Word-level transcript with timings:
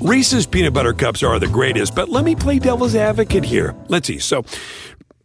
Reese's 0.00 0.46
peanut 0.46 0.74
butter 0.74 0.92
cups 0.92 1.24
are 1.24 1.40
the 1.40 1.48
greatest, 1.48 1.94
but 1.96 2.08
let 2.08 2.24
me 2.24 2.36
play 2.36 2.60
devil's 2.60 2.94
advocate 2.94 3.44
here. 3.44 3.74
Let's 3.88 4.06
see. 4.06 4.20
So, 4.20 4.44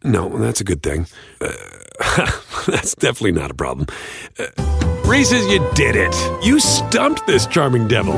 no, 0.02 0.28
that's 0.38 0.60
a 0.60 0.64
good 0.64 0.82
thing. 0.82 1.06
Uh, 1.40 1.52
that's 2.66 2.96
definitely 2.96 3.32
not 3.32 3.52
a 3.52 3.54
problem. 3.54 3.86
Uh, 4.36 4.46
Reese's, 5.06 5.46
you 5.46 5.64
did 5.74 5.94
it. 5.94 6.14
You 6.44 6.58
stumped 6.58 7.24
this 7.24 7.46
charming 7.46 7.86
devil. 7.86 8.14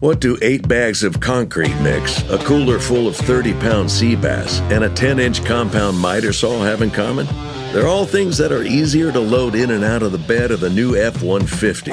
What 0.00 0.20
do 0.20 0.38
eight 0.40 0.66
bags 0.66 1.02
of 1.02 1.20
concrete 1.20 1.74
mix, 1.80 2.22
a 2.30 2.38
cooler 2.38 2.78
full 2.78 3.06
of 3.06 3.16
30 3.16 3.52
pound 3.54 3.90
sea 3.90 4.16
bass, 4.16 4.60
and 4.70 4.84
a 4.84 4.88
10 4.88 5.18
inch 5.18 5.44
compound 5.44 5.98
miter 5.98 6.32
saw 6.32 6.62
have 6.62 6.80
in 6.80 6.90
common? 6.90 7.26
They're 7.72 7.86
all 7.86 8.06
things 8.06 8.38
that 8.38 8.50
are 8.50 8.62
easier 8.62 9.12
to 9.12 9.20
load 9.20 9.54
in 9.54 9.70
and 9.72 9.84
out 9.84 10.02
of 10.02 10.12
the 10.12 10.18
bed 10.18 10.50
of 10.50 10.60
the 10.60 10.70
new 10.70 10.96
F 10.96 11.22
150. 11.22 11.90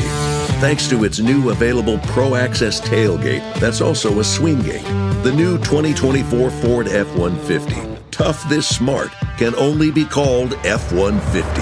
Thanks 0.61 0.87
to 0.87 1.03
its 1.03 1.19
new 1.19 1.49
available 1.49 1.99
Pro 1.99 2.35
Access 2.35 2.79
tailgate 2.79 3.59
that's 3.59 3.81
also 3.81 4.19
a 4.19 4.23
swing 4.23 4.61
gate. 4.61 4.85
The 5.23 5.33
new 5.35 5.57
2024 5.57 6.49
Ford 6.49 6.87
F 6.87 7.07
150. 7.17 8.01
Tough 8.09 8.47
this 8.47 8.65
smart 8.65 9.11
can 9.37 9.53
only 9.55 9.91
be 9.91 10.05
called 10.05 10.53
F 10.63 10.93
150. 10.93 11.61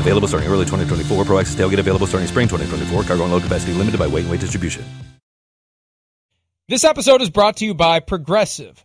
Available 0.00 0.26
starting 0.26 0.50
early 0.50 0.64
2024. 0.64 1.24
Pro 1.24 1.38
Access 1.38 1.54
tailgate 1.54 1.78
available 1.78 2.08
starting 2.08 2.26
spring 2.26 2.48
2024. 2.48 3.04
Cargo 3.04 3.22
and 3.22 3.32
load 3.32 3.44
capacity 3.44 3.72
limited 3.72 4.00
by 4.00 4.08
weight 4.08 4.22
and 4.22 4.32
weight 4.32 4.40
distribution. 4.40 4.84
This 6.66 6.82
episode 6.82 7.22
is 7.22 7.30
brought 7.30 7.58
to 7.58 7.64
you 7.64 7.72
by 7.72 8.00
Progressive. 8.00 8.84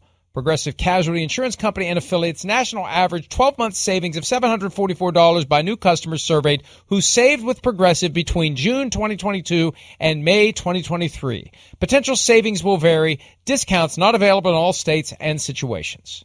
Progressive 0.33 0.77
Casualty 0.77 1.23
Insurance 1.23 1.57
Company 1.57 1.87
and 1.87 1.97
affiliates 1.97 2.45
national 2.45 2.87
average 2.87 3.27
12 3.27 3.57
month 3.57 3.75
savings 3.75 4.15
of 4.15 4.23
$744 4.23 5.47
by 5.47 5.61
new 5.61 5.75
customers 5.75 6.23
surveyed 6.23 6.63
who 6.87 7.01
saved 7.01 7.43
with 7.43 7.61
Progressive 7.61 8.13
between 8.13 8.55
June 8.55 8.89
2022 8.89 9.73
and 9.99 10.23
May 10.23 10.53
2023. 10.53 11.51
Potential 11.79 12.15
savings 12.15 12.63
will 12.63 12.77
vary. 12.77 13.19
Discounts 13.43 13.97
not 13.97 14.15
available 14.15 14.51
in 14.51 14.55
all 14.55 14.73
states 14.73 15.13
and 15.19 15.41
situations. 15.41 16.23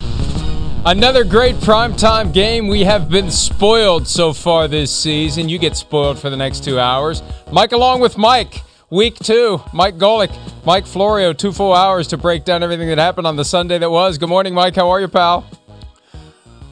Another 0.00 1.24
great 1.24 1.56
primetime 1.56 2.32
game. 2.32 2.68
We 2.68 2.84
have 2.84 3.10
been 3.10 3.30
spoiled 3.32 4.06
so 4.06 4.32
far 4.32 4.68
this 4.68 4.94
season. 4.94 5.48
You 5.48 5.58
get 5.58 5.76
spoiled 5.76 6.18
for 6.18 6.30
the 6.30 6.36
next 6.36 6.62
two 6.64 6.78
hours. 6.78 7.22
Mike 7.50 7.72
along 7.72 8.00
with 8.00 8.16
Mike. 8.16 8.62
Week 8.90 9.16
two, 9.16 9.60
Mike 9.72 9.96
Golic, 9.96 10.32
Mike 10.64 10.86
Florio, 10.86 11.32
two 11.32 11.50
full 11.50 11.74
hours 11.74 12.06
to 12.08 12.16
break 12.16 12.44
down 12.44 12.62
everything 12.62 12.88
that 12.88 12.98
happened 12.98 13.26
on 13.26 13.34
the 13.34 13.44
Sunday 13.44 13.78
that 13.78 13.90
was. 13.90 14.16
Good 14.16 14.28
morning, 14.28 14.54
Mike. 14.54 14.76
How 14.76 14.90
are 14.90 15.00
you, 15.00 15.08
pal? 15.08 15.44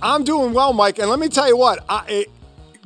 I'm 0.00 0.22
doing 0.22 0.54
well, 0.54 0.72
Mike. 0.72 1.00
And 1.00 1.10
let 1.10 1.18
me 1.18 1.26
tell 1.28 1.48
you 1.48 1.56
what, 1.56 1.84
I, 1.88 2.04
it, 2.06 2.30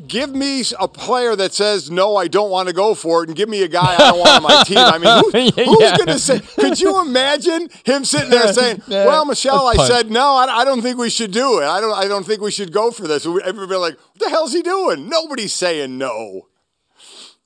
give 0.06 0.34
me 0.34 0.62
a 0.80 0.88
player 0.88 1.36
that 1.36 1.52
says 1.52 1.90
no, 1.90 2.16
I 2.16 2.26
don't 2.26 2.50
want 2.50 2.68
to 2.68 2.74
go 2.74 2.94
for 2.94 3.22
it, 3.22 3.28
and 3.28 3.36
give 3.36 3.50
me 3.50 3.62
a 3.62 3.68
guy 3.68 3.96
I 3.96 3.98
don't 3.98 4.18
want 4.18 4.30
on 4.30 4.42
my 4.44 4.62
team. 4.66 4.78
I 4.78 4.96
mean, 4.96 5.50
who, 5.54 5.62
who's 5.62 5.78
yeah. 5.78 5.96
going 5.98 6.06
to 6.06 6.18
say? 6.18 6.40
Could 6.40 6.80
you 6.80 6.98
imagine 6.98 7.68
him 7.84 8.06
sitting 8.06 8.30
there 8.30 8.50
saying, 8.54 8.80
"Well, 8.88 9.26
Michelle, 9.26 9.66
I 9.66 9.76
said 9.86 10.10
no, 10.10 10.36
I, 10.36 10.60
I, 10.60 10.64
don't 10.64 10.80
think 10.80 10.96
we 10.96 11.10
should 11.10 11.32
do 11.32 11.60
it. 11.60 11.66
I 11.66 11.82
don't, 11.82 11.94
I 11.94 12.08
don't 12.08 12.24
think 12.24 12.40
we 12.40 12.50
should 12.50 12.72
go 12.72 12.90
for 12.90 13.06
this." 13.06 13.26
Everybody 13.26 13.76
like, 13.76 13.98
"What 13.98 14.20
the 14.20 14.30
hell's 14.30 14.54
he 14.54 14.62
doing?" 14.62 15.10
Nobody's 15.10 15.52
saying 15.52 15.98
no. 15.98 16.47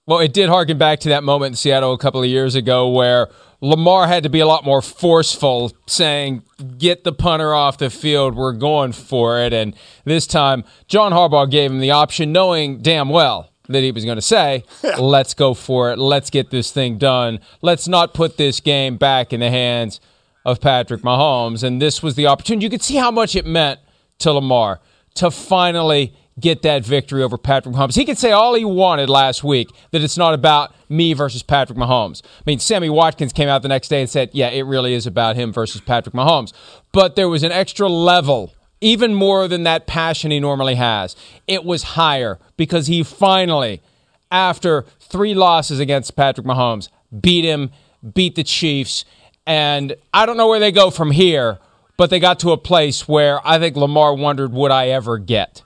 Well, 0.04 0.18
it 0.18 0.32
did 0.32 0.48
harken 0.48 0.78
back 0.78 0.98
to 1.00 1.10
that 1.10 1.22
moment 1.22 1.52
in 1.52 1.56
Seattle 1.56 1.92
a 1.92 1.98
couple 1.98 2.20
of 2.22 2.28
years 2.28 2.56
ago 2.56 2.88
where 2.88 3.28
Lamar 3.60 4.08
had 4.08 4.24
to 4.24 4.28
be 4.28 4.40
a 4.40 4.46
lot 4.46 4.64
more 4.64 4.82
forceful, 4.82 5.72
saying, 5.86 6.42
Get 6.76 7.04
the 7.04 7.12
punter 7.12 7.54
off 7.54 7.78
the 7.78 7.88
field. 7.88 8.34
We're 8.34 8.52
going 8.52 8.90
for 8.90 9.38
it. 9.38 9.52
And 9.52 9.76
this 10.04 10.26
time, 10.26 10.64
John 10.88 11.12
Harbaugh 11.12 11.48
gave 11.48 11.70
him 11.70 11.78
the 11.78 11.92
option, 11.92 12.32
knowing 12.32 12.78
damn 12.78 13.08
well 13.10 13.52
that 13.68 13.84
he 13.84 13.92
was 13.92 14.04
going 14.04 14.16
to 14.16 14.22
say, 14.22 14.64
Let's 14.98 15.34
go 15.34 15.54
for 15.54 15.92
it. 15.92 15.98
Let's 16.00 16.30
get 16.30 16.50
this 16.50 16.72
thing 16.72 16.98
done. 16.98 17.38
Let's 17.60 17.86
not 17.86 18.12
put 18.12 18.36
this 18.36 18.58
game 18.58 18.96
back 18.96 19.32
in 19.32 19.38
the 19.38 19.50
hands 19.50 20.00
of 20.44 20.60
Patrick 20.60 21.02
Mahomes. 21.02 21.62
And 21.62 21.80
this 21.80 22.02
was 22.02 22.16
the 22.16 22.26
opportunity. 22.26 22.64
You 22.64 22.70
could 22.70 22.82
see 22.82 22.96
how 22.96 23.12
much 23.12 23.36
it 23.36 23.46
meant 23.46 23.78
to 24.18 24.32
Lamar 24.32 24.80
to 25.14 25.30
finally 25.30 26.12
get 26.40 26.62
that 26.62 26.84
victory 26.84 27.22
over 27.22 27.36
Patrick 27.36 27.74
Mahomes. 27.74 27.94
He 27.94 28.04
could 28.04 28.18
say 28.18 28.32
all 28.32 28.54
he 28.54 28.64
wanted 28.64 29.10
last 29.10 29.44
week 29.44 29.68
that 29.90 30.02
it's 30.02 30.16
not 30.16 30.34
about 30.34 30.74
me 30.88 31.12
versus 31.12 31.42
Patrick 31.42 31.78
Mahomes. 31.78 32.22
I 32.24 32.42
mean, 32.46 32.58
Sammy 32.58 32.88
Watkins 32.88 33.32
came 33.32 33.48
out 33.48 33.62
the 33.62 33.68
next 33.68 33.88
day 33.88 34.00
and 34.00 34.08
said, 34.08 34.30
yeah, 34.32 34.48
it 34.48 34.62
really 34.62 34.94
is 34.94 35.06
about 35.06 35.36
him 35.36 35.52
versus 35.52 35.80
Patrick 35.80 36.14
Mahomes. 36.14 36.52
But 36.92 37.16
there 37.16 37.28
was 37.28 37.42
an 37.42 37.52
extra 37.52 37.88
level, 37.88 38.54
even 38.80 39.14
more 39.14 39.46
than 39.46 39.62
that 39.64 39.86
passion 39.86 40.30
he 40.30 40.40
normally 40.40 40.76
has. 40.76 41.16
It 41.46 41.64
was 41.64 41.82
higher 41.82 42.38
because 42.56 42.86
he 42.86 43.02
finally, 43.02 43.82
after 44.30 44.86
three 45.00 45.34
losses 45.34 45.80
against 45.80 46.16
Patrick 46.16 46.46
Mahomes, 46.46 46.88
beat 47.20 47.44
him, 47.44 47.70
beat 48.14 48.36
the 48.36 48.44
Chiefs. 48.44 49.04
And 49.46 49.96
I 50.14 50.24
don't 50.24 50.38
know 50.38 50.48
where 50.48 50.60
they 50.60 50.72
go 50.72 50.90
from 50.90 51.10
here, 51.10 51.58
but 51.98 52.08
they 52.08 52.18
got 52.18 52.40
to 52.40 52.52
a 52.52 52.56
place 52.56 53.06
where 53.06 53.46
I 53.46 53.58
think 53.58 53.76
Lamar 53.76 54.14
wondered, 54.14 54.52
would 54.52 54.70
I 54.70 54.88
ever 54.88 55.18
get? 55.18 55.62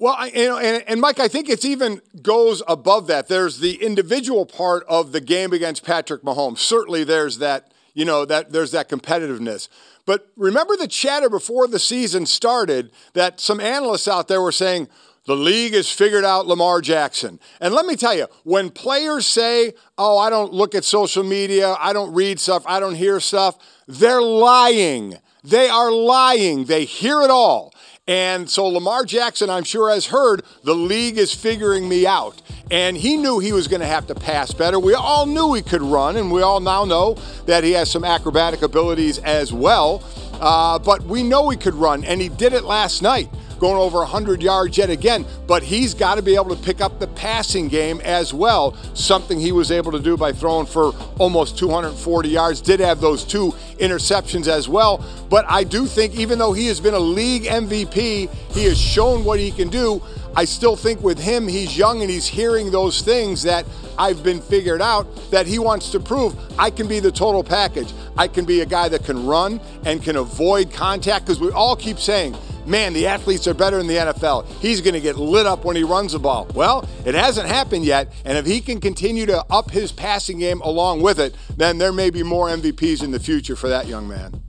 Well, 0.00 0.14
I, 0.16 0.26
you 0.28 0.46
know, 0.46 0.58
and, 0.58 0.84
and 0.86 1.00
Mike, 1.00 1.18
I 1.18 1.26
think 1.26 1.48
it's 1.48 1.64
even 1.64 2.00
goes 2.22 2.62
above 2.68 3.08
that. 3.08 3.26
There's 3.26 3.58
the 3.58 3.82
individual 3.82 4.46
part 4.46 4.84
of 4.88 5.10
the 5.10 5.20
game 5.20 5.52
against 5.52 5.84
Patrick 5.84 6.22
Mahomes. 6.22 6.58
Certainly, 6.58 7.04
there's 7.04 7.38
that, 7.38 7.72
you 7.94 8.04
know, 8.04 8.24
that 8.24 8.52
there's 8.52 8.70
that 8.70 8.88
competitiveness. 8.88 9.68
But 10.06 10.28
remember 10.36 10.76
the 10.76 10.86
chatter 10.86 11.28
before 11.28 11.66
the 11.66 11.80
season 11.80 12.26
started 12.26 12.92
that 13.14 13.40
some 13.40 13.60
analysts 13.60 14.06
out 14.06 14.28
there 14.28 14.40
were 14.40 14.52
saying 14.52 14.88
the 15.26 15.36
league 15.36 15.74
has 15.74 15.90
figured 15.90 16.24
out 16.24 16.46
Lamar 16.46 16.80
Jackson. 16.80 17.40
And 17.60 17.74
let 17.74 17.84
me 17.84 17.96
tell 17.96 18.14
you, 18.14 18.28
when 18.44 18.70
players 18.70 19.26
say, 19.26 19.74
"Oh, 19.98 20.16
I 20.16 20.30
don't 20.30 20.52
look 20.52 20.76
at 20.76 20.84
social 20.84 21.24
media, 21.24 21.76
I 21.78 21.92
don't 21.92 22.14
read 22.14 22.38
stuff, 22.38 22.62
I 22.66 22.78
don't 22.78 22.94
hear 22.94 23.18
stuff," 23.18 23.58
they're 23.88 24.22
lying. 24.22 25.18
They 25.44 25.68
are 25.68 25.90
lying. 25.90 26.64
They 26.64 26.84
hear 26.84 27.22
it 27.22 27.30
all. 27.30 27.72
And 28.08 28.48
so 28.48 28.66
Lamar 28.66 29.04
Jackson, 29.04 29.50
I'm 29.50 29.64
sure, 29.64 29.90
has 29.90 30.06
heard 30.06 30.42
the 30.64 30.74
league 30.74 31.18
is 31.18 31.34
figuring 31.34 31.86
me 31.86 32.06
out. 32.06 32.40
And 32.70 32.96
he 32.96 33.18
knew 33.18 33.38
he 33.38 33.52
was 33.52 33.68
going 33.68 33.82
to 33.82 33.86
have 33.86 34.06
to 34.06 34.14
pass 34.14 34.50
better. 34.52 34.80
We 34.80 34.94
all 34.94 35.26
knew 35.26 35.52
he 35.52 35.60
could 35.60 35.82
run, 35.82 36.16
and 36.16 36.32
we 36.32 36.40
all 36.40 36.60
now 36.60 36.86
know 36.86 37.14
that 37.44 37.64
he 37.64 37.72
has 37.72 37.90
some 37.90 38.04
acrobatic 38.04 38.62
abilities 38.62 39.18
as 39.18 39.52
well. 39.52 40.02
Uh, 40.40 40.78
but 40.78 41.02
we 41.02 41.22
know 41.22 41.50
he 41.50 41.56
could 41.58 41.74
run, 41.74 42.02
and 42.04 42.20
he 42.20 42.30
did 42.30 42.54
it 42.54 42.64
last 42.64 43.02
night 43.02 43.28
going 43.58 43.76
over 43.76 43.98
100 43.98 44.42
yards 44.42 44.78
yet 44.78 44.90
again, 44.90 45.24
but 45.46 45.62
he's 45.62 45.94
got 45.94 46.14
to 46.14 46.22
be 46.22 46.34
able 46.34 46.54
to 46.54 46.62
pick 46.62 46.80
up 46.80 46.98
the 46.98 47.06
passing 47.08 47.68
game 47.68 48.00
as 48.02 48.32
well, 48.32 48.74
something 48.94 49.38
he 49.38 49.52
was 49.52 49.70
able 49.70 49.92
to 49.92 50.00
do 50.00 50.16
by 50.16 50.32
throwing 50.32 50.66
for 50.66 50.92
almost 51.18 51.58
240 51.58 52.28
yards. 52.28 52.60
Did 52.60 52.80
have 52.80 53.00
those 53.00 53.24
two 53.24 53.52
interceptions 53.78 54.48
as 54.48 54.68
well, 54.68 55.04
but 55.28 55.44
I 55.48 55.64
do 55.64 55.86
think 55.86 56.14
even 56.14 56.38
though 56.38 56.52
he 56.52 56.66
has 56.66 56.80
been 56.80 56.94
a 56.94 56.98
league 56.98 57.44
MVP, 57.44 58.30
he 58.52 58.64
has 58.64 58.80
shown 58.80 59.24
what 59.24 59.38
he 59.38 59.50
can 59.50 59.68
do. 59.68 60.02
I 60.36 60.44
still 60.44 60.76
think 60.76 61.02
with 61.02 61.18
him, 61.18 61.48
he's 61.48 61.76
young 61.76 62.00
and 62.00 62.10
he's 62.10 62.26
hearing 62.26 62.70
those 62.70 63.02
things 63.02 63.42
that 63.42 63.66
I've 63.98 64.22
been 64.22 64.40
figured 64.40 64.80
out 64.80 65.06
that 65.30 65.46
he 65.46 65.58
wants 65.58 65.90
to 65.90 66.00
prove 66.00 66.36
I 66.58 66.70
can 66.70 66.86
be 66.86 67.00
the 67.00 67.10
total 67.10 67.42
package. 67.42 67.92
I 68.16 68.28
can 68.28 68.44
be 68.44 68.60
a 68.60 68.66
guy 68.66 68.88
that 68.88 69.04
can 69.04 69.26
run 69.26 69.60
and 69.84 70.02
can 70.02 70.16
avoid 70.16 70.72
contact 70.72 71.26
because 71.26 71.40
we 71.40 71.50
all 71.50 71.74
keep 71.74 71.98
saying 71.98 72.36
man, 72.68 72.92
the 72.92 73.06
athletes 73.06 73.46
are 73.46 73.54
better 73.54 73.78
in 73.78 73.86
the 73.86 73.96
NFL. 73.96 74.46
He's 74.60 74.80
going 74.80 74.94
to 74.94 75.00
get 75.00 75.16
lit 75.16 75.46
up 75.46 75.64
when 75.64 75.76
he 75.76 75.84
runs 75.84 76.12
the 76.12 76.18
ball. 76.18 76.46
Well, 76.54 76.88
it 77.04 77.14
hasn't 77.14 77.48
happened 77.48 77.84
yet, 77.84 78.12
and 78.24 78.36
if 78.38 78.46
he 78.46 78.60
can 78.60 78.80
continue 78.80 79.26
to 79.26 79.44
up 79.50 79.70
his 79.70 79.92
passing 79.92 80.38
game 80.38 80.60
along 80.60 81.02
with 81.02 81.18
it, 81.18 81.34
then 81.56 81.78
there 81.78 81.92
may 81.92 82.10
be 82.10 82.22
more 82.22 82.48
MVPs 82.48 83.02
in 83.02 83.10
the 83.10 83.20
future 83.20 83.56
for 83.56 83.68
that 83.68 83.86
young 83.86 84.06
man. 84.06 84.42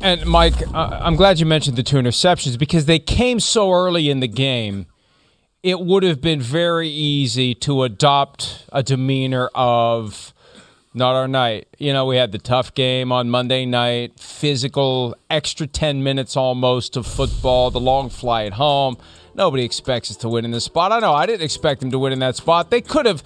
And 0.00 0.26
Mike, 0.26 0.54
I'm 0.74 1.14
glad 1.14 1.38
you 1.38 1.46
mentioned 1.46 1.76
the 1.76 1.84
two 1.84 1.96
interceptions 1.96 2.58
because 2.58 2.86
they 2.86 2.98
came 2.98 3.38
so 3.38 3.70
early 3.70 4.10
in 4.10 4.18
the 4.18 4.26
game. 4.26 4.86
It 5.62 5.78
would 5.78 6.02
have 6.02 6.20
been 6.20 6.40
very 6.40 6.88
easy 6.88 7.54
to 7.56 7.84
adopt 7.84 8.64
a 8.72 8.82
demeanor 8.82 9.48
of 9.54 10.31
not 10.94 11.14
our 11.14 11.28
night. 11.28 11.68
You 11.78 11.92
know, 11.92 12.06
we 12.06 12.16
had 12.16 12.32
the 12.32 12.38
tough 12.38 12.74
game 12.74 13.12
on 13.12 13.30
Monday 13.30 13.64
night, 13.64 14.18
physical, 14.18 15.16
extra 15.30 15.66
10 15.66 16.02
minutes 16.02 16.36
almost 16.36 16.96
of 16.96 17.06
football, 17.06 17.70
the 17.70 17.80
long 17.80 18.10
flight 18.10 18.54
home. 18.54 18.96
Nobody 19.34 19.64
expects 19.64 20.10
us 20.10 20.16
to 20.18 20.28
win 20.28 20.44
in 20.44 20.50
this 20.50 20.64
spot. 20.64 20.92
I 20.92 20.98
know 20.98 21.14
I 21.14 21.26
didn't 21.26 21.42
expect 21.42 21.80
them 21.80 21.90
to 21.90 21.98
win 21.98 22.12
in 22.12 22.18
that 22.18 22.36
spot. 22.36 22.70
They 22.70 22.82
could 22.82 23.06
have 23.06 23.22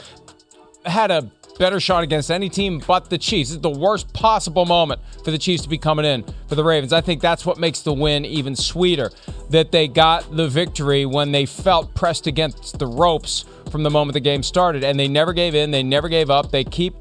had 0.84 1.10
a 1.10 1.30
better 1.58 1.80
shot 1.80 2.02
against 2.02 2.30
any 2.30 2.48
team 2.48 2.82
but 2.86 3.10
the 3.10 3.18
Chiefs. 3.18 3.50
Is 3.50 3.60
the 3.60 3.70
worst 3.70 4.12
possible 4.12 4.66
moment 4.66 5.00
for 5.24 5.30
the 5.30 5.38
Chiefs 5.38 5.62
to 5.64 5.68
be 5.68 5.78
coming 5.78 6.04
in 6.04 6.24
for 6.48 6.54
the 6.54 6.62
Ravens. 6.62 6.92
I 6.92 7.00
think 7.00 7.20
that's 7.20 7.44
what 7.44 7.58
makes 7.58 7.80
the 7.80 7.92
win 7.92 8.24
even 8.24 8.54
sweeter. 8.54 9.10
That 9.50 9.72
they 9.72 9.88
got 9.88 10.36
the 10.36 10.48
victory 10.48 11.06
when 11.06 11.32
they 11.32 11.46
felt 11.46 11.94
pressed 11.94 12.26
against 12.26 12.78
the 12.78 12.86
ropes 12.86 13.44
from 13.70 13.82
the 13.82 13.90
moment 13.90 14.14
the 14.14 14.20
game 14.20 14.42
started, 14.42 14.84
and 14.84 14.98
they 14.98 15.08
never 15.08 15.32
gave 15.32 15.54
in. 15.54 15.70
They 15.70 15.82
never 15.82 16.08
gave 16.08 16.30
up. 16.30 16.50
They 16.50 16.64
keep 16.64 16.94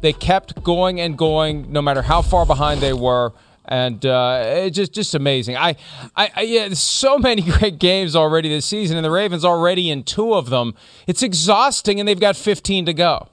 they 0.00 0.12
kept 0.12 0.62
going 0.62 1.00
and 1.00 1.16
going, 1.16 1.72
no 1.72 1.82
matter 1.82 2.02
how 2.02 2.22
far 2.22 2.46
behind 2.46 2.80
they 2.80 2.92
were 2.92 3.32
and 3.68 4.04
uh, 4.06 4.70
just 4.70 4.92
just 4.92 5.14
amazing. 5.14 5.56
I, 5.56 5.76
I, 6.16 6.30
I 6.34 6.40
yeah, 6.42 6.68
so 6.70 7.18
many 7.18 7.42
great 7.58 7.78
games 7.78 8.16
already 8.16 8.48
this 8.48 8.66
season, 8.66 8.96
and 8.96 9.04
the 9.04 9.10
Ravens 9.10 9.44
already 9.44 9.90
in 9.90 10.02
two 10.02 10.34
of 10.34 10.50
them. 10.50 10.74
It's 11.06 11.22
exhausting, 11.22 12.00
and 12.00 12.08
they've 12.08 12.18
got 12.18 12.36
15 12.36 12.86
to 12.86 12.94
go. 12.94 13.28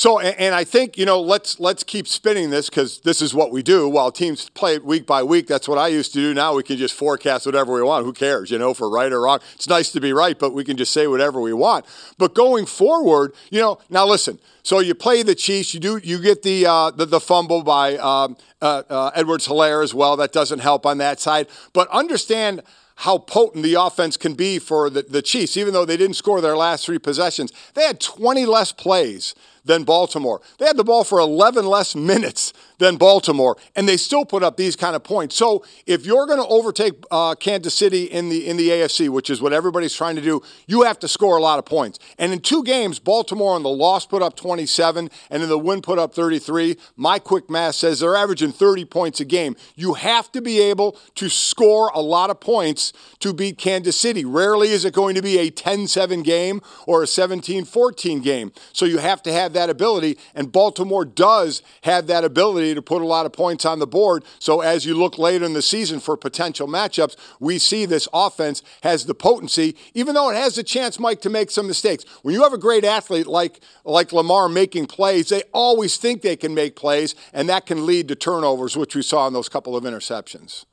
So, 0.00 0.18
and 0.18 0.54
I 0.54 0.64
think 0.64 0.96
you 0.96 1.04
know, 1.04 1.20
let's 1.20 1.60
let's 1.60 1.84
keep 1.84 2.08
spinning 2.08 2.48
this 2.48 2.70
because 2.70 3.00
this 3.00 3.20
is 3.20 3.34
what 3.34 3.52
we 3.52 3.62
do. 3.62 3.86
While 3.86 4.10
teams 4.10 4.48
play 4.48 4.76
it 4.76 4.82
week 4.82 5.04
by 5.04 5.22
week, 5.22 5.46
that's 5.46 5.68
what 5.68 5.76
I 5.76 5.88
used 5.88 6.14
to 6.14 6.20
do. 6.20 6.32
Now 6.32 6.54
we 6.54 6.62
can 6.62 6.78
just 6.78 6.94
forecast 6.94 7.44
whatever 7.44 7.74
we 7.74 7.82
want. 7.82 8.06
Who 8.06 8.14
cares, 8.14 8.50
you 8.50 8.58
know, 8.58 8.72
for 8.72 8.88
right 8.88 9.12
or 9.12 9.20
wrong? 9.20 9.40
It's 9.56 9.68
nice 9.68 9.92
to 9.92 10.00
be 10.00 10.14
right, 10.14 10.38
but 10.38 10.54
we 10.54 10.64
can 10.64 10.78
just 10.78 10.94
say 10.94 11.06
whatever 11.06 11.38
we 11.38 11.52
want. 11.52 11.84
But 12.16 12.34
going 12.34 12.64
forward, 12.64 13.34
you 13.50 13.60
know, 13.60 13.78
now 13.90 14.06
listen. 14.06 14.38
So 14.62 14.78
you 14.78 14.94
play 14.94 15.22
the 15.22 15.34
Chiefs. 15.34 15.74
You 15.74 15.80
do. 15.80 16.00
You 16.02 16.18
get 16.18 16.44
the 16.44 16.64
uh, 16.64 16.92
the, 16.92 17.04
the, 17.04 17.20
fumble 17.20 17.62
by 17.62 17.98
um, 17.98 18.38
uh, 18.62 18.84
uh, 18.88 19.10
Edwards-Helaire 19.14 19.84
as 19.84 19.92
well. 19.92 20.16
That 20.16 20.32
doesn't 20.32 20.60
help 20.60 20.86
on 20.86 20.96
that 20.96 21.20
side. 21.20 21.46
But 21.74 21.88
understand 21.88 22.62
how 22.96 23.18
potent 23.18 23.64
the 23.64 23.74
offense 23.74 24.16
can 24.16 24.32
be 24.32 24.58
for 24.58 24.88
the, 24.88 25.02
the 25.02 25.20
Chiefs, 25.20 25.58
even 25.58 25.74
though 25.74 25.84
they 25.84 25.98
didn't 25.98 26.16
score 26.16 26.40
their 26.40 26.56
last 26.56 26.86
three 26.86 26.98
possessions. 26.98 27.52
They 27.74 27.82
had 27.82 28.00
20 28.00 28.46
less 28.46 28.72
plays 28.72 29.34
than 29.70 29.84
Baltimore. 29.84 30.40
They 30.58 30.66
had 30.66 30.76
the 30.76 30.82
ball 30.82 31.04
for 31.04 31.20
11 31.20 31.64
less 31.64 31.94
minutes 31.94 32.52
than 32.78 32.96
Baltimore, 32.96 33.56
and 33.76 33.88
they 33.88 33.96
still 33.96 34.24
put 34.24 34.42
up 34.42 34.56
these 34.56 34.74
kind 34.74 34.96
of 34.96 35.04
points. 35.04 35.36
So 35.36 35.64
if 35.86 36.04
you're 36.04 36.26
going 36.26 36.40
to 36.40 36.46
overtake 36.46 36.94
uh, 37.10 37.36
Kansas 37.36 37.74
City 37.74 38.04
in 38.04 38.30
the 38.30 38.48
in 38.48 38.56
the 38.56 38.70
AFC, 38.70 39.08
which 39.10 39.30
is 39.30 39.40
what 39.40 39.52
everybody's 39.52 39.94
trying 39.94 40.16
to 40.16 40.22
do, 40.22 40.42
you 40.66 40.82
have 40.82 40.98
to 41.00 41.08
score 41.08 41.36
a 41.36 41.42
lot 41.42 41.58
of 41.60 41.66
points. 41.66 42.00
And 42.18 42.32
in 42.32 42.40
two 42.40 42.64
games, 42.64 42.98
Baltimore 42.98 43.54
on 43.54 43.62
the 43.62 43.68
loss 43.68 44.06
put 44.06 44.22
up 44.22 44.34
27, 44.34 45.10
and 45.30 45.42
in 45.42 45.48
the 45.48 45.58
win 45.58 45.82
put 45.82 45.98
up 46.00 46.14
33. 46.14 46.76
My 46.96 47.18
quick 47.20 47.48
math 47.48 47.76
says 47.76 48.00
they're 48.00 48.16
averaging 48.16 48.50
30 48.50 48.86
points 48.86 49.20
a 49.20 49.24
game. 49.24 49.54
You 49.76 49.94
have 49.94 50.32
to 50.32 50.40
be 50.42 50.58
able 50.58 50.96
to 51.14 51.28
score 51.28 51.92
a 51.94 52.00
lot 52.00 52.30
of 52.30 52.40
points 52.40 52.92
to 53.20 53.32
beat 53.32 53.58
Kansas 53.58 54.00
City. 54.00 54.24
Rarely 54.24 54.70
is 54.70 54.84
it 54.84 54.94
going 54.94 55.14
to 55.14 55.22
be 55.22 55.38
a 55.38 55.50
10-7 55.50 56.24
game 56.24 56.60
or 56.86 57.02
a 57.02 57.06
17-14 57.06 58.22
game. 58.22 58.52
So 58.72 58.84
you 58.84 58.98
have 58.98 59.22
to 59.22 59.32
have 59.32 59.50
have 59.50 59.59
that 59.60 59.68
ability, 59.70 60.16
and 60.34 60.50
Baltimore 60.50 61.04
does 61.04 61.62
have 61.82 62.06
that 62.06 62.24
ability 62.24 62.74
to 62.74 62.82
put 62.82 63.02
a 63.02 63.06
lot 63.06 63.26
of 63.26 63.32
points 63.32 63.66
on 63.66 63.78
the 63.78 63.86
board. 63.86 64.24
So 64.38 64.60
as 64.62 64.86
you 64.86 64.94
look 64.94 65.18
later 65.18 65.44
in 65.44 65.52
the 65.52 65.62
season 65.62 66.00
for 66.00 66.16
potential 66.16 66.66
matchups, 66.66 67.16
we 67.38 67.58
see 67.58 67.84
this 67.84 68.08
offense 68.14 68.62
has 68.82 69.04
the 69.04 69.14
potency, 69.14 69.76
even 69.92 70.14
though 70.14 70.30
it 70.30 70.36
has 70.36 70.54
the 70.54 70.62
chance, 70.62 70.98
Mike, 70.98 71.20
to 71.20 71.30
make 71.30 71.50
some 71.50 71.66
mistakes. 71.66 72.04
When 72.22 72.34
you 72.34 72.42
have 72.42 72.54
a 72.54 72.58
great 72.58 72.84
athlete 72.84 73.26
like 73.26 73.60
like 73.84 74.12
Lamar 74.12 74.48
making 74.48 74.86
plays, 74.86 75.28
they 75.28 75.42
always 75.52 75.96
think 75.98 76.22
they 76.22 76.36
can 76.36 76.54
make 76.54 76.74
plays, 76.74 77.14
and 77.32 77.48
that 77.48 77.66
can 77.66 77.84
lead 77.84 78.08
to 78.08 78.14
turnovers, 78.14 78.76
which 78.76 78.94
we 78.94 79.02
saw 79.02 79.26
in 79.26 79.34
those 79.34 79.48
couple 79.48 79.76
of 79.76 79.84
interceptions. 79.84 80.64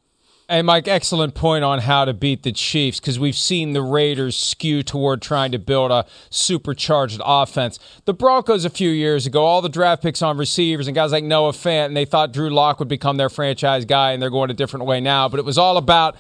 And 0.50 0.66
Mike, 0.66 0.88
excellent 0.88 1.36
point 1.36 1.66
on 1.66 1.80
how 1.80 2.06
to 2.06 2.14
beat 2.14 2.44
the 2.44 2.54
Chiefs 2.54 3.02
because 3.02 3.20
we've 3.20 3.36
seen 3.36 3.74
the 3.74 3.82
Raiders 3.82 4.38
skew 4.38 4.82
toward 4.82 5.22
trying 5.22 5.52
to 5.52 5.60
build 5.60 5.92
a 5.92 6.06
supercharged 6.30 7.20
offense. 7.26 7.80
The 8.06 8.14
Broncos 8.14 8.64
a 8.64 8.70
few 8.70 8.90
years 8.90 9.26
ago, 9.26 9.44
all 9.44 9.62
the 9.62 9.68
draft 9.68 10.02
picks 10.02 10.22
on 10.22 10.38
receivers 10.38 10.88
and 10.88 10.96
guys 10.96 11.12
like 11.12 11.26
Noah 11.26 11.52
Fant, 11.52 11.88
and 11.88 11.98
they 11.98 12.06
thought 12.06 12.32
Drew 12.32 12.50
Lock 12.50 12.80
would 12.80 12.88
become 12.88 13.18
their 13.18 13.30
franchise 13.30 13.84
guy, 13.84 14.14
and 14.14 14.22
they're 14.22 14.30
going 14.30 14.50
a 14.50 14.54
different 14.54 14.86
way 14.86 15.02
now. 15.02 15.28
But 15.28 15.42
it 15.42 15.46
was 15.46 15.58
all 15.58 15.76
about 15.76 16.16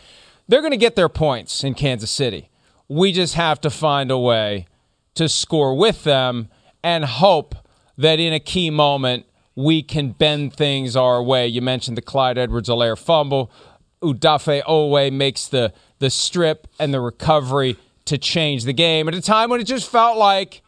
they're 0.50 0.62
going 0.62 0.71
to 0.71 0.77
get 0.77 0.97
their 0.97 1.07
points 1.07 1.63
in 1.63 1.73
Kansas 1.73 2.12
City. 2.12 2.50
We 2.89 3.13
just 3.13 3.35
have 3.35 3.62
to 3.62 3.69
find 3.69 4.12
a 4.12 4.19
way 4.19 4.68
to 5.15 5.30
score 5.30 5.73
with 5.73 6.03
them 6.03 6.50
and 6.83 7.06
hope 7.06 7.56
that 7.97 8.19
in 8.19 8.33
a 8.33 8.41
key 8.41 8.71
moment 8.71 9.25
we 9.56 9.81
can 9.81 10.12
bend 10.12 10.53
things 10.53 10.95
our 10.95 11.23
way. 11.23 11.47
You 11.47 11.63
mentioned 11.63 11.97
the 11.97 12.01
Clyde 12.01 12.38
Edwards-Helaire 12.38 12.97
fumble. 12.97 13.51
Odafe 14.01 14.63
Oweh 14.63 15.11
makes 15.11 15.47
the 15.47 15.73
the 15.99 16.09
strip 16.09 16.67
and 16.79 16.94
the 16.94 17.01
recovery 17.01 17.77
to 18.05 18.17
change 18.17 18.63
the 18.63 18.73
game 18.73 19.07
at 19.07 19.15
a 19.15 19.21
time 19.21 19.49
when 19.49 19.59
it 19.59 19.65
just 19.65 19.89
felt 19.89 20.17
like 20.17 20.61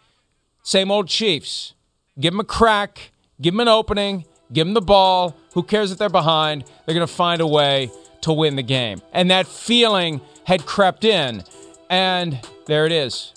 same 0.63 0.91
old 0.91 1.07
Chiefs. 1.07 1.73
Give 2.19 2.33
them 2.33 2.39
a 2.39 2.43
crack, 2.45 3.11
give 3.41 3.53
them 3.53 3.61
an 3.61 3.67
opening, 3.67 4.25
give 4.51 4.67
them 4.67 4.73
the 4.73 4.81
ball. 4.81 5.35
Who 5.53 5.63
cares 5.63 5.91
if 5.91 5.97
they're 5.97 6.09
behind? 6.09 6.65
They're 6.85 6.95
going 6.95 7.07
to 7.07 7.13
find 7.13 7.41
a 7.41 7.47
way 7.47 7.91
to 8.21 8.33
win 8.33 8.55
the 8.55 8.63
game. 8.63 9.01
And 9.13 9.31
that 9.31 9.47
feeling 9.47 10.21
had 10.43 10.65
crept 10.65 11.05
in. 11.05 11.43
And 11.89 12.39
there 12.65 12.85
it 12.85 12.91
is. 12.91 13.33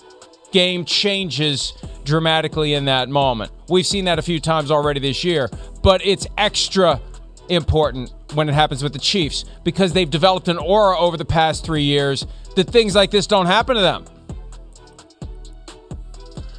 Game 0.50 0.84
changes 0.84 1.72
dramatically 2.04 2.74
in 2.74 2.86
that 2.86 3.08
moment. 3.08 3.52
We've 3.68 3.86
seen 3.86 4.04
that 4.06 4.18
a 4.18 4.22
few 4.22 4.40
times 4.40 4.70
already 4.70 5.00
this 5.00 5.24
year, 5.24 5.48
but 5.82 6.04
it's 6.04 6.26
extra 6.36 7.00
important 7.54 8.12
when 8.34 8.48
it 8.48 8.54
happens 8.54 8.82
with 8.82 8.92
the 8.92 8.98
Chiefs 8.98 9.44
because 9.64 9.92
they've 9.92 10.10
developed 10.10 10.48
an 10.48 10.58
aura 10.58 10.98
over 10.98 11.16
the 11.16 11.24
past 11.24 11.64
three 11.64 11.82
years 11.82 12.26
that 12.56 12.68
things 12.70 12.94
like 12.94 13.10
this 13.10 13.26
don't 13.26 13.46
happen 13.46 13.76
to 13.76 13.82
them. 13.82 14.04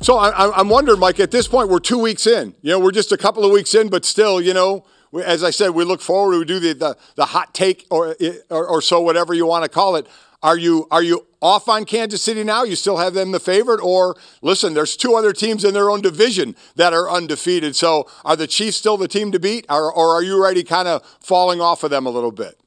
So 0.02 0.18
I, 0.18 0.60
am 0.60 0.68
wondering, 0.68 1.00
Mike. 1.00 1.22
At 1.22 1.32
this 1.32 1.48
point, 1.48 1.70
we're 1.70 1.80
two 1.80 1.98
weeks 1.98 2.28
in. 2.28 2.56
You 2.62 2.72
know, 2.72 2.80
we're 2.80 2.92
just 2.92 3.14
a 3.14 3.18
couple 3.18 3.46
of 3.46 3.52
weeks 3.52 3.74
in, 3.74 3.88
but 3.88 4.04
still, 4.04 4.42
you 4.42 4.54
know, 4.54 4.84
as 5.24 5.46
I 5.46 5.50
said, 5.50 5.70
we 5.70 5.86
look 5.86 6.02
forward. 6.02 6.38
We 6.38 6.46
do 6.46 6.60
the 6.60 6.74
the, 6.74 6.98
the 7.16 7.26
hot 7.26 7.54
take 7.54 7.88
or, 7.90 8.16
or 8.50 8.68
or 8.68 8.82
so, 8.82 9.00
whatever 9.00 9.34
you 9.34 9.46
want 9.46 9.64
to 9.64 9.70
call 9.70 9.96
it. 9.96 10.06
Are 10.44 10.58
you 10.58 10.88
are 10.92 11.02
you 11.02 11.26
off 11.42 11.70
on 11.70 11.86
Kansas 11.86 12.22
City 12.22 12.44
now? 12.44 12.64
You 12.64 12.76
still 12.76 12.98
have 12.98 13.14
them 13.14 13.32
the 13.32 13.40
favorite, 13.40 13.82
or 13.82 14.16
listen, 14.42 14.74
there's 14.74 14.98
two 14.98 15.16
other 15.16 15.32
teams 15.32 15.64
in 15.64 15.74
their 15.74 15.90
own 15.90 16.02
division 16.02 16.56
that 16.76 16.94
are 16.94 17.10
undefeated. 17.10 17.78
So 17.78 18.08
are 18.26 18.36
the 18.36 18.46
Chiefs 18.46 18.76
still 18.76 18.98
the 18.98 19.08
team 19.08 19.32
to 19.32 19.40
beat, 19.40 19.66
or, 19.70 19.92
or 19.92 20.14
are 20.14 20.22
you 20.22 20.36
already 20.36 20.64
kind 20.64 20.90
of 20.90 21.02
falling 21.22 21.62
off 21.62 21.84
of 21.84 21.92
them 21.92 22.06
a 22.06 22.10
little 22.10 22.32
bit? 22.32 22.60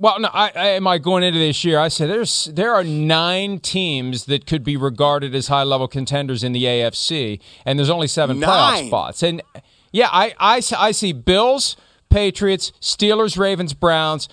Well, 0.00 0.18
no, 0.18 0.30
I, 0.32 0.50
I, 0.56 0.68
am 0.70 0.86
I 0.86 0.98
going 0.98 1.22
into 1.22 1.38
this 1.38 1.62
year? 1.62 1.78
I 1.78 1.88
said 1.88 2.10
there's 2.10 2.46
there 2.46 2.74
are 2.74 2.82
nine 2.82 3.60
teams 3.60 4.24
that 4.24 4.46
could 4.46 4.64
be 4.64 4.76
regarded 4.76 5.32
as 5.34 5.46
high 5.48 5.62
level 5.62 5.86
contenders 5.86 6.42
in 6.42 6.50
the 6.50 6.64
AFC, 6.64 7.38
and 7.64 7.78
there's 7.78 7.90
only 7.90 8.08
seven 8.08 8.40
nine. 8.40 8.48
playoff 8.48 8.86
spots. 8.88 9.22
And 9.22 9.40
yeah, 9.92 10.08
I, 10.10 10.34
I 10.40 10.62
I 10.76 10.90
see 10.90 11.12
Bills, 11.12 11.76
Patriots, 12.08 12.72
Steelers, 12.80 13.38
Ravens, 13.38 13.72
Browns, 13.72 14.28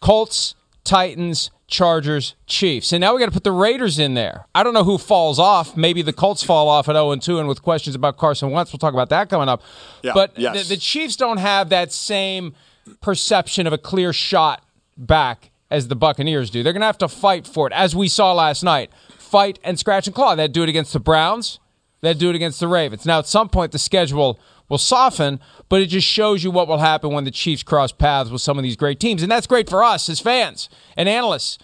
Colts, 0.00 0.54
Titans, 0.84 1.50
Chargers, 1.70 2.34
Chiefs. 2.46 2.92
And 2.92 3.00
now 3.00 3.14
we 3.14 3.20
got 3.20 3.26
to 3.26 3.32
put 3.32 3.44
the 3.44 3.52
Raiders 3.52 3.98
in 3.98 4.14
there. 4.14 4.46
I 4.54 4.62
don't 4.62 4.74
know 4.74 4.84
who 4.84 4.98
falls 4.98 5.38
off. 5.38 5.76
Maybe 5.76 6.02
the 6.02 6.12
Colts 6.12 6.42
fall 6.42 6.68
off 6.68 6.88
at 6.88 6.94
0 6.94 7.12
and 7.12 7.22
2 7.22 7.38
and 7.38 7.48
with 7.48 7.62
questions 7.62 7.94
about 7.94 8.16
Carson 8.18 8.50
Wentz. 8.50 8.72
We'll 8.72 8.78
talk 8.78 8.92
about 8.92 9.08
that 9.10 9.30
coming 9.30 9.48
up. 9.48 9.62
Yeah, 10.02 10.12
but 10.12 10.36
yes. 10.36 10.68
the, 10.68 10.74
the 10.74 10.80
Chiefs 10.80 11.16
don't 11.16 11.38
have 11.38 11.68
that 11.70 11.92
same 11.92 12.54
perception 13.00 13.66
of 13.66 13.72
a 13.72 13.78
clear 13.78 14.12
shot 14.12 14.64
back 14.96 15.50
as 15.70 15.88
the 15.88 15.96
Buccaneers 15.96 16.50
do. 16.50 16.62
They're 16.62 16.72
going 16.72 16.80
to 16.80 16.86
have 16.86 16.98
to 16.98 17.08
fight 17.08 17.46
for 17.46 17.68
it, 17.68 17.72
as 17.72 17.94
we 17.94 18.08
saw 18.08 18.32
last 18.32 18.64
night. 18.64 18.90
Fight 19.18 19.60
and 19.62 19.78
scratch 19.78 20.08
and 20.08 20.14
claw. 20.14 20.34
They'd 20.34 20.52
do 20.52 20.64
it 20.64 20.68
against 20.68 20.92
the 20.92 21.00
Browns. 21.00 21.60
They'd 22.00 22.18
do 22.18 22.30
it 22.30 22.34
against 22.34 22.58
the 22.58 22.66
Ravens. 22.66 23.06
Now, 23.06 23.20
at 23.20 23.26
some 23.26 23.48
point, 23.48 23.70
the 23.70 23.78
schedule 23.78 24.40
will 24.68 24.78
soften, 24.78 25.40
but 25.68 25.82
it 25.82 25.86
just 25.86 26.06
shows 26.06 26.42
you 26.42 26.50
what 26.50 26.66
will 26.66 26.78
happen 26.78 27.12
when 27.12 27.24
the 27.24 27.30
Chiefs 27.30 27.62
cross 27.62 27.92
paths 27.92 28.30
with 28.30 28.40
some 28.40 28.56
of 28.56 28.62
these 28.62 28.76
great 28.76 28.98
teams. 28.98 29.22
And 29.22 29.30
that's 29.30 29.46
great 29.46 29.68
for 29.68 29.84
us 29.84 30.08
as 30.08 30.20
fans 30.20 30.70
and 30.96 31.08
analysts. 31.08 31.58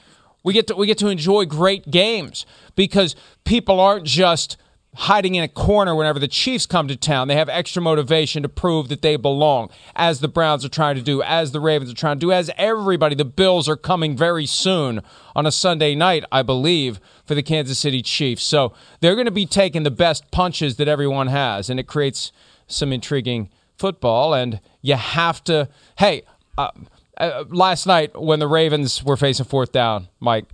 We 0.47 0.53
get 0.53 0.69
to 0.69 0.77
we 0.77 0.87
get 0.87 0.99
to 0.99 1.09
enjoy 1.09 1.45
great 1.45 1.91
games 1.91 2.47
because 2.77 3.17
people 3.45 3.81
aren't 3.81 4.05
just 4.05 4.57
hiding 4.95 5.35
in 5.35 5.43
a 5.43 5.49
corner 5.49 5.93
whenever 5.93 6.21
the 6.21 6.29
Chiefs 6.29 6.67
come 6.67 6.87
to 6.87 6.95
town. 6.95 7.27
They 7.27 7.35
have 7.35 7.49
extra 7.49 7.83
motivation 7.83 8.45
to 8.45 8.49
prove 8.49 8.89
that 8.91 9.03
they 9.03 9.17
belong, 9.17 9.71
as 9.97 10.21
the 10.21 10.29
Browns 10.29 10.65
are 10.65 10.69
trying 10.69 10.95
to 10.95 11.03
do, 11.03 11.21
as 11.21 11.51
the 11.51 11.59
Ravens 11.59 11.91
are 11.91 11.97
trying 11.97 12.21
to 12.21 12.27
do, 12.27 12.31
as 12.31 12.49
everybody. 12.57 13.17
The 13.17 13.25
Bills 13.25 13.69
are 13.69 13.77
coming 13.77 14.17
very 14.17 14.47
soon 14.47 15.03
on 15.35 15.47
a 15.47 15.51
Sunday 15.51 15.97
night, 15.97 16.25
I 16.31 16.43
believe, 16.43 17.01
for 17.25 17.35
the 17.35 17.43
Kansas 17.43 17.81
City 17.81 18.01
Chiefs. 18.01 18.45
So 18.45 18.73
they're 19.01 19.17
going 19.17 19.25
to 19.25 19.33
be 19.33 19.47
taking 19.47 19.83
the 19.83 19.91
best 19.91 20.31
punches 20.31 20.77
that 20.77 20.87
everyone 20.87 21.27
has, 21.27 21.69
and 21.69 21.81
it 21.81 21.89
creates 21.89 22.31
some 22.69 22.93
intriguing 22.93 23.51
football. 23.77 24.33
And 24.33 24.61
you 24.81 24.95
have 24.95 25.43
to, 25.43 25.69
hey, 25.99 26.23
uh, 26.57 26.71
uh, 27.17 27.45
last 27.49 27.87
night 27.87 28.21
when 28.21 28.39
the 28.39 28.49
Ravens 28.49 29.03
were 29.03 29.17
facing 29.17 29.47
fourth 29.47 29.73
down, 29.73 30.09
Mike, 30.21 30.47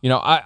you 0.00 0.08
know, 0.08 0.18
I 0.18 0.42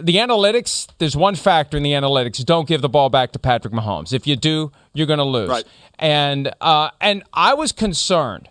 the 0.00 0.16
analytics, 0.16 0.86
there's 0.98 1.16
one 1.16 1.34
factor 1.34 1.76
in 1.76 1.82
the 1.82 1.92
analytics. 1.92 2.44
Don't 2.44 2.68
give 2.68 2.80
the 2.80 2.88
ball 2.88 3.10
back 3.10 3.32
to 3.32 3.38
Patrick 3.38 3.74
Mahomes. 3.74 4.12
If 4.12 4.26
you 4.26 4.36
do, 4.36 4.70
you're 4.94 5.06
going 5.06 5.18
to 5.18 5.24
lose. 5.24 5.48
Right. 5.48 5.64
And 5.98 6.52
uh, 6.60 6.90
and 7.00 7.24
I 7.32 7.54
was 7.54 7.72
concerned 7.72 8.48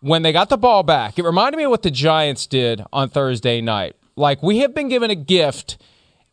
when 0.00 0.22
they 0.22 0.32
got 0.32 0.48
the 0.48 0.56
ball 0.56 0.82
back. 0.82 1.18
It 1.18 1.24
reminded 1.24 1.58
me 1.58 1.64
of 1.64 1.70
what 1.70 1.82
the 1.82 1.90
Giants 1.90 2.46
did 2.46 2.82
on 2.92 3.08
Thursday 3.08 3.60
night. 3.60 3.96
Like 4.16 4.42
we 4.42 4.58
have 4.58 4.74
been 4.74 4.88
given 4.88 5.10
a 5.10 5.16
gift 5.16 5.76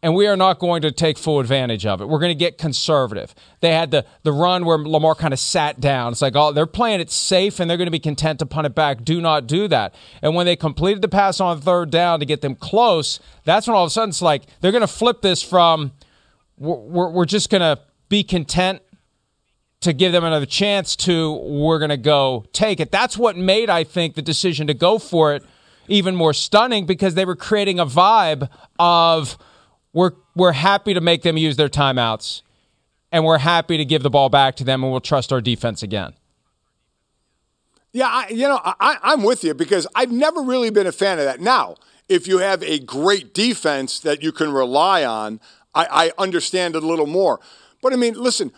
and 0.05 0.13
we 0.13 0.27
are 0.27 0.37
not 0.37 0.59
going 0.59 0.83
to 0.83 0.91
take 0.91 1.17
full 1.17 1.39
advantage 1.39 1.83
of 1.83 1.99
it. 1.99 2.07
We're 2.07 2.19
going 2.19 2.29
to 2.29 2.35
get 2.35 2.59
conservative. 2.59 3.33
They 3.61 3.73
had 3.73 3.89
the 3.89 4.05
the 4.21 4.31
run 4.31 4.63
where 4.63 4.77
Lamar 4.77 5.15
kind 5.15 5.33
of 5.33 5.39
sat 5.39 5.79
down. 5.79 6.11
It's 6.11 6.21
like, 6.21 6.35
oh, 6.35 6.51
they're 6.51 6.67
playing 6.67 6.99
it 6.99 7.09
safe 7.09 7.59
and 7.59 7.67
they're 7.67 7.75
going 7.75 7.87
to 7.87 7.91
be 7.91 7.97
content 7.97 8.37
to 8.37 8.45
punt 8.45 8.67
it 8.67 8.75
back. 8.75 9.03
Do 9.03 9.19
not 9.19 9.47
do 9.47 9.67
that. 9.67 9.95
And 10.21 10.35
when 10.35 10.45
they 10.45 10.55
completed 10.55 11.01
the 11.01 11.07
pass 11.07 11.39
on 11.39 11.59
third 11.59 11.89
down 11.89 12.19
to 12.19 12.25
get 12.27 12.41
them 12.41 12.53
close, 12.53 13.19
that's 13.45 13.65
when 13.65 13.75
all 13.75 13.83
of 13.83 13.87
a 13.87 13.89
sudden 13.89 14.09
it's 14.09 14.21
like 14.21 14.43
they're 14.61 14.71
going 14.71 14.81
to 14.81 14.87
flip 14.87 15.23
this 15.23 15.41
from 15.41 15.91
we're, 16.59 17.09
we're 17.09 17.25
just 17.25 17.49
going 17.49 17.61
to 17.61 17.81
be 18.07 18.23
content 18.23 18.83
to 19.81 19.91
give 19.91 20.11
them 20.11 20.23
another 20.23 20.45
chance 20.45 20.95
to 20.97 21.33
we're 21.33 21.79
going 21.79 21.89
to 21.89 21.97
go 21.97 22.45
take 22.53 22.79
it. 22.79 22.91
That's 22.91 23.17
what 23.17 23.37
made, 23.37 23.71
I 23.71 23.83
think, 23.83 24.13
the 24.13 24.21
decision 24.21 24.67
to 24.67 24.75
go 24.75 24.99
for 24.99 25.33
it 25.33 25.41
even 25.87 26.15
more 26.15 26.33
stunning 26.33 26.85
because 26.85 27.15
they 27.15 27.25
were 27.25 27.35
creating 27.35 27.79
a 27.79 27.85
vibe 27.85 28.49
of 28.79 29.37
we're 29.95 30.11
we're 30.35 30.51
happy 30.51 30.93
to 30.93 31.01
make 31.01 31.23
them 31.23 31.37
use 31.37 31.55
their 31.55 31.69
timeouts 31.69 32.41
and 33.11 33.23
we're 33.23 33.39
happy 33.39 33.77
to 33.77 33.85
give 33.85 34.03
the 34.03 34.09
ball 34.09 34.29
back 34.29 34.55
to 34.57 34.63
them 34.63 34.83
and 34.83 34.91
we'll 34.91 34.99
trust 34.99 35.31
our 35.31 35.41
defense 35.41 35.81
again. 35.81 36.13
Yeah, 37.93 38.07
I, 38.07 38.27
you 38.27 38.45
know, 38.45 38.59
I, 38.61 38.97
I'm 39.01 39.23
with 39.23 39.45
you 39.45 39.53
because 39.53 39.87
I've 39.95 40.11
never 40.11 40.41
really 40.41 40.69
been 40.69 40.85
a 40.85 40.91
fan 40.91 41.17
of 41.17 41.23
that. 41.23 41.39
Now, 41.39 41.77
if 42.09 42.27
you 42.27 42.39
have 42.39 42.61
a 42.61 42.77
great 42.79 43.33
defense 43.33 44.01
that 44.01 44.21
you 44.21 44.33
can 44.33 44.51
rely 44.51 45.05
on, 45.05 45.39
I, 45.73 45.85
I 45.89 46.11
understand 46.21 46.75
it 46.75 46.83
a 46.83 46.87
little 46.87 47.07
more. 47.07 47.39
But 47.81 47.93
I 47.93 47.95
mean, 47.95 48.15
listen, 48.15 48.51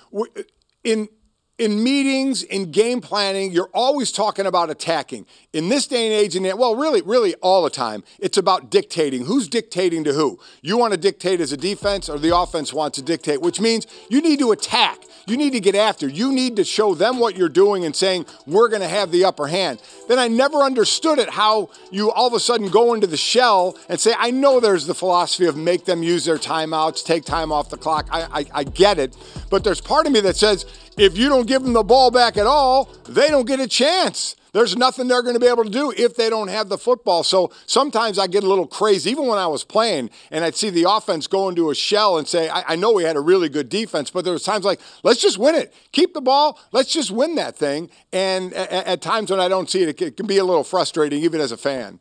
in 0.83 1.07
in 1.57 1.83
meetings, 1.83 2.43
in 2.43 2.69
game 2.71 3.01
planning, 3.01 3.51
you're 3.51 3.69
always 3.73 4.11
talking 4.11 4.45
about 4.45 4.69
attacking. 4.69 5.25
In 5.53 5.69
this 5.69 5.87
day 5.87 6.05
and 6.05 6.13
age, 6.13 6.35
and 6.35 6.45
well, 6.57 6.75
really, 6.75 7.01
really 7.01 7.33
all 7.35 7.63
the 7.63 7.71
time, 7.71 8.03
it's 8.19 8.37
about 8.37 8.69
dictating. 8.69 9.25
Who's 9.25 9.47
dictating 9.47 10.03
to 10.03 10.13
who? 10.13 10.39
You 10.61 10.77
want 10.77 10.93
to 10.93 10.99
dictate 10.99 11.41
as 11.41 11.51
a 11.51 11.57
defense, 11.57 12.09
or 12.09 12.19
the 12.19 12.35
offense 12.37 12.73
wants 12.73 12.97
to 12.99 13.03
dictate, 13.03 13.41
which 13.41 13.59
means 13.59 13.87
you 14.07 14.21
need 14.21 14.37
to 14.39 14.51
attack. 14.51 14.99
You 15.25 15.35
need 15.35 15.51
to 15.53 15.59
get 15.59 15.73
after. 15.73 16.07
You 16.07 16.31
need 16.31 16.55
to 16.57 16.63
show 16.63 16.93
them 16.93 17.19
what 17.19 17.35
you're 17.35 17.49
doing 17.49 17.85
and 17.85 17.95
saying, 17.95 18.27
we're 18.45 18.69
going 18.69 18.83
to 18.83 18.87
have 18.87 19.11
the 19.11 19.25
upper 19.25 19.47
hand. 19.47 19.81
Then 20.07 20.19
I 20.19 20.27
never 20.27 20.59
understood 20.59 21.17
it 21.17 21.29
how 21.29 21.71
you 21.91 22.11
all 22.11 22.27
of 22.27 22.33
a 22.33 22.39
sudden 22.39 22.69
go 22.69 22.93
into 22.93 23.07
the 23.07 23.17
shell 23.17 23.77
and 23.89 23.99
say, 23.99 24.13
I 24.17 24.29
know 24.29 24.59
there's 24.59 24.85
the 24.85 24.95
philosophy 24.95 25.47
of 25.47 25.57
make 25.57 25.85
them 25.85 26.03
use 26.03 26.23
their 26.23 26.37
timeouts, 26.37 27.03
take 27.03 27.25
time 27.25 27.51
off 27.51 27.69
the 27.69 27.77
clock. 27.77 28.07
I, 28.11 28.41
I, 28.41 28.45
I 28.53 28.63
get 28.63 28.99
it. 28.99 29.17
But 29.49 29.63
there's 29.63 29.81
part 29.81 30.05
of 30.05 30.13
me 30.13 30.21
that 30.21 30.37
says, 30.37 30.65
if 30.97 31.17
you 31.17 31.29
don't 31.29 31.47
give 31.47 31.63
them 31.63 31.73
the 31.73 31.83
ball 31.83 32.11
back 32.11 32.37
at 32.37 32.47
all, 32.47 32.89
they 33.07 33.29
don't 33.29 33.47
get 33.47 33.59
a 33.59 33.67
chance. 33.67 34.35
There's 34.53 34.75
nothing 34.75 35.07
they're 35.07 35.21
going 35.21 35.35
to 35.35 35.39
be 35.39 35.47
able 35.47 35.65
to 35.65 35.69
do 35.69 35.93
if 35.95 36.15
they 36.15 36.29
don't 36.31 36.47
have 36.47 36.67
the 36.67 36.79
football. 36.79 37.23
So 37.23 37.51
sometimes 37.67 38.17
I 38.17 38.25
get 38.25 38.43
a 38.43 38.47
little 38.47 38.65
crazy, 38.65 39.11
even 39.11 39.27
when 39.27 39.37
I 39.37 39.45
was 39.45 39.63
playing, 39.63 40.09
and 40.31 40.43
I'd 40.43 40.55
see 40.55 40.71
the 40.71 40.89
offense 40.89 41.27
go 41.27 41.47
into 41.47 41.69
a 41.69 41.75
shell 41.75 42.17
and 42.17 42.27
say, 42.27 42.49
I, 42.49 42.63
I 42.69 42.75
know 42.75 42.91
we 42.91 43.03
had 43.03 43.17
a 43.17 43.19
really 43.19 43.49
good 43.49 43.69
defense, 43.69 44.09
but 44.09 44.23
there 44.23 44.33
was 44.33 44.43
times 44.43 44.65
like, 44.65 44.79
let's 45.03 45.21
just 45.21 45.37
win 45.37 45.53
it. 45.53 45.73
Keep 45.91 46.15
the 46.15 46.21
ball. 46.21 46.59
Let's 46.71 46.91
just 46.91 47.11
win 47.11 47.35
that 47.35 47.55
thing. 47.55 47.91
And 48.11 48.53
at, 48.53 48.87
at 48.87 49.01
times 49.01 49.29
when 49.29 49.39
I 49.39 49.47
don't 49.47 49.69
see 49.69 49.83
it, 49.83 50.01
it 50.01 50.17
can 50.17 50.25
be 50.25 50.37
a 50.37 50.43
little 50.43 50.63
frustrating, 50.63 51.21
even 51.21 51.39
as 51.39 51.51
a 51.51 51.57
fan. 51.57 51.99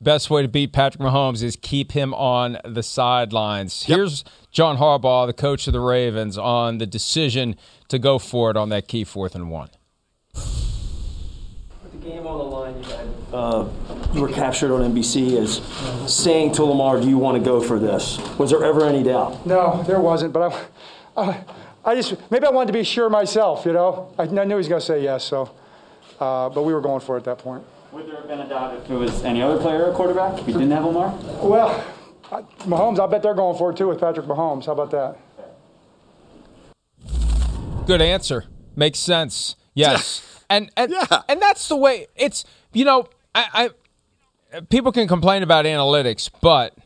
Best 0.00 0.30
way 0.30 0.42
to 0.42 0.48
beat 0.48 0.72
Patrick 0.72 1.02
Mahomes 1.02 1.42
is 1.42 1.56
keep 1.56 1.90
him 1.90 2.14
on 2.14 2.56
the 2.64 2.84
sidelines. 2.84 3.88
Yep. 3.88 3.96
Here's 3.96 4.24
John 4.58 4.78
Harbaugh, 4.78 5.28
the 5.28 5.32
coach 5.32 5.68
of 5.68 5.72
the 5.72 5.78
Ravens, 5.78 6.36
on 6.36 6.78
the 6.78 6.86
decision 6.86 7.54
to 7.86 7.96
go 7.96 8.18
for 8.18 8.50
it 8.50 8.56
on 8.56 8.70
that 8.70 8.88
key 8.88 9.04
fourth 9.04 9.36
and 9.36 9.52
one. 9.52 9.68
With 10.34 11.92
the 11.92 11.98
game 11.98 12.26
on 12.26 12.38
the 12.38 12.44
line, 12.44 12.76
you 12.76 12.90
had 12.90 13.06
uh, 13.32 13.68
you 14.12 14.20
were 14.20 14.28
captured 14.28 14.74
on 14.74 14.80
NBC 14.92 15.40
as 15.40 15.62
saying 16.12 16.54
to 16.54 16.64
Lamar, 16.64 17.00
"Do 17.00 17.08
you 17.08 17.18
want 17.18 17.38
to 17.38 17.44
go 17.44 17.60
for 17.60 17.78
this?" 17.78 18.18
Was 18.36 18.50
there 18.50 18.64
ever 18.64 18.84
any 18.84 19.04
doubt? 19.04 19.46
No, 19.46 19.84
there 19.84 20.00
wasn't. 20.00 20.32
But 20.32 20.52
I, 21.16 21.22
I, 21.22 21.44
I 21.84 21.94
just 21.94 22.16
maybe 22.28 22.44
I 22.44 22.50
wanted 22.50 22.66
to 22.66 22.72
be 22.72 22.82
sure 22.82 23.08
myself. 23.08 23.64
You 23.64 23.74
know, 23.74 24.12
I, 24.18 24.24
I 24.24 24.26
knew 24.26 24.48
he 24.48 24.54
was 24.54 24.66
going 24.66 24.80
to 24.80 24.84
say 24.84 25.04
yes. 25.04 25.22
So, 25.22 25.54
uh, 26.18 26.48
but 26.48 26.64
we 26.64 26.74
were 26.74 26.80
going 26.80 27.00
for 27.00 27.14
it 27.14 27.20
at 27.20 27.24
that 27.26 27.38
point. 27.38 27.62
Would 27.92 28.08
there 28.08 28.16
have 28.16 28.26
been 28.26 28.40
a 28.40 28.48
doubt 28.48 28.74
if 28.74 28.90
it 28.90 28.96
was 28.96 29.22
any 29.22 29.40
other 29.40 29.60
player 29.60 29.84
or 29.84 29.94
quarterback? 29.94 30.40
If 30.40 30.48
you 30.48 30.54
didn't 30.54 30.72
have 30.72 30.84
Lamar? 30.84 31.16
Well, 31.44 31.84
Mahomes, 32.30 33.00
I 33.00 33.06
bet 33.06 33.22
they're 33.22 33.34
going 33.34 33.56
for 33.56 33.70
it 33.70 33.76
too 33.76 33.88
with 33.88 34.00
Patrick 34.00 34.26
Mahomes. 34.26 34.66
How 34.66 34.72
about 34.72 34.90
that? 34.90 35.16
Good 37.86 38.02
answer. 38.02 38.44
Makes 38.76 38.98
sense. 38.98 39.56
Yes. 39.74 40.44
and 40.50 40.70
and, 40.76 40.92
yeah. 40.92 41.22
and 41.28 41.40
that's 41.40 41.68
the 41.68 41.76
way 41.76 42.06
it's 42.16 42.44
you 42.72 42.84
know, 42.84 43.08
I, 43.34 43.70
I 44.52 44.60
people 44.68 44.92
can 44.92 45.08
complain 45.08 45.42
about 45.42 45.64
analytics, 45.64 46.30
but 46.40 46.76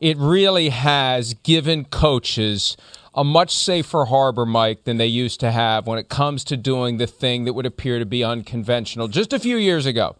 it 0.00 0.16
really 0.16 0.68
has 0.68 1.34
given 1.34 1.84
coaches 1.86 2.76
a 3.14 3.24
much 3.24 3.54
safer 3.54 4.06
harbor, 4.06 4.44
Mike, 4.44 4.84
than 4.84 4.96
they 4.96 5.06
used 5.06 5.38
to 5.40 5.52
have 5.52 5.86
when 5.86 5.98
it 5.98 6.08
comes 6.08 6.42
to 6.44 6.56
doing 6.56 6.96
the 6.96 7.06
thing 7.06 7.44
that 7.44 7.52
would 7.52 7.66
appear 7.66 7.98
to 7.98 8.06
be 8.06 8.24
unconventional. 8.24 9.06
Just 9.06 9.32
a 9.32 9.38
few 9.38 9.56
years 9.56 9.86
ago, 9.86 10.16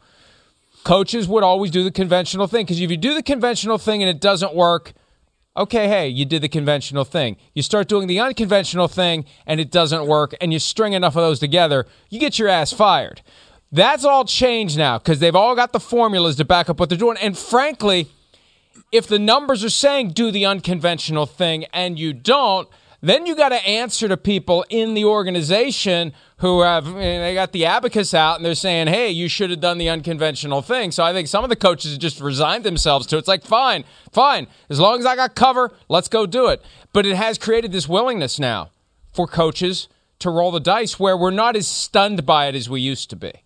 coaches 0.85 1.27
would 1.27 1.43
always 1.43 1.71
do 1.71 1.83
the 1.83 1.91
conventional 1.91 2.47
thing 2.47 2.65
because 2.65 2.81
if 2.81 2.91
you 2.91 2.97
do 2.97 3.15
the 3.15 3.23
conventional 3.23 3.79
thing 3.79 4.03
and 4.03 4.11
it 4.11 4.21
doesn't 4.21 4.55
work, 4.55 4.93
okay, 5.57 5.89
hey, 5.89 6.09
you 6.09 6.25
did 6.25 6.43
the 6.43 6.49
conventional 6.49 7.05
thing. 7.05 7.37
You 7.55 7.63
start 7.63 7.89
doing 7.89 8.07
the 8.07 8.21
unconventional 8.21 8.89
thing 8.89 9.25
and 9.47 9.61
it 9.61 9.71
doesn't 9.71 10.07
work, 10.07 10.35
and 10.41 10.53
you 10.53 10.59
string 10.59 10.93
enough 10.93 11.17
of 11.17 11.23
those 11.23 11.41
together, 11.41 11.87
you 12.11 12.21
get 12.21 12.39
your 12.39 12.49
ass 12.49 12.73
fired. 12.73 13.23
That's 13.73 14.05
all 14.05 14.25
changed 14.25 14.79
now 14.79 14.99
because 14.99 15.19
they've 15.19 15.35
all 15.35 15.57
got 15.57 15.73
the 15.73 15.81
formulas 15.81 16.37
to 16.37 16.45
back 16.45 16.69
up 16.69 16.79
what 16.79 16.89
they're 16.89 16.99
doing. 16.99 17.17
And 17.21 17.37
frankly, 17.37 18.09
if 18.93 19.07
the 19.07 19.19
numbers 19.19 19.65
are 19.65 19.71
saying 19.71 20.11
do 20.11 20.31
the 20.31 20.47
unconventional 20.47 21.27
thing 21.27 21.65
and 21.73 21.99
you 21.99 22.13
don't, 22.13 22.69
then 23.09 23.27
you 23.27 23.37
got 23.37 23.51
to 23.51 23.67
answer 23.67 24.09
to 24.09 24.17
people 24.17 24.65
in 24.69 24.95
the 24.95 25.05
organization 25.05 26.13
who 26.39 26.63
have 26.63 26.93
they 26.95 27.35
got 27.35 27.53
the 27.53 27.67
abacus 27.67 28.15
out 28.15 28.37
and 28.37 28.45
they're 28.45 28.55
saying, 28.55 28.87
"Hey, 28.87 29.11
you 29.11 29.29
should 29.29 29.51
have 29.51 29.61
done 29.61 29.79
the 29.79 29.89
unconventional 29.89 30.63
thing." 30.63 30.91
So 30.91 31.05
I 31.05 31.13
think 31.13 31.29
some 31.29 31.45
of 31.45 31.51
the 31.51 31.57
coaches 31.57 31.97
just 31.99 32.21
resigned 32.21 32.65
themselves 32.65 33.07
to 33.09 33.17
it. 33.17 33.21
It's 33.21 33.29
like, 33.29 33.45
"Fine, 33.45 33.85
fine. 34.13 34.47
As 34.69 34.81
long 34.81 34.99
as 34.99 35.07
I 35.07 35.17
got 35.17 35.35
cover, 35.35 35.73
let's 35.89 36.09
go 36.09 36.27
do 36.27 36.49
it." 36.49 36.63
But 36.93 37.07
it 37.07 37.17
has 37.17 37.39
created 37.39 37.73
this 37.73 37.89
willingness 37.89 38.39
now 38.39 38.71
for 39.13 39.27
coaches 39.27 39.89
to 40.21 40.31
roll 40.31 40.51
the 40.51 40.61
dice 40.61 40.99
where 40.99 41.17
we're 41.17 41.31
not 41.31 41.57
as 41.57 41.69
stunned 41.69 42.25
by 42.25 42.47
it 42.47 42.55
as 42.55 42.69
we 42.69 42.81
used 42.81 43.11
to 43.11 43.17
be. 43.17 43.44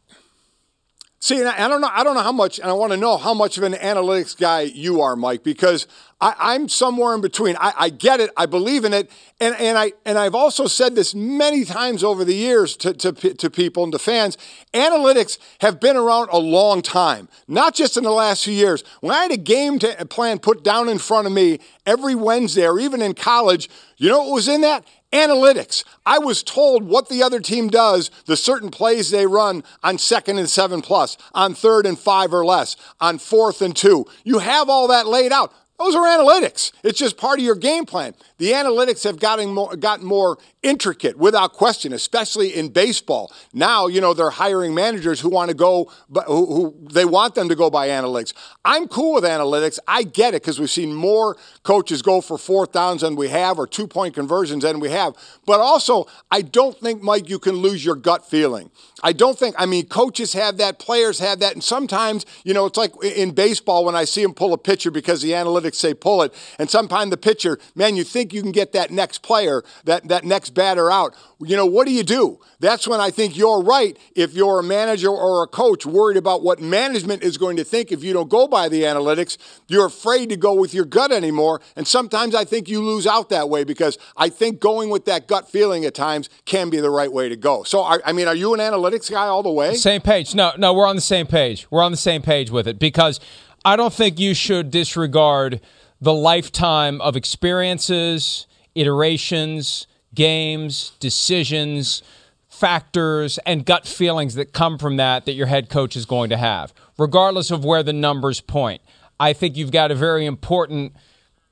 See, 1.21 1.43
I 1.43 1.67
don't 1.67 1.81
know. 1.81 1.91
I 1.91 2.05
don't 2.05 2.15
know 2.15 2.23
how 2.23 2.31
much, 2.31 2.61
and 2.61 2.71
I 2.71 2.75
want 2.75 2.93
to 2.93 2.97
know 2.97 3.17
how 3.17 3.35
much 3.35 3.59
of 3.59 3.65
an 3.65 3.73
analytics 3.73 4.39
guy 4.39 4.61
you 4.61 5.01
are, 5.01 5.17
Mike, 5.17 5.43
because 5.43 5.89
I, 6.21 6.55
am 6.55 6.69
somewhere 6.69 7.13
in 7.13 7.21
between. 7.21 7.57
I, 7.57 7.73
I, 7.77 7.89
get 7.91 8.21
it. 8.21 8.31
I 8.37 8.47
believe 8.47 8.85
in 8.85 8.95
it, 8.95 9.11
and 9.41 9.57
and 9.57 9.77
I 9.77 9.95
and 10.05 10.17
I've 10.17 10.37
also 10.37 10.69
said 10.69 10.95
this 10.95 11.17
many 11.17 11.65
times 11.65 12.05
over 12.05 12.25
the 12.25 12.35
years 12.35 12.77
to, 12.79 12.93
to 12.93 13.13
to 13.13 13.51
people 13.51 13.83
and 13.83 13.93
to 13.93 13.99
fans. 13.99 14.39
Analytics 14.73 15.39
have 15.61 15.81
been 15.81 15.97
around 15.97 16.29
a 16.31 16.39
long 16.39 16.83
time, 16.83 17.29
not 17.49 17.75
just 17.75 17.97
in 17.97 18.05
the 18.05 18.13
last 18.13 18.45
few 18.45 18.55
years. 18.55 18.85
When 19.01 19.13
I 19.13 19.23
had 19.23 19.33
a 19.33 19.37
game 19.37 19.81
to, 19.81 20.07
plan 20.07 20.39
put 20.39 20.63
down 20.63 20.89
in 20.89 20.99
front 20.99 21.27
of 21.27 21.33
me 21.33 21.59
every 21.85 22.15
Wednesday, 22.15 22.67
or 22.67 22.79
even 22.79 23.03
in 23.03 23.15
college, 23.15 23.69
you 23.97 24.09
know 24.09 24.23
what 24.23 24.35
was 24.35 24.47
in 24.47 24.61
that? 24.61 24.85
Analytics. 25.13 25.85
I 26.05 26.19
was 26.19 26.43
told 26.43 26.85
what 26.85 27.09
the 27.09 27.23
other 27.23 27.41
team 27.41 27.69
does, 27.69 28.11
the 28.27 28.37
certain 28.37 28.71
plays 28.71 29.11
they 29.11 29.27
run 29.27 29.65
on 29.83 29.97
second 29.97 30.39
and 30.39 30.51
seven 30.51 30.83
plus, 30.83 31.17
on 31.33 31.55
third 31.55 31.87
and 31.87 31.99
five 31.99 32.35
or 32.35 32.45
less, 32.45 32.77
on 33.01 33.19
fourth 33.19 33.63
and 33.63 33.75
two. 33.75 34.05
You 34.25 34.41
have 34.41 34.69
all 34.69 34.89
that 34.89 35.07
laid 35.07 35.33
out. 35.33 35.53
Those 35.79 35.95
are 35.95 36.05
analytics. 36.05 36.73
It's 36.83 36.99
just 36.99 37.17
part 37.17 37.39
of 37.39 37.45
your 37.45 37.55
game 37.55 37.85
plan. 37.85 38.15
The 38.39 38.51
analytics 38.51 39.05
have 39.05 39.21
gotten 39.21 39.51
more, 39.51 39.77
gotten 39.77 40.05
more 40.05 40.39
intricate 40.61 41.17
without 41.17 41.53
question, 41.53 41.93
especially 41.93 42.49
in 42.49 42.71
baseball. 42.71 43.33
Now, 43.53 43.87
you 43.87 44.01
know, 44.01 44.13
they're 44.13 44.31
hiring 44.31 44.75
managers 44.75 45.21
who 45.21 45.29
want 45.29 45.51
to 45.51 45.57
go, 45.57 45.91
who, 46.27 46.47
who 46.47 46.89
they 46.93 47.05
want 47.05 47.37
them 47.37 47.49
to 47.49 47.55
go 47.55 47.71
by 47.71 47.89
analytics. 47.89 48.35
I'm 48.65 48.89
cool 48.89 49.15
with 49.15 49.25
analytics. 49.25 49.79
I 49.87 50.03
get 50.03 50.35
it 50.35 50.43
because 50.43 50.59
we've 50.59 50.69
seen 50.69 50.93
more 50.93 51.37
coaches 51.63 52.03
go 52.03 52.21
for 52.21 52.39
fourth 52.39 52.73
downs 52.73 53.03
than 53.03 53.15
we 53.15 53.29
have 53.29 53.59
or 53.59 53.69
two 53.69 53.87
point 53.87 54.15
conversions 54.15 54.65
than 54.65 54.81
we 54.81 54.91
have. 54.91 55.15
But 55.47 55.61
also, 55.61 56.07
I 56.29 56.43
don't 56.43 56.77
think, 56.77 57.03
Mike, 57.03 57.29
you 57.29 57.39
can 57.39 57.55
lose 57.55 57.85
your 57.85 57.95
gut 57.95 58.29
feeling. 58.29 58.73
I 59.03 59.13
don't 59.13 59.39
think, 59.39 59.55
I 59.59 59.67
mean, 59.67 59.87
coaches 59.87 60.33
have 60.33 60.59
that, 60.59 60.79
players 60.79 61.19
have 61.19 61.41
that. 61.41 61.53
And 61.53 61.63
sometimes, 61.63 62.27
you 62.45 62.55
know, 62.55 62.67
it's 62.67 62.79
like 62.79 62.93
in 63.03 63.33
baseball 63.33 63.85
when 63.85 63.95
I 63.95 64.05
see 64.05 64.23
them 64.23 64.35
pull 64.35 64.53
a 64.53 64.59
pitcher 64.59 64.91
because 64.91 65.23
the 65.23 65.33
analytics 65.33 65.77
say 65.77 65.95
pull 65.95 66.23
it. 66.23 66.35
And 66.59 66.69
sometimes 66.71 67.11
the 67.11 67.17
pitcher, 67.17 67.59
man, 67.75 67.97
you 67.97 68.05
think 68.05 68.33
you 68.33 68.43
can 68.43 68.53
get 68.53 68.73
that 68.73 68.91
next 68.91 69.23
player, 69.23 69.63
that, 69.85 70.09
that 70.09 70.25
next 70.25 70.51
batter 70.51 70.91
out. 70.91 71.15
You 71.41 71.57
know, 71.57 71.67
what 71.67 71.87
do 71.87 71.93
you 71.93 72.03
do? 72.03 72.41
That's 72.59 72.89
when 72.89 73.01
I 73.01 73.11
think 73.11 73.37
you're 73.37 73.63
right. 73.63 73.97
If 74.17 74.35
you're 74.35 74.59
a 74.59 74.63
manager 74.63 75.11
or 75.11 75.45
a 75.45 75.47
coach 75.47 75.87
worried 75.87 76.17
about 76.17 76.43
what 76.43 76.61
management 76.61 77.23
is 77.23 77.39
going 77.39 77.57
to 77.59 77.65
think 77.65 77.93
if 77.93 78.03
you 78.03 78.13
don't 78.13 78.29
go 78.29 78.49
by 78.49 78.69
the 78.69 78.83
analytics, 78.83 79.39
you're 79.69 79.87
afraid 79.87 80.31
to 80.31 80.37
go 80.37 80.55
with 80.55 80.75
your 80.75 80.85
gut 80.85 81.13
anymore. 81.13 81.61
And 81.77 81.87
sometimes 81.87 82.35
I 82.35 82.45
think 82.45 82.69
you 82.69 82.83
lose 82.83 83.07
out 83.07 83.29
that 83.29 83.49
way 83.49 83.63
because 83.63 83.99
I 84.17 84.29
think 84.29 84.59
going 84.59 84.91
with 84.91 85.05
that 85.05 85.29
gut 85.29 85.49
feeling 85.49 85.85
at 85.85 85.95
times 85.95 86.29
can 86.45 86.71
be 86.71 86.81
the 86.81 86.91
right 86.91 87.13
way 87.13 87.29
to 87.29 87.37
go. 87.37 87.63
So, 87.63 87.85
I 87.85 88.13
mean, 88.13 88.27
are 88.27 88.35
you 88.35 88.55
an 88.55 88.61
analytics 88.89 89.11
guy 89.11 89.27
all 89.27 89.43
the 89.43 89.51
way? 89.51 89.75
Same 89.75 90.01
page. 90.01 90.35
No, 90.35 90.53
no, 90.57 90.73
we're 90.73 90.87
on 90.87 90.97
the 90.97 91.03
same 91.03 91.27
page. 91.27 91.67
We're 91.71 91.83
on 91.83 91.91
the 91.91 91.99
same 91.99 92.23
page 92.23 92.51
with 92.51 92.67
it 92.67 92.79
because 92.79 93.21
I 93.65 93.77
don't 93.77 93.93
think 93.93 94.19
you 94.19 94.35
should 94.35 94.71
disregard 94.71 95.61
the 96.01 96.13
lifetime 96.13 97.01
of 97.01 97.17
experiences, 97.17 98.47
iterations, 98.75 99.87
games, 100.15 100.93
decisions, 101.01 102.03
factors, 102.49 103.39
and 103.47 103.65
gut 103.65 103.87
feelings 103.87 104.35
that 104.35 104.53
come 104.53 104.79
from 104.79 104.97
that 104.97 105.27
that 105.27 105.33
your 105.33 105.47
head 105.47 105.69
coach 105.69 105.97
is 105.97 106.07
going 106.07 106.31
to 106.31 106.37
have, 106.37 106.73
regardless 106.99 107.51
of 107.51 107.65
where 107.65 107.83
the 107.83 107.93
numbers 107.93 108.41
point. 108.41 108.81
I 109.21 109.33
think 109.33 109.57
you've 109.57 109.73
got 109.73 109.91
a 109.91 109.95
very 109.95 110.27
important 110.27 110.95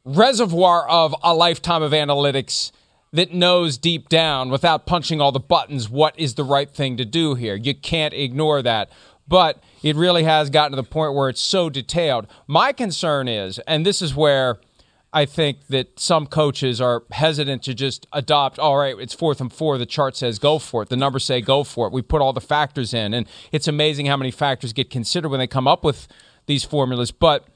reservoir 0.05 0.89
of 0.89 1.15
a 1.23 1.35
lifetime 1.35 1.83
of 1.83 1.91
analytics 1.93 2.71
that 3.17 3.33
knows 3.33 3.79
deep 3.79 4.11
down 4.11 4.51
without 4.51 4.85
punching 4.85 5.23
all 5.23 5.33
the 5.33 5.41
buttons 5.41 5.89
what 5.89 6.19
is 6.19 6.35
the 6.35 6.45
right 6.45 6.71
thing 6.71 6.99
to 6.99 7.05
do 7.05 7.35
here. 7.35 7.55
You 7.55 7.75
can't 7.75 8.13
ignore 8.13 8.61
that. 8.61 8.91
But 9.27 9.63
it 9.83 9.97
really 9.97 10.25
has 10.25 10.51
gotten 10.51 10.73
to 10.73 10.77
the 10.77 10.89
point 10.89 11.15
where 11.15 11.31
it's 11.31 11.41
so 11.41 11.71
detailed. 11.71 12.27
My 12.47 12.73
concern 12.73 13.27
is, 13.27 13.59
and 13.61 13.87
this 13.87 14.03
is 14.03 14.15
where 14.15 14.61
I 15.15 15.25
think 15.25 15.67
that 15.69 15.99
some 15.99 16.27
coaches 16.27 16.79
are 16.79 17.05
hesitant 17.11 17.63
to 17.63 17.75
just 17.75 18.07
adopt, 18.13 18.59
all 18.59 18.77
right, 18.77 18.95
it's 18.99 19.15
fourth 19.15 19.41
and 19.41 19.51
four. 19.51 19.79
The 19.79 19.87
chart 19.87 20.15
says 20.15 20.39
go 20.39 20.59
for 20.59 20.83
it. 20.83 20.91
The 20.91 20.97
numbers 20.97 21.25
say 21.25 21.41
go 21.41 21.65
for 21.65 21.87
it. 21.87 21.95
We 21.95 22.03
put 22.03 22.21
all 22.21 22.35
the 22.35 22.41
factors 22.43 22.93
in. 22.93 23.15
And 23.15 23.27
it's 23.51 23.67
amazing 23.67 24.07
how 24.07 24.19
many 24.19 24.31
factors 24.31 24.75
get 24.75 24.91
considered 24.91 25.31
when 25.31 25.41
they 25.41 25.47
come 25.47 25.67
up 25.67 25.83
with 25.83 26.07
these 26.45 26.65
formulas. 26.65 27.13
But, 27.13 27.49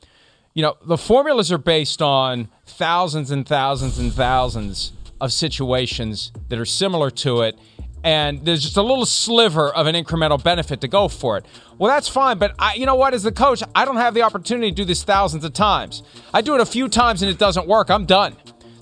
you 0.54 0.62
know, 0.62 0.78
the 0.86 0.96
formulas 0.96 1.52
are 1.52 1.58
based 1.58 2.00
on 2.00 2.48
thousands 2.64 3.30
and 3.30 3.46
thousands 3.46 3.98
and 3.98 4.10
thousands 4.10 4.92
of 5.20 5.32
situations 5.32 6.32
that 6.48 6.58
are 6.58 6.64
similar 6.64 7.10
to 7.10 7.42
it 7.42 7.58
and 8.02 8.44
there's 8.44 8.62
just 8.62 8.76
a 8.76 8.82
little 8.82 9.04
sliver 9.04 9.68
of 9.74 9.86
an 9.86 9.94
incremental 9.94 10.42
benefit 10.42 10.80
to 10.80 10.88
go 10.88 11.08
for 11.08 11.36
it. 11.36 11.44
Well, 11.78 11.92
that's 11.92 12.08
fine, 12.08 12.38
but 12.38 12.54
I, 12.58 12.74
you 12.74 12.86
know 12.86 12.94
what? 12.94 13.14
As 13.14 13.22
the 13.22 13.32
coach, 13.32 13.62
I 13.74 13.84
don't 13.84 13.96
have 13.96 14.14
the 14.14 14.22
opportunity 14.22 14.70
to 14.70 14.74
do 14.74 14.84
this 14.84 15.02
thousands 15.02 15.44
of 15.44 15.52
times. 15.52 16.02
I 16.32 16.40
do 16.40 16.54
it 16.54 16.60
a 16.60 16.66
few 16.66 16.88
times 16.88 17.22
and 17.22 17.30
it 17.30 17.38
doesn't 17.38 17.66
work. 17.66 17.90
I'm 17.90 18.06
done. 18.06 18.36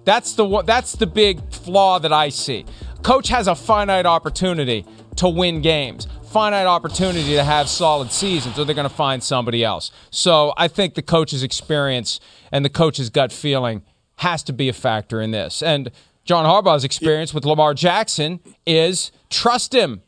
That's 0.05 0.35
the 0.35 0.63
that's 0.63 0.93
the 0.93 1.07
big 1.07 1.53
flaw 1.53 1.99
that 1.99 2.13
I 2.13 2.31
see. 2.31 2.65
Coach 3.03 3.29
has 3.29 3.47
a 3.47 3.55
finite 3.55 4.07
opportunity 4.07 4.87
to 5.17 5.29
win 5.29 5.61
games, 5.61 6.07
finite 6.31 6.67
opportunity 6.67 7.35
to 7.35 7.45
have 7.45 7.69
solid 7.69 8.11
seasons, 8.11 8.59
or 8.59 8.65
they're 8.65 8.75
going 8.75 8.89
to 8.89 8.95
find 8.95 9.23
somebody 9.23 9.65
else. 9.65 9.91
So 10.11 10.55
I 10.57 10.69
think 10.69 10.95
the 10.95 11.03
coach's 11.03 11.43
experience 11.43 12.21
and 12.51 12.65
the 12.65 12.71
coach's 12.71 13.11
gut 13.11 13.33
feeling 13.33 13.83
has 14.17 14.43
to 14.45 14.53
be 14.53 14.69
a 14.69 14.73
factor 14.73 15.21
in 15.21 15.31
this. 15.31 15.63
And 15.63 15.91
John 16.29 16.45
Harbaugh's 16.45 16.85
experience 16.85 17.33
with 17.33 17.47
Lamar 17.47 17.73
Jackson 17.73 18.41
is 18.67 19.13
trust 19.31 19.75
him 19.75 20.03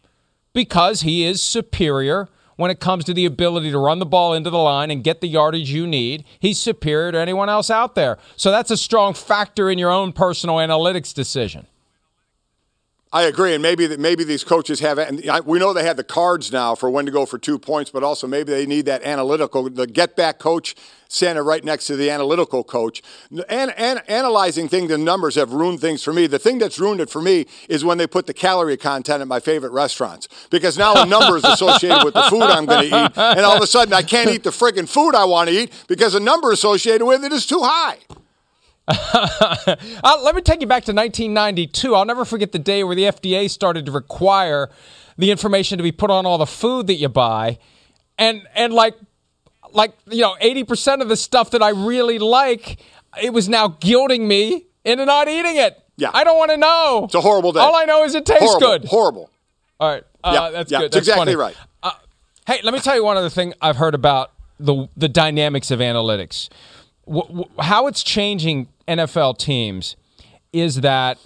because 0.52 1.00
he 1.00 1.24
is 1.24 1.40
superior 1.40 2.28
when 2.56 2.70
it 2.70 2.78
comes 2.78 3.06
to 3.06 3.14
the 3.14 3.24
ability 3.24 3.70
to 3.70 3.78
run 3.78 4.00
the 4.00 4.04
ball 4.04 4.34
into 4.34 4.50
the 4.50 4.58
line 4.58 4.90
and 4.90 5.02
get 5.02 5.22
the 5.22 5.28
yardage 5.28 5.70
you 5.70 5.86
need. 5.86 6.24
He's 6.38 6.58
superior 6.60 7.10
to 7.12 7.18
anyone 7.18 7.48
else 7.48 7.70
out 7.70 7.94
there. 7.94 8.18
So 8.36 8.50
that's 8.50 8.70
a 8.70 8.76
strong 8.76 9.14
factor 9.14 9.70
in 9.70 9.78
your 9.78 9.90
own 9.90 10.12
personal 10.12 10.56
analytics 10.56 11.14
decision. 11.14 11.66
I 13.12 13.22
agree, 13.24 13.54
and 13.54 13.62
maybe 13.62 13.88
that 13.88 13.98
maybe 13.98 14.22
these 14.22 14.44
coaches 14.44 14.78
have, 14.80 14.96
and 14.98 15.20
we 15.44 15.58
know 15.58 15.72
they 15.72 15.82
have 15.82 15.96
the 15.96 16.04
cards 16.04 16.52
now 16.52 16.76
for 16.76 16.88
when 16.88 17.06
to 17.06 17.10
go 17.10 17.26
for 17.26 17.38
two 17.38 17.58
points, 17.58 17.90
but 17.90 18.04
also 18.04 18.28
maybe 18.28 18.52
they 18.52 18.66
need 18.66 18.86
that 18.86 19.02
analytical, 19.02 19.68
the 19.68 19.88
get 19.88 20.14
back 20.14 20.38
coach 20.38 20.76
standing 21.08 21.44
right 21.44 21.64
next 21.64 21.88
to 21.88 21.96
the 21.96 22.08
analytical 22.08 22.62
coach. 22.62 23.02
And, 23.48 23.74
and 23.76 24.00
analyzing 24.08 24.68
things, 24.68 24.90
the 24.90 24.98
numbers 24.98 25.34
have 25.34 25.52
ruined 25.52 25.80
things 25.80 26.04
for 26.04 26.12
me. 26.12 26.28
The 26.28 26.38
thing 26.38 26.58
that's 26.58 26.78
ruined 26.78 27.00
it 27.00 27.10
for 27.10 27.20
me 27.20 27.46
is 27.68 27.84
when 27.84 27.98
they 27.98 28.06
put 28.06 28.28
the 28.28 28.34
calorie 28.34 28.76
content 28.76 29.22
at 29.22 29.26
my 29.26 29.40
favorite 29.40 29.72
restaurants, 29.72 30.28
because 30.48 30.78
now 30.78 31.02
a 31.02 31.04
number 31.04 31.36
is 31.36 31.42
associated 31.42 32.04
with 32.04 32.14
the 32.14 32.22
food 32.30 32.42
I'm 32.42 32.64
going 32.64 32.90
to 32.90 33.06
eat, 33.06 33.18
and 33.18 33.40
all 33.40 33.56
of 33.56 33.62
a 33.62 33.66
sudden 33.66 33.92
I 33.92 34.02
can't 34.02 34.30
eat 34.30 34.44
the 34.44 34.50
friggin' 34.50 34.88
food 34.88 35.16
I 35.16 35.24
want 35.24 35.48
to 35.50 35.62
eat 35.62 35.72
because 35.88 36.14
a 36.14 36.20
number 36.20 36.52
associated 36.52 37.04
with 37.04 37.24
it 37.24 37.32
is 37.32 37.44
too 37.44 37.60
high. 37.60 37.98
uh, 39.14 40.20
let 40.22 40.34
me 40.34 40.42
take 40.42 40.60
you 40.60 40.66
back 40.66 40.84
to 40.84 40.92
1992. 40.92 41.94
I'll 41.94 42.04
never 42.04 42.24
forget 42.24 42.52
the 42.52 42.58
day 42.58 42.82
where 42.82 42.96
the 42.96 43.04
FDA 43.04 43.48
started 43.48 43.86
to 43.86 43.92
require 43.92 44.68
the 45.16 45.30
information 45.30 45.78
to 45.78 45.82
be 45.82 45.92
put 45.92 46.10
on 46.10 46.26
all 46.26 46.38
the 46.38 46.46
food 46.46 46.86
that 46.88 46.94
you 46.94 47.08
buy, 47.08 47.58
and 48.18 48.42
and 48.54 48.72
like 48.72 48.94
like 49.72 49.92
you 50.08 50.22
know 50.22 50.34
80% 50.40 51.02
of 51.02 51.08
the 51.08 51.16
stuff 51.16 51.50
that 51.50 51.62
I 51.62 51.70
really 51.70 52.18
like, 52.18 52.78
it 53.22 53.32
was 53.32 53.48
now 53.48 53.68
guilting 53.68 54.26
me 54.26 54.66
into 54.84 55.04
not 55.04 55.28
eating 55.28 55.56
it. 55.56 55.80
Yeah, 55.96 56.10
I 56.12 56.24
don't 56.24 56.38
want 56.38 56.50
to 56.50 56.56
know. 56.56 57.02
It's 57.04 57.14
a 57.14 57.20
horrible 57.20 57.52
day. 57.52 57.60
All 57.60 57.76
I 57.76 57.84
know 57.84 58.04
is 58.04 58.14
it 58.14 58.26
tastes 58.26 58.44
horrible, 58.44 58.66
good. 58.66 58.84
Horrible. 58.86 59.30
All 59.78 59.88
right, 59.88 60.04
uh, 60.24 60.32
yeah, 60.34 60.50
that's 60.50 60.72
yeah, 60.72 60.78
good. 60.80 60.92
That's, 60.92 61.08
exactly 61.08 61.34
funny. 61.34 61.36
right. 61.36 61.56
Uh, 61.82 61.92
hey, 62.46 62.60
let 62.64 62.74
me 62.74 62.80
tell 62.80 62.96
you 62.96 63.04
one 63.04 63.16
other 63.16 63.30
thing 63.30 63.54
I've 63.60 63.76
heard 63.76 63.94
about 63.94 64.32
the 64.58 64.88
the 64.96 65.08
dynamics 65.08 65.70
of 65.70 65.80
analytics. 65.80 66.48
W- 67.06 67.26
w- 67.26 67.48
how 67.58 67.86
it's 67.86 68.02
changing 68.02 68.68
NFL 68.98 69.38
teams 69.38 69.96
is 70.52 70.80
that 70.80 71.18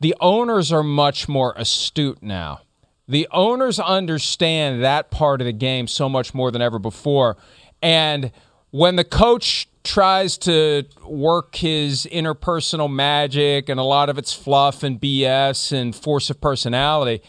the 0.00 0.14
owners 0.20 0.72
are 0.72 0.82
much 0.82 1.28
more 1.28 1.52
astute 1.56 2.22
now. 2.22 2.60
The 3.06 3.28
owners 3.30 3.78
understand 3.78 4.82
that 4.82 5.10
part 5.10 5.40
of 5.40 5.46
the 5.46 5.52
game 5.52 5.86
so 5.86 6.08
much 6.08 6.34
more 6.34 6.50
than 6.50 6.62
ever 6.62 6.78
before. 6.78 7.36
And 7.82 8.32
when 8.70 8.96
the 8.96 9.04
coach 9.04 9.68
tries 9.82 10.36
to 10.38 10.84
work 11.06 11.56
his 11.56 12.06
interpersonal 12.10 12.92
magic 12.92 13.68
and 13.68 13.80
a 13.80 13.84
lot 13.84 14.08
of 14.08 14.18
it's 14.18 14.32
fluff 14.32 14.82
and 14.82 15.00
BS 15.00 15.72
and 15.72 15.94
force 15.94 16.28
of 16.28 16.40
personality, 16.40 17.22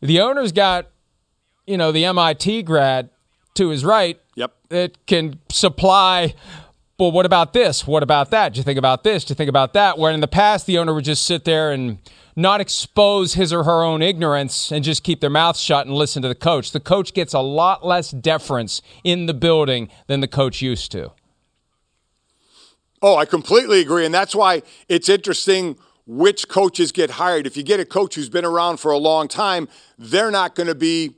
the 0.00 0.20
owner's 0.20 0.52
got, 0.52 0.88
you 1.66 1.76
know, 1.76 1.92
the 1.92 2.04
MIT 2.06 2.62
grad 2.62 3.10
to 3.54 3.68
his 3.68 3.84
right 3.84 4.18
yep. 4.40 4.52
It 4.70 5.06
can 5.06 5.38
supply 5.50 6.34
well, 7.00 7.10
what 7.10 7.24
about 7.24 7.54
this? 7.54 7.86
What 7.86 8.02
about 8.02 8.30
that? 8.30 8.52
Do 8.52 8.58
you 8.58 8.62
think 8.62 8.78
about 8.78 9.02
this? 9.02 9.24
Do 9.24 9.32
you 9.32 9.34
think 9.34 9.48
about 9.48 9.72
that? 9.72 9.98
Where 9.98 10.12
in 10.12 10.20
the 10.20 10.28
past, 10.28 10.66
the 10.66 10.76
owner 10.76 10.92
would 10.92 11.04
just 11.04 11.24
sit 11.24 11.46
there 11.46 11.72
and 11.72 11.98
not 12.36 12.60
expose 12.60 13.34
his 13.34 13.54
or 13.54 13.64
her 13.64 13.82
own 13.82 14.02
ignorance 14.02 14.70
and 14.70 14.84
just 14.84 15.02
keep 15.02 15.20
their 15.20 15.30
mouth 15.30 15.56
shut 15.56 15.86
and 15.86 15.94
listen 15.96 16.20
to 16.20 16.28
the 16.28 16.34
coach. 16.34 16.72
The 16.72 16.78
coach 16.78 17.14
gets 17.14 17.32
a 17.32 17.40
lot 17.40 17.84
less 17.84 18.10
deference 18.10 18.82
in 19.02 19.24
the 19.24 19.34
building 19.34 19.88
than 20.08 20.20
the 20.20 20.28
coach 20.28 20.60
used 20.60 20.92
to. 20.92 21.12
Oh, 23.00 23.16
I 23.16 23.24
completely 23.24 23.80
agree. 23.80 24.04
And 24.04 24.14
that's 24.14 24.34
why 24.34 24.62
it's 24.88 25.08
interesting 25.08 25.78
which 26.06 26.48
coaches 26.48 26.92
get 26.92 27.12
hired. 27.12 27.46
If 27.46 27.56
you 27.56 27.62
get 27.62 27.80
a 27.80 27.86
coach 27.86 28.14
who's 28.14 28.28
been 28.28 28.44
around 28.44 28.78
for 28.78 28.92
a 28.92 28.98
long 28.98 29.26
time, 29.26 29.68
they're 29.98 30.30
not 30.30 30.54
going 30.54 30.66
to 30.66 30.74
be 30.74 31.16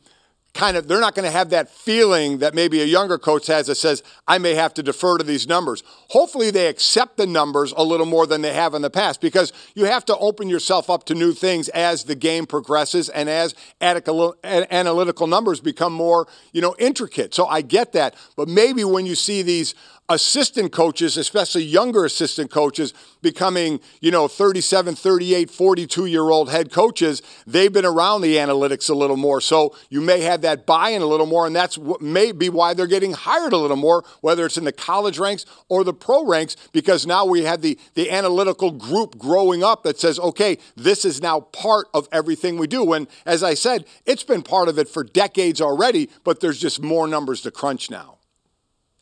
kind 0.55 0.77
of 0.77 0.87
they're 0.87 1.01
not 1.01 1.15
going 1.15 1.25
to 1.25 1.31
have 1.31 1.51
that 1.51 1.71
feeling 1.71 2.38
that 2.38 2.55
maybe 2.55 2.83
a 2.83 2.85
younger 2.85 3.17
coach 3.17 3.47
has 3.47 3.69
that 3.69 3.77
says 3.77 4.03
I 4.29 4.38
may 4.38 4.55
have 4.55 4.75
to 4.75 4.83
defer 4.83 5.17
to 5.17 5.25
these 5.25 5.47
numbers. 5.47 5.83
Hopefully 6.11 6.51
they 6.51 6.67
accept 6.67 7.17
the 7.17 7.27
numbers 7.27 7.73
a 7.75 7.83
little 7.83 8.05
more 8.05 8.27
than 8.27 8.43
they 8.43 8.53
have 8.53 8.75
in 8.75 8.83
the 8.83 8.91
past 8.91 9.21
because 9.23 9.53
you 9.75 9.87
have 9.87 10.05
to 10.07 10.17
open 10.19 10.51
yourself 10.51 10.91
up 10.91 11.05
to 11.05 11.15
new 11.15 11.33
things 11.33 11.71
as 11.71 12.05
the 12.05 12.15
game 12.15 12.45
progresses 12.45 13.09
and 13.09 13.31
as 13.31 13.55
analytical 13.83 15.27
numbers 15.27 15.61
become 15.61 15.93
more, 15.93 16.29
you 16.53 16.61
know, 16.61 16.77
intricate. 16.79 17.35
So 17.35 17.47
I 17.47 17.62
get 17.62 17.93
that, 17.93 18.15
but 18.37 18.49
maybe 18.49 18.85
when 18.85 19.07
you 19.07 19.15
see 19.15 19.41
these 19.41 19.75
assistant 20.12 20.72
coaches, 20.72 21.16
especially 21.16 21.64
younger 21.64 22.05
assistant 22.05 22.51
coaches, 22.51 22.94
becoming, 23.20 23.81
you 24.01 24.11
know, 24.11 24.29
37, 24.29 24.94
38, 24.94 25.51
42 25.51 26.07
year 26.07 26.31
old 26.31 26.51
head 26.51 26.70
coaches, 26.70 27.22
they've 27.46 27.72
been 27.72 27.85
around 27.85 28.20
the 28.20 28.37
analytics 28.37 28.90
a 28.90 28.94
little 28.94 29.16
more. 29.16 29.40
So 29.40 29.75
you 29.88 30.01
may 30.01 30.20
have 30.20 30.42
that 30.42 30.66
buy 30.66 30.90
in 30.90 31.03
a 31.03 31.07
little 31.07 31.27
more, 31.27 31.46
and 31.46 31.55
that's 31.55 31.77
what 31.77 32.01
may 32.01 32.33
be 32.33 32.48
why 32.48 32.75
they're 32.75 32.87
getting 32.87 33.12
hired 33.12 33.53
a 33.53 33.57
little 33.57 33.77
more, 33.77 34.05
whether 34.20 34.46
it's 34.46 34.57
in 34.57 34.64
the 34.64 34.72
college 34.72 35.18
ranks 35.18 35.46
or 35.68 35.85
the 35.85 35.94
pro 35.94 36.25
ranks, 36.25 36.57
because 36.72 37.07
now 37.07 37.25
we 37.25 37.42
have 37.44 37.62
the, 37.62 37.79
the 37.94 38.11
analytical 38.11 38.70
group 38.70 39.18
growing 39.18 39.64
up 39.64 39.83
that 39.83 39.98
says, 39.98 40.18
okay, 40.18 40.59
this 40.77 41.05
is 41.05 41.20
now 41.20 41.40
part 41.40 41.88
of 41.94 42.09
everything 42.12 42.59
we 42.59 42.66
do. 42.66 42.92
And 42.92 43.09
as 43.27 43.42
I 43.42 43.55
said, 43.55 43.87
it's 44.07 44.25
been 44.25 44.42
part 44.42 44.68
of 44.68 44.79
it 44.79 44.88
for 44.88 45.05
decades 45.05 45.61
already, 45.61 46.11
but 46.25 46.40
there's 46.40 46.61
just 46.61 46.83
more 46.83 47.07
numbers 47.07 47.42
to 47.42 47.51
crunch 47.51 47.90
now. 47.90 48.18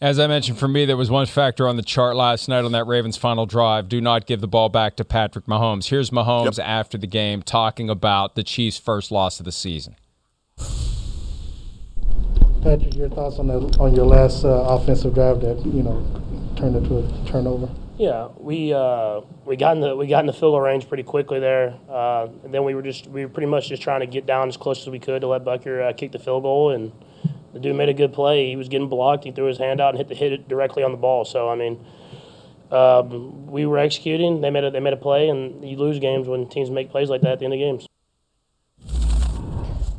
As 0.02 0.18
I 0.18 0.26
mentioned, 0.26 0.58
for 0.58 0.66
me, 0.66 0.86
there 0.86 0.96
was 0.96 1.10
one 1.10 1.26
factor 1.26 1.68
on 1.68 1.76
the 1.76 1.82
chart 1.82 2.16
last 2.16 2.48
night 2.48 2.64
on 2.64 2.72
that 2.72 2.86
Ravens 2.86 3.18
final 3.18 3.44
drive. 3.44 3.86
Do 3.86 4.00
not 4.00 4.24
give 4.24 4.40
the 4.40 4.48
ball 4.48 4.70
back 4.70 4.96
to 4.96 5.04
Patrick 5.04 5.44
Mahomes. 5.44 5.90
Here's 5.90 6.08
Mahomes 6.08 6.56
yep. 6.56 6.66
after 6.66 6.96
the 6.96 7.06
game 7.06 7.42
talking 7.42 7.90
about 7.90 8.34
the 8.34 8.42
Chiefs' 8.42 8.78
first 8.78 9.10
loss 9.10 9.40
of 9.40 9.44
the 9.44 9.52
season. 9.52 9.96
Patrick, 12.62 12.94
your 12.94 13.10
thoughts 13.10 13.38
on 13.38 13.48
the, 13.48 13.58
on 13.78 13.94
your 13.94 14.06
last 14.06 14.42
uh, 14.42 14.48
offensive 14.48 15.12
drive 15.12 15.42
that 15.42 15.62
you 15.66 15.82
know 15.82 16.02
turned 16.56 16.76
into 16.76 17.00
a 17.00 17.26
turnover? 17.26 17.68
Yeah, 17.98 18.28
we 18.38 18.72
uh, 18.72 19.20
we 19.44 19.56
got 19.56 19.76
in 19.76 19.82
the 19.82 19.94
we 19.94 20.06
got 20.06 20.20
in 20.20 20.26
the 20.26 20.32
field 20.32 20.52
goal 20.52 20.62
range 20.62 20.88
pretty 20.88 21.02
quickly 21.02 21.40
there, 21.40 21.78
uh, 21.90 22.28
and 22.42 22.54
then 22.54 22.64
we 22.64 22.74
were 22.74 22.82
just 22.82 23.06
we 23.06 23.26
were 23.26 23.30
pretty 23.30 23.48
much 23.48 23.68
just 23.68 23.82
trying 23.82 24.00
to 24.00 24.06
get 24.06 24.24
down 24.24 24.48
as 24.48 24.56
close 24.56 24.80
as 24.80 24.88
we 24.88 24.98
could 24.98 25.20
to 25.20 25.26
let 25.26 25.44
Butker 25.44 25.90
uh, 25.90 25.92
kick 25.92 26.12
the 26.12 26.18
field 26.18 26.44
goal 26.44 26.70
and 26.70 26.90
the 27.52 27.60
dude 27.60 27.76
made 27.76 27.88
a 27.88 27.94
good 27.94 28.12
play. 28.12 28.48
He 28.48 28.56
was 28.56 28.68
getting 28.68 28.88
blocked. 28.88 29.24
He 29.24 29.32
threw 29.32 29.46
his 29.46 29.58
hand 29.58 29.80
out 29.80 29.90
and 29.90 29.98
hit 29.98 30.08
the 30.08 30.14
hit 30.14 30.32
it 30.32 30.48
directly 30.48 30.82
on 30.82 30.92
the 30.92 30.98
ball. 30.98 31.24
So 31.24 31.48
I 31.48 31.54
mean, 31.54 31.84
um, 32.70 33.46
we 33.46 33.66
were 33.66 33.78
executing. 33.78 34.40
They 34.40 34.50
made 34.50 34.64
a 34.64 34.70
they 34.70 34.80
made 34.80 34.92
a 34.92 34.98
play, 34.98 35.28
and 35.28 35.68
you 35.68 35.76
lose 35.76 35.98
games 35.98 36.28
when 36.28 36.48
teams 36.48 36.70
make 36.70 36.90
plays 36.90 37.08
like 37.08 37.22
that 37.22 37.32
at 37.32 37.38
the 37.38 37.44
end 37.44 37.54
of 37.54 37.58
games. 37.58 37.86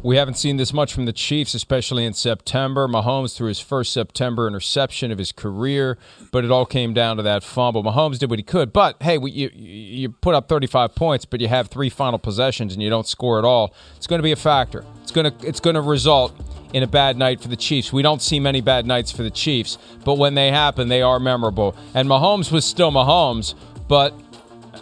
We 0.04 0.16
haven't 0.16 0.34
seen 0.34 0.58
this 0.58 0.74
much 0.74 0.94
from 0.96 1.06
the 1.06 1.14
Chiefs, 1.14 1.54
especially 1.54 2.06
in 2.06 2.14
September. 2.14 2.88
Mahomes 2.88 3.36
threw 3.36 3.48
his 3.48 3.60
first 3.60 3.94
September 3.94 4.48
interception 4.48 5.12
of 5.12 5.20
his 5.20 5.32
career, 5.32 6.00
but 6.32 6.44
it 6.44 6.50
all 6.50 6.66
came 6.66 6.96
down 6.96 7.18
to 7.18 7.24
that 7.24 7.44
fumble. 7.44 7.84
Mahomes 7.84 8.18
did 8.18 8.32
what 8.32 8.40
he 8.40 8.44
could, 8.44 8.74
but 8.74 8.96
hey, 9.04 9.20
we, 9.20 9.30
you, 9.30 9.52
you 9.54 10.10
put 10.10 10.34
up 10.34 10.50
35 10.50 10.96
points, 10.96 11.26
but 11.26 11.40
you 11.40 11.48
have 11.50 11.68
three 11.68 11.90
final 11.90 12.18
possessions 12.18 12.74
and 12.74 12.82
you 12.82 12.90
don't 12.90 13.06
score 13.06 13.38
at 13.38 13.46
all. 13.46 13.76
It's 13.96 14.08
going 14.08 14.18
to 14.18 14.24
be 14.24 14.32
a 14.32 14.36
factor. 14.36 14.84
It's 15.04 15.12
going 15.12 15.32
to 15.32 15.48
it's 15.48 15.60
going 15.60 15.76
to 15.76 15.82
result 15.82 16.34
in 16.74 16.84
a 16.84 16.88
bad 16.88 17.18
night 17.18 17.42
for 17.42 17.48
the 17.48 17.56
Chiefs. 17.56 17.92
We 17.92 18.02
don't 18.02 18.22
see 18.22 18.40
many 18.40 18.62
bad 18.62 18.86
nights 18.86 19.12
for 19.12 19.24
the 19.24 19.32
Chiefs, 19.32 19.78
but 20.06 20.16
when 20.16 20.36
they 20.36 20.52
happen, 20.52 20.88
they 20.88 21.02
are 21.02 21.20
memorable. 21.20 21.76
And 21.94 22.08
Mahomes 22.08 22.52
was 22.52 22.66
still 22.66 22.92
Mahomes, 22.92 23.56
but 23.88 24.14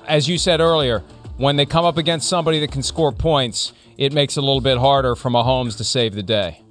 as 0.08 0.28
you 0.28 0.38
said 0.38 0.60
earlier, 0.60 1.04
when 1.38 1.56
they 1.56 1.66
come 1.66 1.86
up 1.86 1.98
against 1.98 2.28
somebody 2.28 2.60
that 2.60 2.72
can 2.72 2.84
score 2.84 3.12
points 3.12 3.74
it 4.00 4.14
makes 4.14 4.38
it 4.38 4.40
a 4.40 4.46
little 4.46 4.62
bit 4.62 4.78
harder 4.78 5.14
for 5.14 5.30
Mahomes 5.30 5.76
to 5.76 5.84
save 5.84 6.16
the 6.16 6.24
day. 6.24 6.62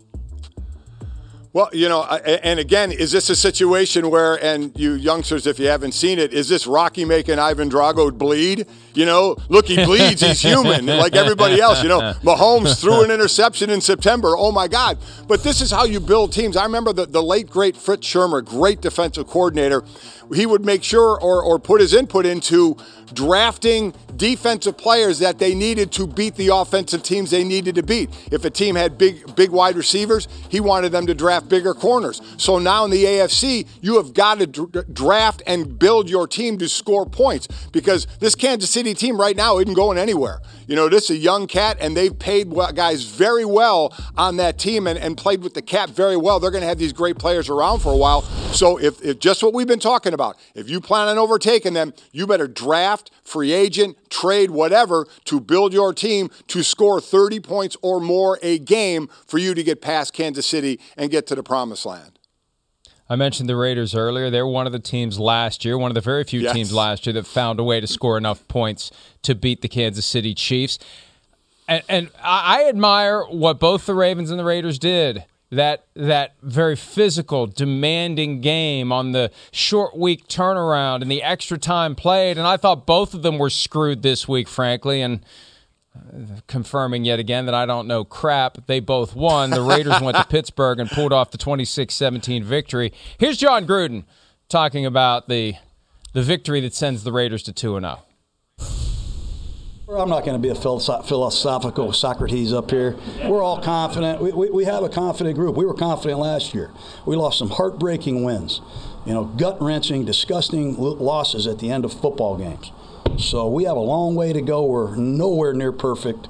Well, 1.55 1.71
you 1.73 1.89
know, 1.89 2.03
and 2.03 2.61
again, 2.61 2.93
is 2.93 3.11
this 3.11 3.31
a 3.31 3.37
situation 3.37 4.11
where, 4.11 4.43
and 4.45 4.71
you 4.79 4.93
youngsters, 4.93 5.47
if 5.47 5.59
you 5.59 5.67
haven't 5.67 5.93
seen 5.93 6.19
it, 6.19 6.35
is 6.35 6.47
this 6.49 6.67
Rocky 6.67 7.07
making 7.07 7.39
Ivan 7.39 7.71
Drago 7.71 8.17
bleed? 8.17 8.67
You 8.93 9.07
know, 9.07 9.35
look, 9.49 9.67
he 9.67 9.83
bleeds. 9.83 10.21
He's 10.21 10.43
human, 10.43 10.85
like 10.87 11.17
everybody 11.17 11.59
else. 11.59 11.83
You 11.83 11.89
know, 11.89 12.01
Mahomes 12.23 12.79
threw 12.79 13.03
an 13.03 13.11
interception 13.11 13.71
in 13.71 13.81
September. 13.81 14.35
Oh 14.37 14.53
my 14.53 14.69
God! 14.69 14.99
But 15.27 15.43
this 15.43 15.63
is 15.63 15.71
how 15.71 15.85
you 15.85 16.01
build 16.01 16.33
teams. 16.33 16.55
I 16.55 16.65
remember 16.65 16.93
the, 16.93 17.07
the 17.07 17.23
late 17.23 17.49
great 17.49 17.79
Fritz 17.79 18.07
Shurmur, 18.07 18.45
great 18.45 18.83
defensive 18.83 19.27
coordinator. 19.27 19.85
He 20.35 20.45
would 20.45 20.67
make 20.67 20.85
sure 20.85 21.19
or, 21.19 21.43
or 21.43 21.59
put 21.59 21.81
his 21.81 21.95
input 21.95 22.27
into 22.27 22.77
drafting 23.15 23.95
defensive 24.19 24.77
players 24.77 25.21
that 25.21 25.39
they 25.39 25.55
needed 25.55 25.93
to 25.93 26.07
beat 26.07 26.35
the 26.35 26.49
offensive 26.49 27.03
teams 27.03 27.31
they 27.31 27.45
needed 27.45 27.77
to 27.77 27.83
beat. 27.83 28.11
If 28.31 28.45
a 28.45 28.51
team 28.51 28.75
had 28.75 28.99
big 28.99 29.35
big 29.35 29.51
wide 29.51 29.77
receivers, 29.77 30.29
he 30.49 30.61
wanted 30.61 30.93
them 30.93 31.07
to 31.07 31.15
draft 31.15 31.49
bigger 31.49 31.73
corners. 31.73 32.21
So 32.37 32.59
now 32.59 32.85
in 32.85 32.91
the 32.91 33.05
AFC, 33.05 33.67
you 33.81 33.97
have 33.97 34.13
got 34.13 34.41
to 34.41 34.47
draft 34.47 35.43
and 35.47 35.79
build 35.79 36.11
your 36.11 36.27
team 36.27 36.59
to 36.59 36.69
score 36.69 37.07
points 37.07 37.49
because 37.73 38.07
this 38.19 38.35
Kansas 38.35 38.71
City 38.71 38.93
team 38.93 39.19
right 39.19 39.37
now 39.37 39.59
isn't 39.59 39.75
going 39.75 39.97
anywhere. 39.97 40.41
You 40.67 40.77
know, 40.77 40.89
this 40.89 41.05
is 41.05 41.11
a 41.17 41.17
young 41.17 41.47
cat, 41.47 41.79
and 41.81 41.97
they've 41.97 42.17
paid 42.17 42.53
guys 42.75 43.05
very 43.05 43.45
well 43.47 43.95
on 44.17 44.37
that 44.37 44.59
team 44.59 44.87
and, 44.87 44.99
and 44.99 45.17
played 45.17 45.43
with 45.43 45.55
the 45.55 45.63
cap 45.63 45.91
very 45.91 46.17
well. 46.17 46.41
They're 46.41 46.51
going 46.51 46.63
to 46.63 46.69
have 46.69 46.79
these 46.79 46.93
great 46.93 47.19
players 47.19 47.49
around 47.49 47.81
for 47.81 47.93
a 47.93 47.97
while. 47.97 48.23
So 48.53 48.79
if, 48.79 49.03
if 49.03 49.19
just 49.19 49.43
what 49.43 49.55
we've 49.55 49.67
been 49.67 49.79
talking 49.79 50.13
about, 50.13 50.37
if 50.55 50.69
you 50.69 50.81
plan 50.81 51.09
on 51.09 51.17
overtaking 51.17 51.73
them, 51.73 51.95
you 52.13 52.27
better 52.27 52.47
draft, 52.47 53.11
free 53.23 53.53
agent, 53.53 53.97
trade, 54.11 54.51
whatever, 54.51 55.07
to 55.25 55.41
build 55.41 55.73
your 55.73 55.93
team 55.93 56.31
to 56.49 56.63
score 56.63 57.01
30 57.01 57.41
points 57.41 57.77
or 57.83 58.01
more 58.01 58.39
a 58.43 58.59
game 58.59 59.09
for 59.27 59.39
you 59.39 59.55
to 59.55 59.63
get 59.63 59.81
past 59.81 60.13
Kansas 60.13 60.47
City 60.47 60.81
and 60.97 61.11
get 61.11 61.27
to 61.29 61.35
the 61.35 61.43
promised 61.43 61.87
land. 61.87 62.19
I 63.11 63.17
mentioned 63.17 63.49
the 63.49 63.57
Raiders 63.57 63.95
earlier. 63.95 64.29
They're 64.29 64.47
one 64.47 64.67
of 64.67 64.73
the 64.73 64.79
teams 64.79 65.19
last 65.19 65.65
year, 65.65 65.79
one 65.79 65.91
of 65.91 65.95
the 65.95 66.03
very 66.03 66.25
few 66.25 66.41
yes. 66.41 66.53
teams 66.53 66.73
last 66.73 67.07
year 67.07 67.15
that 67.15 67.27
found 67.27 67.59
a 67.59 67.65
way 67.65 67.81
to 67.81 67.87
score 67.87 68.19
enough 68.19 68.47
points 68.49 68.91
to 69.23 69.35
beat 69.35 69.63
the 69.63 69.69
Kansas 69.69 70.05
City 70.05 70.35
Chiefs. 70.35 70.79
And, 71.67 71.83
and 71.89 72.11
I 72.23 72.67
admire 72.69 73.23
what 73.25 73.59
both 73.59 73.87
the 73.87 73.95
Ravens 73.95 74.31
and 74.31 74.39
the 74.39 74.45
Raiders 74.45 74.79
did. 74.79 75.25
That 75.51 75.87
that 75.95 76.35
very 76.43 76.77
physical, 76.77 77.47
demanding 77.47 78.43
game 78.43 78.93
on 78.93 79.13
the 79.13 79.31
short 79.51 79.97
week 79.97 80.29
turnaround 80.29 81.01
and 81.01 81.11
the 81.11 81.23
extra 81.23 81.57
time 81.57 81.95
played, 81.95 82.37
and 82.37 82.47
I 82.47 82.59
thought 82.59 82.85
both 82.85 83.15
of 83.15 83.23
them 83.23 83.39
were 83.39 83.49
screwed 83.49 84.03
this 84.03 84.29
week, 84.29 84.47
frankly. 84.47 85.01
And 85.01 85.25
uh, 85.97 86.41
confirming 86.47 87.05
yet 87.05 87.19
again 87.19 87.47
that 87.47 87.55
I 87.55 87.67
don't 87.67 87.87
know 87.87 88.05
crap. 88.05 88.67
They 88.67 88.81
both 88.81 89.17
won. 89.17 89.51
The 89.51 89.63
Raiders 89.63 90.01
went 90.01 90.17
to 90.17 90.25
Pittsburgh 90.29 90.81
and 90.81 90.91
pulled 90.91 91.13
off 91.13 91.31
the 91.31 91.39
26-17 91.39 92.45
victory. 92.45 92.93
Here's 93.19 93.39
Jon 93.39 93.67
Gruden 93.67 94.05
talking 94.49 94.85
about 94.87 95.29
the 95.29 95.55
the 96.15 96.23
victory 96.23 96.61
that 96.61 96.75
sends 96.75 97.05
the 97.05 97.13
Raiders 97.13 97.43
to 97.45 97.53
2 97.53 97.81
0. 97.81 98.03
I'm 99.91 100.11
not 100.11 100.27
going 100.27 100.35
to 100.35 100.39
be 100.39 100.51
a 100.51 100.55
philosophical 100.55 101.93
Socrates 101.95 102.53
up 102.53 102.71
here. 102.71 102.95
We're 103.25 103.43
all 103.43 103.63
confident. 103.63 104.21
We, 104.21 104.33
we, 104.33 104.51
we 104.51 104.65
have 104.67 104.83
a 104.83 104.89
confident 104.91 105.35
group. 105.35 105.57
We 105.57 105.65
were 105.65 105.73
confident 105.73 106.21
last 106.21 106.53
year. 106.53 106.71
We 107.07 107.17
lost 107.17 107.39
some 107.39 107.49
heartbreaking 107.49 108.23
wins, 108.23 108.61
you 109.07 109.15
know, 109.15 109.25
gut 109.25 109.57
wrenching, 109.63 110.05
disgusting 110.05 110.77
losses 110.77 111.47
at 111.47 111.59
the 111.59 111.71
end 111.71 111.87
of 111.87 111.95
football 111.95 112.37
games. 112.37 112.71
So 113.19 113.49
we 113.49 113.65
have 113.65 113.79
a 113.79 113.81
long 113.81 114.15
way 114.15 114.35
to 114.35 114.43
go. 114.43 114.67
We're 114.67 114.95
nowhere 114.95 115.55
near 115.55 115.73
perfect. 115.73 116.29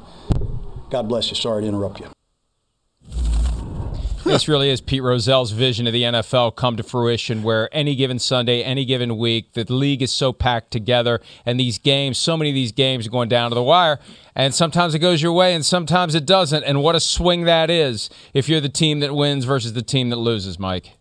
God 0.90 1.08
bless 1.08 1.28
you. 1.30 1.34
Sorry 1.34 1.62
to 1.62 1.68
interrupt 1.68 1.98
you. 1.98 2.06
This 4.24 4.48
really 4.48 4.68
is 4.68 4.80
Pete 4.80 5.02
Rozelle's 5.02 5.52
vision 5.52 5.86
of 5.86 5.92
the 5.92 6.02
NFL 6.02 6.56
come 6.56 6.76
to 6.76 6.82
fruition 6.82 7.42
where 7.42 7.68
any 7.72 7.94
given 7.94 8.18
Sunday, 8.18 8.62
any 8.62 8.84
given 8.84 9.16
week, 9.16 9.52
the 9.52 9.64
league 9.72 10.02
is 10.02 10.12
so 10.12 10.32
packed 10.32 10.70
together 10.70 11.20
and 11.46 11.58
these 11.58 11.78
games, 11.78 12.18
so 12.18 12.36
many 12.36 12.50
of 12.50 12.54
these 12.54 12.72
games 12.72 13.06
are 13.06 13.10
going 13.10 13.28
down 13.28 13.50
to 13.50 13.54
the 13.54 13.62
wire. 13.62 13.98
And 14.34 14.54
sometimes 14.54 14.94
it 14.94 14.98
goes 14.98 15.22
your 15.22 15.32
way 15.32 15.54
and 15.54 15.64
sometimes 15.64 16.14
it 16.14 16.26
doesn't. 16.26 16.64
And 16.64 16.82
what 16.82 16.94
a 16.94 17.00
swing 17.00 17.44
that 17.44 17.70
is 17.70 18.10
if 18.34 18.48
you're 18.48 18.60
the 18.60 18.68
team 18.68 19.00
that 19.00 19.14
wins 19.14 19.44
versus 19.44 19.72
the 19.72 19.82
team 19.82 20.10
that 20.10 20.16
loses, 20.16 20.58
Mike. 20.58 20.97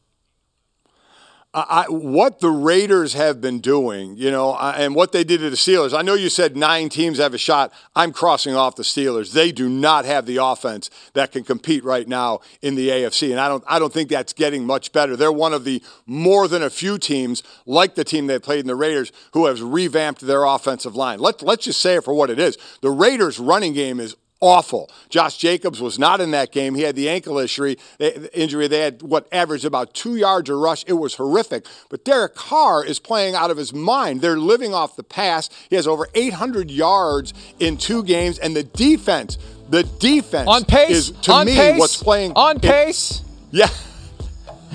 I, 1.57 1.85
what 1.89 2.39
the 2.39 2.51
Raiders 2.51 3.13
have 3.13 3.41
been 3.41 3.59
doing, 3.59 4.15
you 4.15 4.29
know, 4.29 4.55
and 4.55 4.93
what 4.93 5.11
they 5.11 5.23
did 5.23 5.39
to 5.39 5.49
the 5.49 5.55
Steelers. 5.55 5.97
I 5.97 6.03
know 6.03 6.13
you 6.13 6.29
said 6.29 6.55
nine 6.55 6.89
teams 6.89 7.17
have 7.17 7.33
a 7.33 7.39
shot. 7.39 7.73
I'm 7.95 8.11
crossing 8.11 8.53
off 8.53 8.75
the 8.75 8.83
Steelers. 8.83 9.31
They 9.31 9.51
do 9.51 9.67
not 9.67 10.05
have 10.05 10.27
the 10.27 10.37
offense 10.37 10.91
that 11.13 11.31
can 11.31 11.43
compete 11.43 11.83
right 11.83 12.07
now 12.07 12.41
in 12.61 12.75
the 12.75 12.89
AFC, 12.89 13.31
and 13.31 13.39
I 13.39 13.47
don't, 13.47 13.63
I 13.67 13.79
don't 13.79 13.91
think 13.91 14.09
that's 14.09 14.33
getting 14.33 14.65
much 14.65 14.91
better. 14.91 15.15
They're 15.15 15.31
one 15.31 15.53
of 15.53 15.63
the 15.63 15.81
more 16.05 16.47
than 16.47 16.61
a 16.61 16.69
few 16.69 16.99
teams, 16.99 17.41
like 17.65 17.95
the 17.95 18.03
team 18.03 18.27
they 18.27 18.37
played 18.37 18.59
in 18.59 18.67
the 18.67 18.75
Raiders, 18.75 19.11
who 19.33 19.47
has 19.47 19.59
revamped 19.59 20.21
their 20.21 20.43
offensive 20.43 20.95
line. 20.95 21.17
Let, 21.17 21.41
let's 21.41 21.65
just 21.65 21.81
say 21.81 21.95
it 21.95 22.03
for 22.03 22.13
what 22.13 22.29
it 22.29 22.37
is. 22.37 22.57
The 22.81 22.91
Raiders' 22.91 23.39
running 23.39 23.73
game 23.73 23.99
is 23.99 24.15
awful. 24.39 24.89
Josh 25.09 25.37
Jacobs 25.37 25.81
was 25.81 25.97
not 25.97 26.21
in 26.21 26.31
that 26.31 26.51
game. 26.51 26.75
He 26.75 26.83
had 26.83 26.95
the 26.95 27.09
ankle 27.09 27.39
injury. 27.39 27.77
Eh, 27.99 28.27
injury. 28.33 28.67
They 28.67 28.79
had 28.79 29.01
what 29.01 29.27
averaged 29.31 29.65
about 29.65 29.93
two 29.93 30.15
yards 30.15 30.49
a 30.49 30.55
rush. 30.55 30.83
It 30.87 30.93
was 30.93 31.15
horrific. 31.15 31.65
But 31.89 32.05
Derek 32.05 32.35
Carr 32.35 32.83
is 32.83 32.99
playing 32.99 33.35
out 33.35 33.51
of 33.51 33.57
his 33.57 33.73
mind. 33.73 34.21
They're 34.21 34.37
living 34.37 34.73
off 34.73 34.95
the 34.95 35.03
pass. 35.03 35.49
He 35.69 35.75
has 35.75 35.87
over 35.87 36.07
800 36.13 36.69
yards 36.71 37.33
in 37.59 37.77
two 37.77 38.03
games, 38.03 38.39
and 38.39 38.55
the 38.55 38.63
defense. 38.63 39.37
The 39.69 39.83
defense 39.83 40.47
on 40.47 40.63
pace 40.63 40.89
is 40.91 41.11
to 41.23 41.43
me 41.43 41.53
pace, 41.53 41.77
what's 41.77 42.01
playing 42.01 42.31
on 42.37 42.61
pace. 42.61 43.21
yeah. 43.51 43.67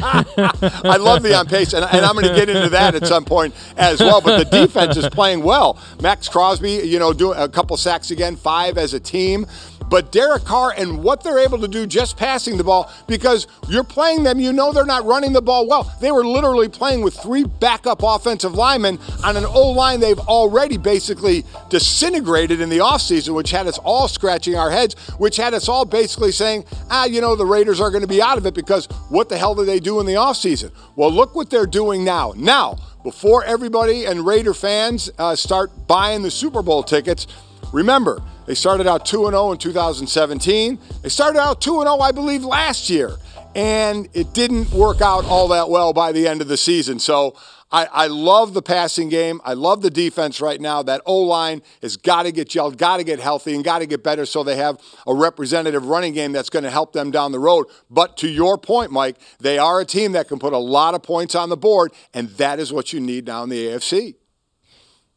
I 0.03 0.97
love 0.99 1.23
the 1.23 1.35
on 1.37 1.47
pace, 1.47 1.73
and, 1.73 1.85
and 1.85 2.05
I'm 2.05 2.15
going 2.15 2.27
to 2.27 2.35
get 2.35 2.49
into 2.49 2.69
that 2.71 2.95
at 2.95 3.07
some 3.07 3.25
point 3.25 3.55
as 3.77 4.01
well. 4.01 4.21
But 4.21 4.39
the 4.39 4.45
defense 4.45 4.97
is 4.97 5.09
playing 5.09 5.43
well. 5.43 5.79
Maxx 6.01 6.29
Crosby, 6.29 6.73
you 6.85 6.99
know, 6.99 7.13
doing 7.13 7.39
a 7.39 7.49
couple 7.49 7.77
sacks 7.77 8.11
again, 8.11 8.37
five 8.37 8.79
as 8.79 8.95
a 8.95 9.01
team. 9.01 9.47
But 9.93 10.11
Derek 10.11 10.47
Carr 10.47 10.73
and 10.75 11.05
what 11.05 11.23
they're 11.23 11.39
able 11.39 11.59
to 11.59 11.69
do 11.69 11.87
just 11.87 12.17
passing 12.17 12.57
the 12.57 12.65
ball, 12.65 12.91
because 13.07 13.47
you're 13.69 13.85
playing 13.85 14.23
them, 14.23 14.41
you 14.41 14.51
know 14.51 14.73
they're 14.73 14.87
not 14.87 15.05
running 15.05 15.35
the 15.35 15.43
ball 15.43 15.69
well. 15.69 15.95
They 16.01 16.11
were 16.11 16.25
literally 16.25 16.71
playing 16.71 17.03
with 17.03 17.13
three 17.13 17.45
backup 17.45 18.03
offensive 18.03 18.55
linemen 18.55 18.99
on 19.23 19.37
an 19.37 19.45
O 19.45 19.69
line 19.73 20.01
they've 20.01 20.19
already 20.19 20.79
basically 20.79 21.45
disintegrated 21.69 22.63
in 22.63 22.71
the 22.71 22.79
offseason, 22.79 23.35
which 23.35 23.51
had 23.51 23.67
us 23.67 23.77
all 23.77 24.09
scratching 24.09 24.57
our 24.57 24.71
heads, 24.71 24.95
which 25.19 25.37
had 25.37 25.53
us 25.53 25.69
all 25.69 25.85
basically 25.85 26.33
saying, 26.33 26.65
ah, 26.89 27.05
you 27.05 27.21
know, 27.21 27.37
the 27.37 27.45
Raiders 27.45 27.79
are 27.79 27.91
going 27.91 28.01
to 28.01 28.09
be 28.09 28.23
out 28.23 28.39
of 28.39 28.47
it 28.47 28.55
because 28.55 28.87
what 29.11 29.29
the 29.29 29.37
hell 29.37 29.55
did 29.55 29.67
they 29.67 29.79
do 29.79 30.01
in 30.01 30.07
the 30.07 30.15
offseason? 30.15 30.73
Well, 30.97 31.13
look 31.13 31.35
what 31.35 31.51
they're 31.51 31.67
doing 31.67 32.03
now. 32.03 32.33
Now, 32.35 32.79
before 33.03 33.45
everybody 33.45 34.07
and 34.07 34.25
Raider 34.25 34.55
fans 34.55 35.11
uh, 35.19 35.37
start 35.37 35.87
buying 35.87 36.23
the 36.23 36.31
Super 36.31 36.63
Bowl 36.63 36.83
tickets, 36.83 37.27
remember, 37.75 38.23
they 38.47 38.55
started 38.55 38.87
out 38.87 39.07
2 39.07 39.27
0 39.27 39.53
in 39.53 39.59
2017. 39.59 40.79
They 41.03 41.09
started 41.09 41.39
out 41.39 41.61
2 41.61 41.83
0, 41.83 41.99
I 41.99 42.13
believe, 42.13 42.45
last 42.45 42.91
year. 42.91 43.17
And 43.55 44.09
it 44.15 44.33
didn't 44.33 44.71
work 44.71 45.01
out 45.01 45.25
all 45.25 45.49
that 45.49 45.69
well 45.69 45.93
by 45.93 46.13
the 46.13 46.27
end 46.27 46.41
of 46.41 46.49
the 46.49 46.57
season. 46.57 46.99
So 46.99 47.37
I, 47.73 47.87
I 47.91 48.07
love 48.07 48.53
the 48.53 48.63
passing 48.63 49.09
game. 49.09 49.41
I 49.45 49.55
love 49.55 49.81
the 49.81 49.91
defense 49.91 50.41
right 50.41 50.61
now. 50.61 50.83
That 50.83 51.01
O 51.07 51.19
line 51.21 51.63
has 51.81 51.97
got 51.97 52.25
to 52.25 52.33
get 52.33 52.49
gelled, 52.49 52.77
got 52.77 52.99
to 52.99 53.05
get 53.05 53.19
healthy, 53.19 53.55
and 53.55 53.65
got 53.65 53.79
to 53.79 53.87
get 53.87 54.03
better 54.03 54.27
so 54.27 54.45
they 54.45 54.57
have 54.57 54.79
a 55.07 55.15
representative 55.15 55.87
running 55.87 56.13
game 56.13 56.33
that's 56.33 56.51
going 56.51 56.65
to 56.65 56.71
help 56.71 56.93
them 56.93 57.11
down 57.11 57.33
the 57.33 57.39
road. 57.39 57.67
But 57.91 58.19
to 58.19 58.29
your 58.29 58.59
point, 58.59 58.91
Mike, 58.91 59.17
they 59.41 59.59
are 59.59 59.81
a 59.81 59.87
team 59.87 60.13
that 60.13 60.29
can 60.29 60.39
put 60.39 60.53
a 60.53 60.59
lot 60.59 60.95
of 60.95 61.03
points 61.03 61.35
on 61.35 61.49
the 61.49 61.57
board, 61.57 61.93
and 62.13 62.29
that 62.31 62.61
is 62.61 62.73
what 62.73 62.93
you 62.93 63.01
need 63.01 63.27
now 63.27 63.43
in 63.43 63.49
the 63.49 63.67
AFC. 63.69 64.17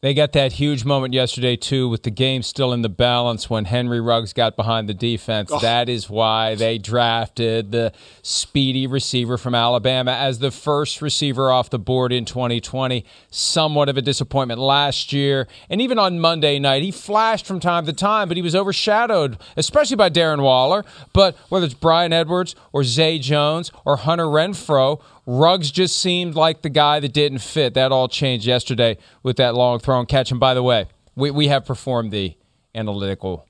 They 0.06 0.14
got 0.14 0.34
that 0.34 0.52
huge 0.52 0.86
moment 0.86 1.16
yesterday, 1.16 1.56
too, 1.56 1.90
with 1.90 2.04
the 2.04 2.12
game 2.12 2.44
still 2.44 2.74
in 2.74 2.84
the 2.84 2.90
balance 2.90 3.50
when 3.50 3.66
Henry 3.66 4.00
Ruggs 4.00 4.34
got 4.34 4.56
behind 4.56 4.88
the 4.88 4.94
defense. 4.94 5.50
Oh. 5.52 5.58
That 5.58 5.90
is 5.90 6.08
why 6.08 6.54
they 6.54 6.78
drafted 6.78 7.72
the 7.72 7.92
speedy 8.22 8.86
receiver 8.86 9.36
from 9.36 9.56
Alabama 9.56 10.12
as 10.12 10.38
the 10.38 10.52
first 10.52 11.02
receiver 11.02 11.52
off 11.52 11.72
the 11.72 11.80
board 11.80 12.14
in 12.14 12.24
2020. 12.24 13.04
Somewhat 13.32 13.90
of 13.90 13.98
a 13.98 14.02
disappointment 14.04 14.62
last 14.62 15.12
year. 15.12 15.48
And 15.72 15.82
even 15.82 15.98
on 15.98 16.20
Monday 16.20 16.60
night, 16.60 16.84
he 16.84 16.92
flashed 16.92 17.48
from 17.48 17.60
time 17.60 17.88
to 17.88 17.94
time, 17.94 18.28
but 18.28 18.38
he 18.38 18.44
was 18.44 18.56
overshadowed, 18.56 19.40
especially 19.58 19.96
by 19.96 20.12
Darren 20.12 20.44
Waller. 20.44 20.86
But 21.14 21.36
whether 21.50 21.66
it's 21.66 21.74
Bryan 21.74 22.14
Edwards 22.14 22.56
or 22.72 22.84
Zay 22.84 23.18
Jones 23.18 23.72
or 23.86 23.98
Hunter 23.98 24.26
Renfrow, 24.26 25.02
Ruggs 25.26 25.72
just 25.72 26.00
seemed 26.00 26.36
like 26.36 26.62
the 26.62 26.70
guy 26.70 27.00
that 27.00 27.14
didn't 27.14 27.40
fit. 27.40 27.74
That 27.74 27.92
all 27.92 28.08
changed 28.08 28.46
yesterday 28.46 28.98
with 29.24 29.38
that 29.38 29.56
long 29.56 29.80
throw 29.80 30.00
and 30.00 30.08
catch. 30.08 30.30
And 30.32 30.40
by 30.40 30.54
the 30.54 30.64
way, 30.64 30.88
we, 31.16 31.32
we 31.32 31.48
have 31.48 31.66
performed 31.66 32.12
the 32.12 32.38
analytical 32.74 33.48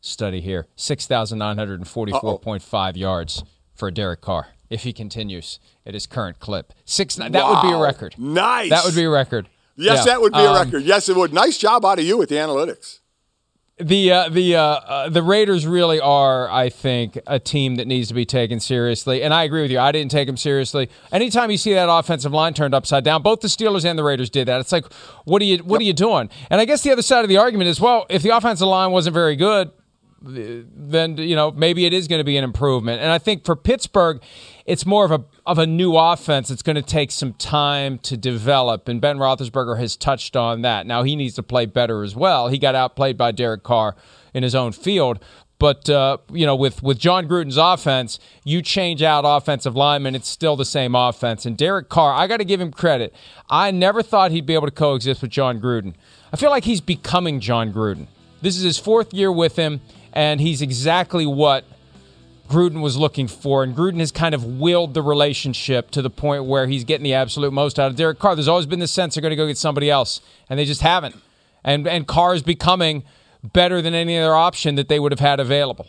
study 0.00 0.40
here 0.40 0.66
6,944.5 0.76 2.96
yards 2.96 3.44
for 3.74 3.90
Derek 3.90 4.20
Carr 4.20 4.48
if 4.70 4.82
he 4.82 4.92
continues 4.92 5.58
at 5.84 5.94
his 5.94 6.06
current 6.06 6.38
clip. 6.38 6.72
Six, 6.84 7.16
that 7.16 7.32
wow. 7.32 7.54
would 7.54 7.62
be 7.68 7.74
a 7.74 7.78
record. 7.78 8.14
Nice. 8.18 8.70
That 8.70 8.84
would 8.84 8.94
be 8.94 9.02
a 9.04 9.10
record. 9.10 9.48
Yes, 9.76 9.98
yeah. 9.98 10.12
that 10.12 10.22
would 10.22 10.32
be 10.32 10.38
a 10.38 10.50
um, 10.50 10.64
record. 10.64 10.84
Yes, 10.84 11.08
it 11.08 11.16
would. 11.16 11.32
Nice 11.32 11.58
job 11.58 11.84
out 11.84 11.98
of 11.98 12.04
you 12.04 12.16
with 12.16 12.28
the 12.28 12.36
analytics 12.36 13.00
the 13.78 14.10
uh, 14.10 14.28
the 14.30 14.56
uh, 14.56 14.60
uh, 14.62 15.08
the 15.10 15.22
Raiders 15.22 15.66
really 15.66 16.00
are, 16.00 16.48
I 16.50 16.70
think, 16.70 17.18
a 17.26 17.38
team 17.38 17.74
that 17.76 17.86
needs 17.86 18.08
to 18.08 18.14
be 18.14 18.24
taken 18.24 18.58
seriously. 18.58 19.22
And 19.22 19.34
I 19.34 19.44
agree 19.44 19.60
with 19.60 19.70
you. 19.70 19.78
I 19.78 19.92
didn't 19.92 20.10
take 20.10 20.26
them 20.26 20.38
seriously. 20.38 20.88
Anytime 21.12 21.50
you 21.50 21.58
see 21.58 21.74
that 21.74 21.90
offensive 21.90 22.32
line 22.32 22.54
turned 22.54 22.74
upside 22.74 23.04
down, 23.04 23.22
both 23.22 23.40
the 23.40 23.48
Steelers 23.48 23.84
and 23.84 23.98
the 23.98 24.04
Raiders 24.04 24.30
did 24.30 24.48
that. 24.48 24.60
It's 24.60 24.72
like, 24.72 24.90
what 25.24 25.42
are 25.42 25.44
you 25.44 25.58
what 25.58 25.74
yep. 25.74 25.80
are 25.80 25.88
you 25.88 25.92
doing? 25.92 26.30
And 26.48 26.60
I 26.60 26.64
guess 26.64 26.82
the 26.82 26.90
other 26.90 27.02
side 27.02 27.24
of 27.24 27.28
the 27.28 27.36
argument 27.36 27.68
is, 27.68 27.78
well, 27.78 28.06
if 28.08 28.22
the 28.22 28.30
offensive 28.30 28.66
line 28.66 28.92
wasn't 28.92 29.12
very 29.12 29.36
good, 29.36 29.70
then 30.26 31.16
you 31.18 31.36
know 31.36 31.50
maybe 31.50 31.86
it 31.86 31.92
is 31.92 32.08
going 32.08 32.20
to 32.20 32.24
be 32.24 32.36
an 32.36 32.44
improvement. 32.44 33.00
And 33.00 33.10
I 33.10 33.18
think 33.18 33.44
for 33.44 33.56
Pittsburgh, 33.56 34.20
it's 34.64 34.84
more 34.84 35.04
of 35.04 35.10
a 35.10 35.24
of 35.44 35.58
a 35.58 35.66
new 35.66 35.96
offense. 35.96 36.50
It's 36.50 36.62
going 36.62 36.76
to 36.76 36.82
take 36.82 37.10
some 37.10 37.32
time 37.34 37.98
to 38.00 38.16
develop, 38.16 38.88
and 38.88 39.00
Ben 39.00 39.18
Roethlisberger 39.18 39.78
has 39.78 39.96
touched 39.96 40.36
on 40.36 40.62
that. 40.62 40.86
Now 40.86 41.02
he 41.02 41.16
needs 41.16 41.34
to 41.36 41.42
play 41.42 41.66
better 41.66 42.02
as 42.02 42.16
well. 42.16 42.48
He 42.48 42.58
got 42.58 42.74
outplayed 42.74 43.16
by 43.16 43.32
Derek 43.32 43.62
Carr 43.62 43.96
in 44.34 44.42
his 44.42 44.54
own 44.54 44.72
field. 44.72 45.20
But 45.58 45.88
uh, 45.88 46.18
you 46.30 46.44
know, 46.44 46.54
with 46.54 46.82
with 46.82 46.98
Jon 46.98 47.26
Gruden's 47.26 47.56
offense, 47.56 48.18
you 48.44 48.60
change 48.60 49.02
out 49.02 49.24
offensive 49.26 49.74
linemen, 49.74 50.14
it's 50.14 50.28
still 50.28 50.56
the 50.56 50.66
same 50.66 50.94
offense. 50.94 51.46
And 51.46 51.56
Derek 51.56 51.88
Carr, 51.88 52.12
I 52.12 52.26
got 52.26 52.38
to 52.38 52.44
give 52.44 52.60
him 52.60 52.70
credit. 52.70 53.14
I 53.48 53.70
never 53.70 54.02
thought 54.02 54.32
he'd 54.32 54.44
be 54.44 54.54
able 54.54 54.66
to 54.66 54.72
coexist 54.72 55.22
with 55.22 55.30
Jon 55.30 55.60
Gruden. 55.60 55.94
I 56.32 56.36
feel 56.36 56.50
like 56.50 56.64
he's 56.64 56.82
becoming 56.82 57.40
Jon 57.40 57.72
Gruden. 57.72 58.06
This 58.42 58.56
is 58.56 58.62
his 58.62 58.78
fourth 58.78 59.14
year 59.14 59.32
with 59.32 59.56
him 59.56 59.80
and 60.16 60.40
he's 60.40 60.62
exactly 60.62 61.26
what 61.26 61.64
Gruden 62.48 62.80
was 62.80 62.96
looking 62.96 63.28
for. 63.28 63.62
And 63.62 63.76
Gruden 63.76 64.00
has 64.00 64.10
kind 64.10 64.34
of 64.34 64.44
willed 64.44 64.94
the 64.94 65.02
relationship 65.02 65.90
to 65.90 66.00
the 66.00 66.08
point 66.08 66.46
where 66.46 66.66
he's 66.66 66.84
getting 66.84 67.04
the 67.04 67.12
absolute 67.12 67.52
most 67.52 67.78
out 67.78 67.90
of 67.90 67.96
Derek 67.96 68.18
Carr. 68.18 68.34
There's 68.34 68.48
always 68.48 68.64
been 68.66 68.78
the 68.78 68.88
sense 68.88 69.14
they're 69.14 69.20
going 69.20 69.30
to 69.30 69.36
go 69.36 69.46
get 69.46 69.58
somebody 69.58 69.90
else, 69.90 70.22
and 70.48 70.58
they 70.58 70.64
just 70.64 70.80
haven't. 70.80 71.16
And 71.62 71.86
and 71.86 72.06
Carr 72.08 72.34
is 72.34 72.42
becoming 72.42 73.04
better 73.42 73.82
than 73.82 73.94
any 73.94 74.18
other 74.18 74.34
option 74.34 74.76
that 74.76 74.88
they 74.88 74.98
would 74.98 75.12
have 75.12 75.20
had 75.20 75.38
available. 75.38 75.86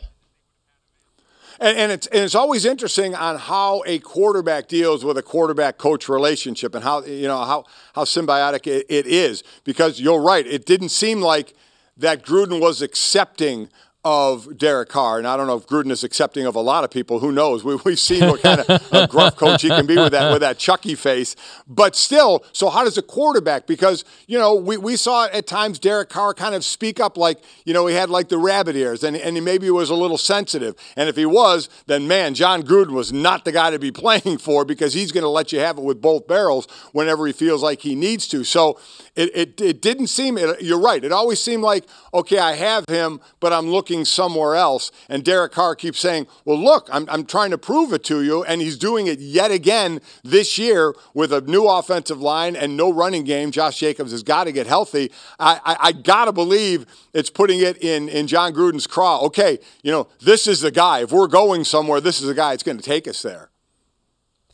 And, 1.59 1.77
and, 1.77 1.91
it's 1.91 2.05
and 2.07 2.23
it's 2.23 2.35
always 2.35 2.65
interesting 2.65 3.15
on 3.15 3.37
how 3.37 3.81
a 3.87 3.99
quarterback 3.99 4.67
deals 4.67 5.05
with 5.05 5.17
a 5.17 5.23
quarterback 5.23 5.77
coach 5.77 6.09
relationship 6.09 6.75
and 6.75 6.83
how 6.83 7.03
you 7.03 7.27
know 7.27 7.45
how 7.45 7.63
how 7.95 8.03
symbiotic 8.03 8.67
it, 8.67 8.85
it 8.89 9.07
is 9.07 9.43
because 9.63 10.01
you're 10.01 10.21
right. 10.21 10.45
It 10.45 10.65
didn't 10.65 10.89
seem 10.89 11.21
like 11.21 11.53
that 11.97 12.23
Gruden 12.23 12.61
was 12.61 12.81
accepting 12.81 13.69
of 14.09 14.57
Derek 14.57 14.87
Carr, 14.87 15.17
and 15.17 15.27
I 15.27 15.35
don't 15.35 15.47
know 15.47 15.57
if 15.57 15.67
Gruden 15.67 15.91
is 15.91 16.01
accepting 16.01 16.45
of 16.45 16.55
a 16.55 16.61
lot 16.61 16.85
of 16.85 16.89
people. 16.89 17.19
Who 17.19 17.33
knows? 17.33 17.65
We, 17.65 17.75
we've 17.83 17.99
seen 17.99 18.25
what 18.29 18.41
kind 18.41 18.61
of 18.61 18.87
a 18.93 19.05
gruff 19.05 19.35
coach 19.35 19.63
he 19.63 19.67
can 19.67 19.85
be 19.85 19.97
with 19.97 20.13
that 20.13 20.31
with 20.31 20.39
that 20.39 20.57
Chucky 20.57 20.95
face. 20.95 21.35
But 21.67 21.93
still, 21.93 22.45
so 22.53 22.69
how 22.69 22.85
does 22.85 22.97
a 22.97 23.01
quarterback? 23.01 23.67
Because 23.67 24.05
you 24.25 24.39
know 24.39 24.55
we, 24.55 24.77
we 24.77 24.95
saw 24.95 25.25
at 25.25 25.45
times 25.45 25.77
Derek 25.77 26.07
Carr 26.07 26.33
kind 26.33 26.55
of 26.55 26.63
speak 26.63 27.01
up 27.01 27.17
like 27.17 27.39
you 27.65 27.73
know 27.73 27.85
he 27.85 27.95
had 27.95 28.09
like 28.09 28.29
the 28.29 28.37
rabbit 28.37 28.77
ears, 28.77 29.03
and 29.03 29.17
and 29.17 29.35
he 29.35 29.41
maybe 29.41 29.69
was 29.69 29.89
a 29.89 29.95
little 29.95 30.17
sensitive. 30.17 30.75
And 30.95 31.09
if 31.09 31.17
he 31.17 31.25
was, 31.25 31.67
then 31.87 32.07
man, 32.07 32.33
Jon 32.33 32.63
Gruden 32.63 32.91
was 32.91 33.11
not 33.11 33.43
the 33.43 33.51
guy 33.51 33.71
to 33.71 33.79
be 33.79 33.91
playing 34.07 34.37
for 34.37 34.63
because 34.63 34.93
he's 34.93 35.11
going 35.11 35.25
to 35.25 35.29
let 35.29 35.51
you 35.51 35.59
have 35.59 35.77
it 35.77 35.83
with 35.83 36.01
both 36.01 36.27
barrels 36.27 36.69
whenever 36.93 37.27
he 37.27 37.33
feels 37.33 37.61
like 37.61 37.81
he 37.81 37.93
needs 37.93 38.25
to. 38.29 38.45
So 38.45 38.79
it 39.17 39.35
it, 39.35 39.59
it 39.59 39.81
didn't 39.81 40.07
seem. 40.07 40.37
It, 40.37 40.61
you're 40.61 40.79
right. 40.79 41.03
It 41.03 41.11
always 41.11 41.43
seemed 41.43 41.63
like 41.63 41.83
okay, 42.13 42.39
I 42.39 42.53
have 42.53 42.85
him, 42.87 43.19
but 43.41 43.51
I'm 43.51 43.67
looking 43.67 43.96
looking 43.97 44.05
somewhere 44.05 44.55
else. 44.55 44.91
And 45.09 45.23
Derek 45.23 45.51
Carr 45.51 45.75
keeps 45.75 45.99
saying, 45.99 46.27
Well, 46.45 46.59
look, 46.59 46.87
I'm, 46.91 47.07
I'm 47.09 47.25
trying 47.25 47.51
to 47.51 47.57
prove 47.57 47.93
it 47.93 48.03
to 48.05 48.23
you. 48.23 48.43
And 48.43 48.61
he's 48.61 48.77
doing 48.77 49.07
it 49.07 49.19
yet 49.19 49.51
again 49.51 50.01
this 50.23 50.57
year 50.57 50.93
with 51.13 51.33
a 51.33 51.41
new 51.41 51.67
offensive 51.67 52.21
line 52.21 52.55
and 52.55 52.77
no 52.77 52.91
running 52.91 53.23
game. 53.23 53.51
Josh 53.51 53.79
Jacobs 53.79 54.11
has 54.11 54.23
got 54.23 54.45
to 54.45 54.51
get 54.51 54.67
healthy. 54.67 55.11
I, 55.39 55.59
I, 55.65 55.77
I 55.87 55.91
got 55.91 56.25
to 56.25 56.31
believe 56.31 56.85
it's 57.13 57.29
putting 57.29 57.59
it 57.59 57.77
in, 57.81 58.09
in 58.09 58.27
Jon 58.27 58.53
Gruden's 58.53 58.87
craw. 58.87 59.21
Okay, 59.21 59.59
you 59.83 59.91
know, 59.91 60.07
this 60.21 60.47
is 60.47 60.61
the 60.61 60.71
guy. 60.71 60.99
If 60.99 61.11
we're 61.11 61.27
going 61.27 61.63
somewhere, 61.63 62.01
this 62.01 62.21
is 62.21 62.27
the 62.27 62.35
guy 62.35 62.51
that's 62.51 62.63
going 62.63 62.77
to 62.77 62.83
take 62.83 63.07
us 63.07 63.21
there. 63.21 63.49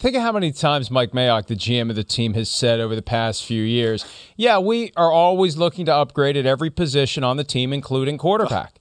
Think 0.04 0.16
of 0.18 0.22
how 0.22 0.32
many 0.34 0.52
times 0.52 0.92
Mike 0.92 1.12
Mayock, 1.12 1.46
the 1.46 1.56
GM 1.56 1.90
of 1.90 1.96
the 1.96 2.04
team, 2.04 2.34
has 2.34 2.50
said 2.50 2.82
over 2.82 2.96
the 2.96 3.02
past 3.02 3.46
few 3.46 3.62
years, 3.62 4.04
yeah, 4.36 4.60
we 4.60 4.92
are 4.98 5.12
always 5.12 5.56
looking 5.56 5.86
to 5.86 5.96
upgrade 5.96 6.36
at 6.36 6.46
every 6.46 6.70
position 6.70 7.24
on 7.24 7.38
the 7.38 7.44
team, 7.44 7.72
including 7.72 8.18
quarterback. 8.18 8.80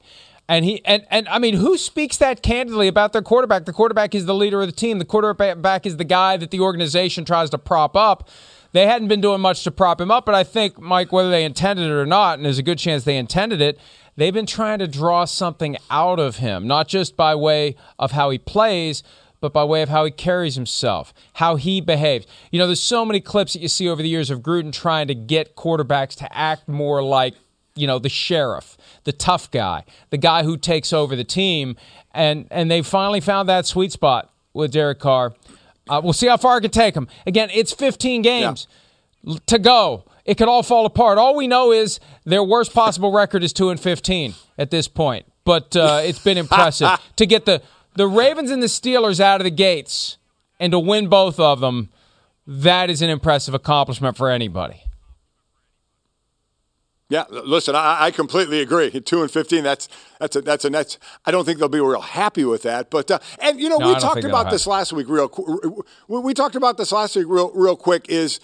And 0.53 0.67
he 0.67 0.85
and, 0.85 1.07
and 1.09 1.27
I 1.31 1.39
mean, 1.39 1.55
who 1.55 1.79
speaks 1.79 2.19
that 2.19 2.43
candidly 2.43 2.87
about 2.87 3.15
their 3.15 3.23
quarterback? 3.23 3.65
The 3.65 3.73
quarterback 3.73 4.15
is 4.15 4.27
the 4.27 4.35
leader 4.35 4.61
of 4.61 4.67
the 4.67 4.73
team. 4.75 4.99
The 4.99 5.07
quarterback 5.07 5.87
is 5.87 5.97
the 5.97 6.05
guy 6.05 6.37
that 6.37 6.51
the 6.51 6.61
organization 6.61 7.25
tries 7.25 7.49
to 7.51 7.59
prop 7.59 7.97
up. 7.97 8.29
They 8.73 8.87
hadn't 8.87 9.09
been 9.09 9.23
doing 9.23 9.41
much 9.41 9.65
to 9.65 9.71
prop 9.71 9.99
him 9.99 10.11
up, 10.11 10.27
but 10.27 10.35
I 10.35 10.45
think, 10.45 10.79
Mike, 10.79 11.11
whether 11.11 11.31
they 11.31 11.47
intended 11.47 11.87
it 11.87 11.93
or 11.93 12.05
not, 12.05 12.39
and 12.39 12.45
there's 12.45 12.59
a 12.59 12.63
good 12.63 12.79
chance 12.79 13.05
they 13.05 13.17
intended 13.17 13.63
it, 13.63 13.79
they've 14.17 14.35
been 14.35 14.45
trying 14.45 14.79
to 14.81 14.87
draw 14.87 15.25
something 15.25 15.79
out 15.91 16.21
of 16.21 16.37
him, 16.37 16.67
not 16.67 16.87
just 16.87 17.17
by 17.17 17.35
way 17.35 17.75
of 17.99 18.13
how 18.13 18.29
he 18.29 18.37
plays, 18.37 19.03
but 19.41 19.55
by 19.55 19.65
way 19.65 19.81
of 19.81 19.89
how 19.89 20.05
he 20.05 20.11
carries 20.11 20.55
himself, 20.55 21.15
how 21.35 21.57
he 21.57 21.81
behaves. 21.81 22.27
You 22.51 22.59
know, 22.59 22.67
there's 22.67 22.79
so 22.79 23.07
many 23.07 23.21
clips 23.21 23.55
that 23.55 23.61
you 23.61 23.69
see 23.69 23.89
over 23.89 24.03
the 24.03 24.09
years 24.11 24.31
of 24.31 24.41
Gruden 24.41 24.71
trying 24.71 25.07
to 25.09 25.15
get 25.15 25.57
quarterbacks 25.57 26.15
to 26.17 26.37
act 26.37 26.69
more 26.69 27.03
like, 27.03 27.33
you 27.75 27.87
know, 27.87 27.99
the 27.99 28.09
sheriff 28.09 28.77
the 29.05 29.13
tough 29.13 29.51
guy, 29.51 29.85
the 30.11 30.19
guy 30.19 30.43
who 30.43 30.57
takes 30.57 30.93
over 30.93 31.17
the 31.17 31.25
team. 31.25 31.77
And, 32.13 32.47
and 32.51 32.71
they 32.71 32.83
finally 32.83 33.21
found 33.21 33.49
that 33.49 33.67
sweet 33.67 33.93
spot 33.93 34.31
with 34.53 34.73
Derek 34.73 34.99
Carr. 34.99 35.35
Uh, 35.89 36.01
we'll 36.03 36.13
see 36.13 36.29
how 36.29 36.37
far 36.37 36.59
it 36.59 36.61
can 36.63 36.71
take 36.71 36.95
him. 36.95 37.09
Again, 37.27 37.49
it's 37.53 37.73
15 37.73 38.23
games 38.23 38.67
yeah. 39.23 39.37
to 39.47 39.59
go. 39.59 40.05
It 40.25 40.37
could 40.37 40.49
all 40.49 40.63
fall 40.63 40.87
apart. 40.87 41.19
All 41.19 41.35
we 41.35 41.49
know 41.49 41.73
is 41.73 41.99
their 42.25 42.45
worst 42.45 42.73
possible 42.73 43.11
record 43.15 43.43
is 43.43 43.53
2 43.53 43.71
and 43.71 43.81
15 43.81 44.35
at 44.59 44.71
this 44.71 44.87
point. 44.89 45.27
But 45.45 45.75
uh, 45.75 46.01
it's 46.05 46.21
been 46.21 46.39
impressive 46.39 46.91
to 47.17 47.27
get 47.27 47.47
the, 47.47 47.63
the 47.95 48.07
Ravens 48.07 48.51
and 48.51 48.63
the 48.63 48.69
Steelers 48.69 49.19
out 49.19 49.41
of 49.41 49.45
the 49.45 49.51
gates 49.51 50.19
and 50.61 50.71
to 50.71 50.79
win 50.79 51.09
both 51.09 51.41
of 51.41 51.61
them. 51.61 51.89
That 52.47 52.91
is 52.91 53.03
an 53.03 53.11
impressive 53.11 53.55
accomplishment 53.55 54.17
for 54.17 54.29
anybody. 54.31 54.83
Yeah, 57.13 57.25
listen, 57.29 57.75
I, 57.75 58.05
I, 58.05 58.11
completely 58.11 58.63
agree. 58.63 58.91
Two 59.03 59.21
and 59.21 59.31
fifteen, 59.31 59.65
that's 59.65 59.87
that's 60.19 60.35
a 60.35 60.41
that's 60.41 60.65
a 60.65 60.71
that's. 60.71 60.99
I 61.27 61.31
don't 61.31 61.45
think 61.45 61.59
they'll 61.59 61.69
be 61.69 61.79
real 61.79 62.01
happy 62.01 62.47
with 62.47 62.63
that. 62.63 62.89
But 62.89 63.11
uh, 63.11 63.19
and 63.39 63.61
you 63.61 63.69
know, 63.69 63.77
no, 63.77 63.89
we 63.89 64.01
talked 64.01 64.25
about 64.25 64.51
this 64.51 64.67
last 64.67 64.95
week. 64.95 65.11
Real, 65.11 65.31
we 66.09 66.33
talked 66.33 66.57
about 66.57 66.79
this 66.79 66.91
last 66.91 67.15
week. 67.15 67.27
Real, 67.29 67.53
real 67.55 67.77
quick 67.77 68.07
is. 68.09 68.41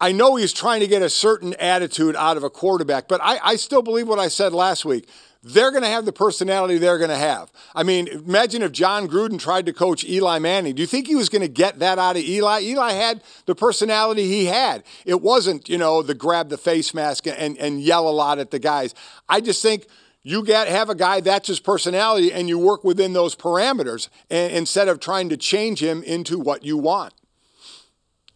I 0.00 0.12
know 0.12 0.36
he's 0.36 0.54
trying 0.54 0.80
to 0.80 0.86
get 0.86 1.02
a 1.02 1.10
certain 1.10 1.52
attitude 1.54 2.16
out 2.16 2.38
of 2.38 2.44
a 2.44 2.50
quarterback, 2.50 3.06
but 3.06 3.20
I, 3.22 3.38
I 3.42 3.56
still 3.56 3.80
believe 3.82 4.08
what 4.08 4.18
I 4.18 4.28
said 4.28 4.54
last 4.54 4.86
week 4.86 5.08
they're 5.46 5.70
going 5.70 5.84
to 5.84 5.88
have 5.88 6.04
the 6.04 6.12
personality 6.12 6.76
they're 6.76 6.98
going 6.98 7.10
to 7.10 7.16
have. 7.16 7.52
I 7.74 7.84
mean, 7.84 8.08
imagine 8.08 8.62
if 8.62 8.72
Jon 8.72 9.06
Gruden 9.06 9.38
tried 9.38 9.66
to 9.66 9.72
coach 9.72 10.04
Eli 10.04 10.40
Manning. 10.40 10.74
Do 10.74 10.82
you 10.82 10.88
think 10.88 11.06
he 11.06 11.14
was 11.14 11.28
going 11.28 11.42
to 11.42 11.48
get 11.48 11.78
that 11.78 12.00
out 12.00 12.16
of 12.16 12.22
Eli? 12.22 12.62
Eli 12.62 12.92
had 12.92 13.22
the 13.46 13.54
personality 13.54 14.26
he 14.26 14.46
had. 14.46 14.82
It 15.04 15.22
wasn't, 15.22 15.68
you 15.68 15.78
know, 15.78 16.02
the 16.02 16.14
grab 16.14 16.48
the 16.48 16.58
face 16.58 16.92
mask 16.92 17.26
and, 17.28 17.56
and 17.58 17.80
yell 17.80 18.08
a 18.08 18.10
lot 18.10 18.40
at 18.40 18.50
the 18.50 18.58
guys. 18.58 18.92
I 19.28 19.40
just 19.40 19.62
think 19.62 19.86
you 20.24 20.44
get 20.44 20.66
have 20.66 20.90
a 20.90 20.96
guy 20.96 21.20
that's 21.20 21.46
his 21.46 21.60
personality 21.60 22.32
and 22.32 22.48
you 22.48 22.58
work 22.58 22.82
within 22.82 23.12
those 23.12 23.36
parameters 23.36 24.08
and, 24.28 24.52
instead 24.52 24.88
of 24.88 24.98
trying 24.98 25.28
to 25.28 25.36
change 25.36 25.80
him 25.80 26.02
into 26.02 26.40
what 26.40 26.64
you 26.64 26.76
want. 26.76 27.14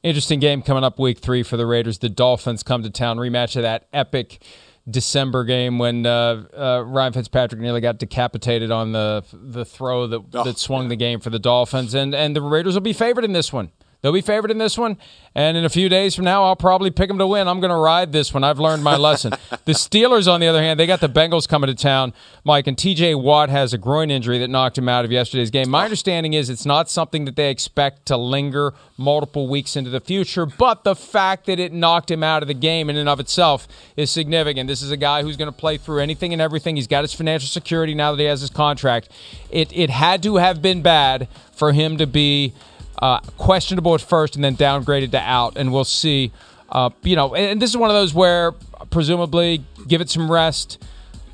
Interesting 0.05 0.39
game 0.39 0.63
coming 0.63 0.85
up 0.85 1.01
week 1.01 1.19
three 1.19 1.43
for 1.43 1.57
the 1.57 1.67
Raiders. 1.67 1.99
The 1.99 2.09
Dolphins 2.09 2.63
come 2.63 2.85
to 2.85 2.91
town, 2.91 3.19
rematch 3.19 3.57
of 3.57 3.63
that 3.63 3.89
epic 3.93 4.41
December 4.89 5.45
game 5.45 5.79
when 5.79 6.07
uh, 6.07 6.45
uh, 6.57 6.85
Ryan 6.87 7.13
Fitzpatrick 7.13 7.61
nearly 7.61 7.81
got 7.81 7.99
decapitated 7.99 8.71
on 8.71 8.93
the 8.93 9.25
the 9.33 9.65
throw 9.65 10.07
that 10.07 10.23
oh, 10.35 10.45
that 10.45 10.59
swung 10.59 10.85
yeah. 10.85 10.89
the 10.91 10.97
game 10.97 11.21
for 11.21 11.31
the 11.31 11.39
Dolphins, 11.39 11.95
and 11.95 12.15
and 12.15 12.35
the 12.35 12.43
Raiders 12.43 12.75
will 12.75 12.81
be 12.81 12.93
favored 12.93 13.25
in 13.25 13.33
this 13.33 13.53
one. 13.53 13.71
They'll 14.03 14.13
be 14.13 14.23
favored 14.23 14.51
in 14.51 14.57
this 14.57 14.79
one, 14.79 14.97
and 15.35 15.59
in 15.59 15.65
a 15.67 15.69
few 15.69 15.91
days 15.91 16.15
from 16.15 16.25
now, 16.25 16.45
I'll 16.45 16.57
probably 16.57 16.91
pick 16.91 17.09
them 17.09 17.19
to 17.19 17.27
win. 17.27 17.49
I'm 17.49 17.61
going 17.61 17.71
to 17.71 17.77
ride 17.77 18.13
this 18.13 18.33
one. 18.33 18.43
I've 18.43 18.59
learned 18.59 18.83
my 18.83 18.97
lesson. 18.97 19.33
the 19.67 19.73
Steelers, 19.73 20.27
on 20.27 20.41
the 20.41 20.47
other 20.47 20.63
hand, 20.63 20.81
they 20.81 20.87
got 20.87 21.01
the 21.01 21.09
Bengals 21.09 21.47
coming 21.47 21.69
to 21.69 21.75
town, 21.75 22.15
Mike, 22.43 22.67
and 22.67 22.79
T.J. 22.79 23.17
Watt 23.17 23.51
has 23.51 23.75
a 23.75 23.79
groin 23.79 24.11
injury 24.11 24.39
that 24.39 24.49
knocked 24.49 24.79
him 24.79 24.89
out 24.89 25.05
of 25.05 25.13
yesterday's 25.13 25.51
game. 25.51 25.69
My 25.69 25.85
understanding 25.85 26.33
is 26.33 26.49
it's 26.49 26.65
not 26.65 26.89
something 26.89 27.27
that 27.27 27.37
they 27.37 27.51
expect 27.51 28.07
to 28.07 28.17
linger 28.17 28.73
multiple 28.97 29.49
weeks 29.49 29.77
into 29.77 29.91
the 29.91 30.01
future, 30.01 30.47
but 30.47 30.83
the 30.83 30.97
fact 30.97 31.45
that 31.45 31.61
it 31.61 31.71
knocked 31.71 32.11
him 32.11 32.23
out 32.23 32.43
of 32.43 32.49
the 32.49 32.55
game 32.55 32.89
in 32.89 32.97
and 32.97 33.09
of 33.09 33.21
itself 33.21 33.69
is 33.97 34.11
significant. 34.11 34.67
This 34.67 34.81
is 34.81 34.91
a 34.91 34.97
guy 34.97 35.23
who's 35.23 35.37
going 35.37 35.53
to 35.53 35.57
play 35.57 35.77
through 35.77 36.01
anything 36.01 36.33
and 36.33 36.41
everything. 36.41 36.77
He's 36.77 36.87
got 36.87 37.05
his 37.05 37.13
financial 37.13 37.49
security 37.49 37.95
now 37.95 38.13
that 38.13 38.19
he 38.19 38.25
has 38.25 38.41
his 38.41 38.51
contract. 38.51 39.11
It 39.51 39.71
it 39.77 39.91
had 39.91 40.23
to 40.23 40.37
have 40.37 40.63
been 40.63 40.81
bad 40.81 41.29
for 41.53 41.73
him 41.73 41.99
to 41.99 42.07
be 42.07 42.55
uh, 43.01 43.21
questionable 43.39 43.95
at 43.95 44.01
first 44.01 44.35
and 44.37 44.45
then 44.45 44.57
downgraded 44.57 45.11
to 45.13 45.21
out, 45.21 45.57
and 45.57 45.73
we'll 45.73 45.85
see. 45.85 46.33
Uh, 46.69 46.91
you 47.03 47.17
know, 47.17 47.35
and, 47.35 47.47
and 47.53 47.63
this 47.63 47.71
is 47.71 47.77
one 47.77 47.91
of 47.91 47.95
those 47.95 48.15
where 48.15 48.53
presumably 48.91 49.65
give 49.89 50.01
it 50.01 50.09
some 50.11 50.31
rest 50.31 50.83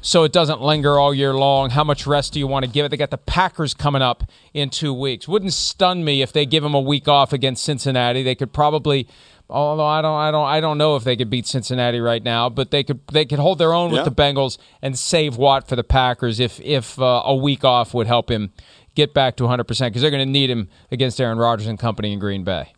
so 0.00 0.24
it 0.24 0.32
doesn't 0.32 0.60
linger 0.62 0.98
all 0.98 1.12
year 1.12 1.34
long. 1.34 1.70
How 1.70 1.82
much 1.84 2.06
rest 2.06 2.32
do 2.32 2.38
you 2.38 2.46
want 2.46 2.64
to 2.64 2.70
give 2.70 2.86
it? 2.86 2.90
They 2.90 2.96
got 2.96 3.10
the 3.10 3.18
Packers 3.18 3.74
coming 3.74 4.02
up 4.02 4.24
in 4.54 4.70
two 4.70 4.94
weeks. 4.94 5.26
Wouldn't 5.26 5.52
stun 5.52 6.04
me 6.04 6.22
if 6.22 6.32
they 6.32 6.46
give 6.46 6.62
them 6.62 6.74
a 6.74 6.80
week 6.80 7.08
off 7.08 7.32
against 7.32 7.64
Cincinnati. 7.64 8.22
They 8.22 8.34
could 8.36 8.52
probably, 8.52 9.08
although 9.50 9.84
I 9.86 10.00
don't, 10.02 10.16
I 10.18 10.30
don't, 10.30 10.46
I 10.46 10.60
don't 10.60 10.78
know 10.78 10.94
if 10.96 11.02
they 11.04 11.16
could 11.16 11.28
beat 11.28 11.46
Cincinnati 11.46 11.98
right 12.00 12.22
now, 12.22 12.48
but 12.48 12.70
they 12.70 12.84
could, 12.84 13.00
they 13.12 13.24
could 13.24 13.38
hold 13.40 13.58
their 13.58 13.72
own 13.72 13.90
Yeah. 13.92 14.04
with 14.04 14.14
the 14.16 14.22
Bengals 14.22 14.58
and 14.80 14.96
save 14.98 15.36
Watt 15.36 15.68
for 15.68 15.74
the 15.76 15.84
Packers 15.84 16.38
if 16.40 16.60
if 16.60 16.98
uh, 17.00 17.22
a 17.24 17.34
week 17.34 17.64
off 17.64 17.92
would 17.92 18.06
help 18.06 18.30
him 18.30 18.52
get 18.96 19.14
back 19.14 19.36
to 19.36 19.44
100 19.44 19.64
percent 19.64 19.92
because 19.92 20.02
they're 20.02 20.10
going 20.10 20.26
to 20.26 20.30
need 20.30 20.50
him 20.50 20.68
against 20.90 21.20
Aaron 21.20 21.38
Rodgers 21.38 21.68
and 21.68 21.78
company 21.78 22.12
in 22.12 22.18
Green 22.18 22.42
Bay. 22.42 22.72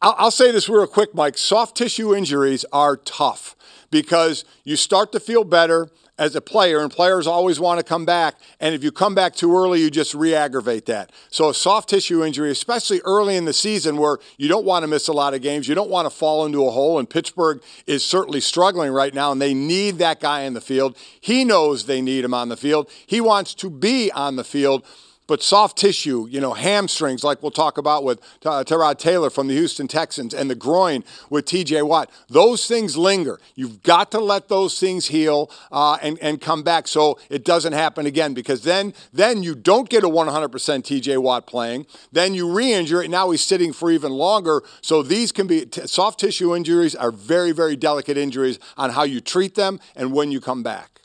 I'll, 0.00 0.14
I'll 0.16 0.30
say 0.30 0.50
this 0.50 0.68
real 0.68 0.86
quick, 0.86 1.14
Mike. 1.14 1.36
Soft 1.36 1.76
tissue 1.76 2.14
injuries 2.14 2.64
are 2.72 2.96
tough 2.96 3.54
because 3.90 4.44
you 4.64 4.76
start 4.76 5.12
to 5.12 5.20
feel 5.20 5.44
better 5.44 5.90
as 6.18 6.34
a 6.34 6.40
player, 6.40 6.80
and 6.80 6.90
players 6.90 7.26
always 7.26 7.60
want 7.60 7.78
to 7.78 7.84
come 7.84 8.04
back. 8.04 8.34
And 8.58 8.74
if 8.74 8.82
you 8.82 8.90
come 8.90 9.14
back 9.14 9.36
too 9.36 9.56
early, 9.56 9.80
you 9.80 9.90
just 9.90 10.14
re 10.14 10.34
aggravate 10.34 10.86
that. 10.86 11.12
So, 11.30 11.48
a 11.48 11.54
soft 11.54 11.88
tissue 11.88 12.24
injury, 12.24 12.50
especially 12.50 13.00
early 13.04 13.36
in 13.36 13.44
the 13.44 13.52
season 13.52 13.96
where 13.96 14.18
you 14.36 14.48
don't 14.48 14.64
want 14.64 14.82
to 14.82 14.88
miss 14.88 15.06
a 15.06 15.12
lot 15.12 15.32
of 15.32 15.42
games, 15.42 15.68
you 15.68 15.76
don't 15.76 15.90
want 15.90 16.06
to 16.06 16.10
fall 16.10 16.44
into 16.44 16.66
a 16.66 16.70
hole. 16.70 16.98
And 16.98 17.08
Pittsburgh 17.08 17.62
is 17.86 18.04
certainly 18.04 18.40
struggling 18.40 18.90
right 18.90 19.14
now, 19.14 19.30
and 19.30 19.40
they 19.40 19.54
need 19.54 19.98
that 19.98 20.20
guy 20.20 20.40
in 20.40 20.54
the 20.54 20.60
field. 20.60 20.96
He 21.20 21.44
knows 21.44 21.86
they 21.86 22.02
need 22.02 22.24
him 22.24 22.34
on 22.34 22.48
the 22.48 22.56
field, 22.56 22.90
he 23.06 23.20
wants 23.20 23.54
to 23.54 23.70
be 23.70 24.10
on 24.12 24.36
the 24.36 24.44
field. 24.44 24.84
But 25.28 25.42
soft 25.42 25.76
tissue, 25.76 26.26
you 26.30 26.40
know, 26.40 26.54
hamstrings, 26.54 27.22
like 27.22 27.42
we'll 27.42 27.50
talk 27.50 27.76
about 27.76 28.02
with 28.02 28.18
uh, 28.46 28.64
Tyrod 28.64 28.98
Taylor 28.98 29.28
from 29.28 29.46
the 29.46 29.54
Houston 29.54 29.86
Texans, 29.86 30.32
and 30.32 30.50
the 30.50 30.54
groin 30.54 31.04
with 31.28 31.44
TJ 31.44 31.86
Watt, 31.86 32.10
those 32.28 32.66
things 32.66 32.96
linger. 32.96 33.38
You've 33.54 33.82
got 33.82 34.10
to 34.12 34.20
let 34.20 34.48
those 34.48 34.80
things 34.80 35.08
heal 35.08 35.50
uh, 35.70 35.98
and, 36.00 36.18
and 36.22 36.40
come 36.40 36.62
back 36.62 36.88
so 36.88 37.18
it 37.28 37.44
doesn't 37.44 37.74
happen 37.74 38.06
again 38.06 38.32
because 38.32 38.62
then, 38.62 38.94
then 39.12 39.42
you 39.42 39.54
don't 39.54 39.90
get 39.90 40.02
a 40.02 40.08
100% 40.08 40.48
TJ 40.48 41.18
Watt 41.22 41.46
playing. 41.46 41.84
Then 42.10 42.34
you 42.34 42.50
re 42.50 42.72
injure 42.72 43.02
it. 43.02 43.10
Now 43.10 43.30
he's 43.30 43.44
sitting 43.44 43.74
for 43.74 43.90
even 43.90 44.12
longer. 44.12 44.62
So 44.80 45.02
these 45.02 45.30
can 45.30 45.46
be 45.46 45.66
t- 45.66 45.86
soft 45.86 46.20
tissue 46.20 46.56
injuries, 46.56 46.94
are 46.94 47.12
very, 47.12 47.52
very 47.52 47.76
delicate 47.76 48.16
injuries 48.16 48.58
on 48.78 48.90
how 48.90 49.02
you 49.02 49.20
treat 49.20 49.56
them 49.56 49.78
and 49.94 50.14
when 50.14 50.32
you 50.32 50.40
come 50.40 50.62
back. 50.62 50.97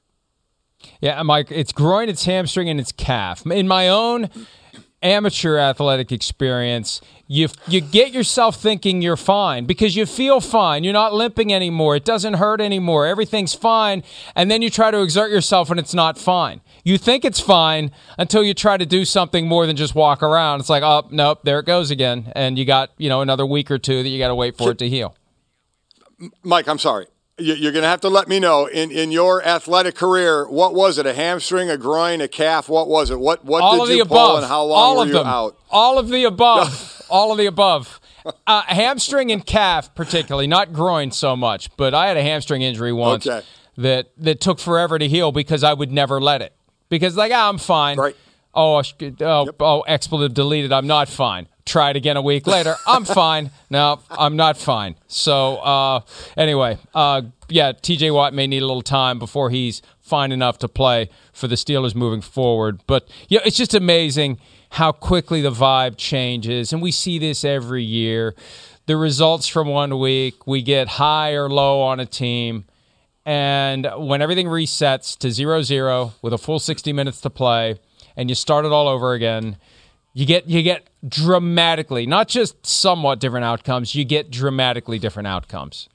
Yeah, 1.03 1.21
Mike, 1.21 1.51
it's 1.51 1.73
groin, 1.73 2.07
it's 2.07 2.23
hamstring, 2.23 2.69
and 2.69 2.79
it's 2.79 2.93
calf. 2.93 3.45
In 3.45 3.67
my 3.67 3.89
own 3.89 4.29
amateur 5.01 5.57
athletic 5.57 6.13
experience, 6.13 7.01
you 7.27 7.49
you 7.67 7.81
get 7.81 8.13
yourself 8.13 8.55
thinking 8.55 9.01
you're 9.01 9.17
fine 9.17 9.65
because 9.65 9.97
you 9.97 10.05
feel 10.05 10.39
fine. 10.39 10.85
You're 10.85 10.93
not 10.93 11.13
limping 11.13 11.53
anymore. 11.53 11.97
It 11.97 12.05
doesn't 12.05 12.35
hurt 12.35 12.61
anymore. 12.61 13.05
Everything's 13.05 13.53
fine, 13.53 14.01
and 14.33 14.49
then 14.49 14.61
you 14.61 14.69
try 14.69 14.91
to 14.91 15.01
exert 15.01 15.29
yourself 15.29 15.69
and 15.69 15.77
it's 15.77 15.93
not 15.93 16.17
fine. 16.17 16.61
You 16.85 16.97
think 16.97 17.25
it's 17.25 17.41
fine 17.41 17.91
until 18.17 18.41
you 18.41 18.53
try 18.53 18.77
to 18.77 18.85
do 18.85 19.03
something 19.03 19.45
more 19.45 19.67
than 19.67 19.75
just 19.75 19.95
walk 19.95 20.23
around. 20.23 20.61
It's 20.61 20.69
like, 20.69 20.83
oh, 20.83 21.09
nope, 21.11 21.41
there 21.43 21.59
it 21.59 21.65
goes 21.65 21.91
again, 21.91 22.31
and 22.33 22.57
you 22.57 22.63
got 22.63 22.91
you 22.97 23.09
know 23.09 23.19
another 23.19 23.45
week 23.45 23.69
or 23.69 23.77
two 23.77 24.03
that 24.03 24.07
you 24.07 24.19
got 24.19 24.29
to 24.29 24.35
wait 24.35 24.55
for 24.55 24.71
it 24.71 24.77
to 24.77 24.87
heal. 24.87 25.17
Mike, 26.43 26.69
I'm 26.69 26.79
sorry. 26.79 27.07
You- 27.39 27.55
You're 27.55 27.71
going 27.71 27.81
to 27.83 27.89
have 27.89 28.01
to 28.01 28.09
let 28.09 28.27
me 28.27 28.39
know 28.39 28.67
in, 28.67 28.91
in 28.91 29.11
your 29.11 29.43
athletic 29.43 29.95
career. 29.95 30.47
What 30.47 30.75
was 30.75 30.97
it? 30.99 31.05
A 31.07 31.13
hamstring, 31.13 31.69
a 31.69 31.77
groin, 31.77 32.21
a 32.21 32.27
calf? 32.27 32.69
What 32.69 32.87
was 32.87 33.09
it? 33.09 33.19
What 33.19 33.43
what 33.43 33.63
all 33.63 33.85
did 33.87 33.97
you 33.97 34.05
pull 34.05 34.17
above. 34.17 34.37
and 34.39 34.45
how 34.47 34.63
long 34.63 34.77
all 34.79 34.95
were 34.97 35.01
of 35.03 35.07
you 35.07 35.13
them. 35.15 35.25
out? 35.27 35.57
All 35.71 35.97
of 35.97 36.09
the 36.09 36.25
above. 36.25 37.01
all 37.09 37.31
of 37.31 37.37
the 37.39 37.47
above. 37.47 37.99
Uh, 38.47 38.61
hamstring 38.67 39.31
and 39.31 39.45
calf, 39.45 39.93
particularly, 39.95 40.47
not 40.47 40.71
groin 40.73 41.11
so 41.11 41.35
much. 41.35 41.75
But 41.75 41.93
I 41.93 42.07
had 42.07 42.17
a 42.17 42.21
hamstring 42.23 42.61
injury 42.61 42.93
once 42.93 43.25
Okay. 43.27 43.43
that 43.77 44.11
that 44.17 44.39
took 44.39 44.59
forever 44.59 44.99
to 44.99 45.07
heal 45.07 45.31
because 45.31 45.63
I 45.63 45.73
would 45.73 45.91
never 45.91 46.21
let 46.21 46.41
it. 46.43 46.53
Because 46.89 47.17
like, 47.17 47.31
ah, 47.33 47.49
I'm 47.49 47.57
fine. 47.57 47.97
Right. 47.97 48.15
Oh, 48.55 48.75
I 48.75 48.81
sh- 48.83 48.93
oh, 49.21 49.49
oh, 49.59 49.81
expletive 49.81 50.33
deleted. 50.33 50.71
I'm 50.71 50.87
not 50.87 51.09
fine. 51.09 51.47
Try 51.65 51.91
it 51.91 51.95
again 51.95 52.17
a 52.17 52.21
week 52.21 52.45
later. 52.45 52.75
I'm 52.87 53.05
fine. 53.05 53.51
No, 53.69 53.99
I'm 54.11 54.35
not 54.35 54.57
fine. 54.57 54.95
So 55.07 55.57
uh, 55.57 56.01
anyway, 56.37 56.77
uh, 56.93 57.23
yeah, 57.49 57.71
T.J. 57.71 58.11
Watt 58.11 58.33
may 58.33 58.47
need 58.47 58.61
a 58.61 58.67
little 58.67 58.81
time 58.81 59.17
before 59.17 59.49
he's 59.49 59.81
fine 59.99 60.31
enough 60.31 60.59
to 60.59 60.67
play 60.67 61.09
for 61.31 61.47
the 61.47 61.55
Steelers 61.55 61.95
moving 61.95 62.21
forward. 62.21 62.81
But 62.85 63.07
yeah, 63.27 63.39
it's 63.45 63.57
just 63.57 63.73
amazing 63.73 64.39
how 64.71 64.91
quickly 64.91 65.41
the 65.41 65.51
vibe 65.51 65.97
changes, 65.97 66.73
and 66.73 66.81
we 66.81 66.91
see 66.91 67.19
this 67.19 67.43
every 67.43 67.83
year. 67.83 68.35
The 68.85 68.97
results 68.97 69.47
from 69.47 69.67
one 69.67 69.97
week, 69.97 70.45
we 70.45 70.61
get 70.61 70.87
high 70.87 71.31
or 71.33 71.49
low 71.49 71.81
on 71.81 71.99
a 71.99 72.05
team. 72.05 72.65
And 73.25 73.89
when 73.95 74.21
everything 74.21 74.47
resets 74.47 75.17
to 75.19 75.31
0 75.31 75.61
0 75.61 76.13
with 76.21 76.33
a 76.33 76.37
full 76.37 76.59
60 76.59 76.91
minutes 76.91 77.21
to 77.21 77.29
play 77.29 77.79
and 78.15 78.29
you 78.29 78.35
start 78.35 78.65
it 78.65 78.71
all 78.71 78.87
over 78.87 79.13
again, 79.13 79.57
you 80.13 80.25
get 80.25 80.47
you 80.47 80.61
get 80.61 80.87
dramatically, 81.07 82.05
not 82.05 82.27
just 82.27 82.65
somewhat 82.65 83.19
different 83.19 83.45
outcomes, 83.45 83.95
you 83.95 84.05
get 84.05 84.29
dramatically 84.29 84.99
different 84.99 85.27
outcomes. 85.27 85.89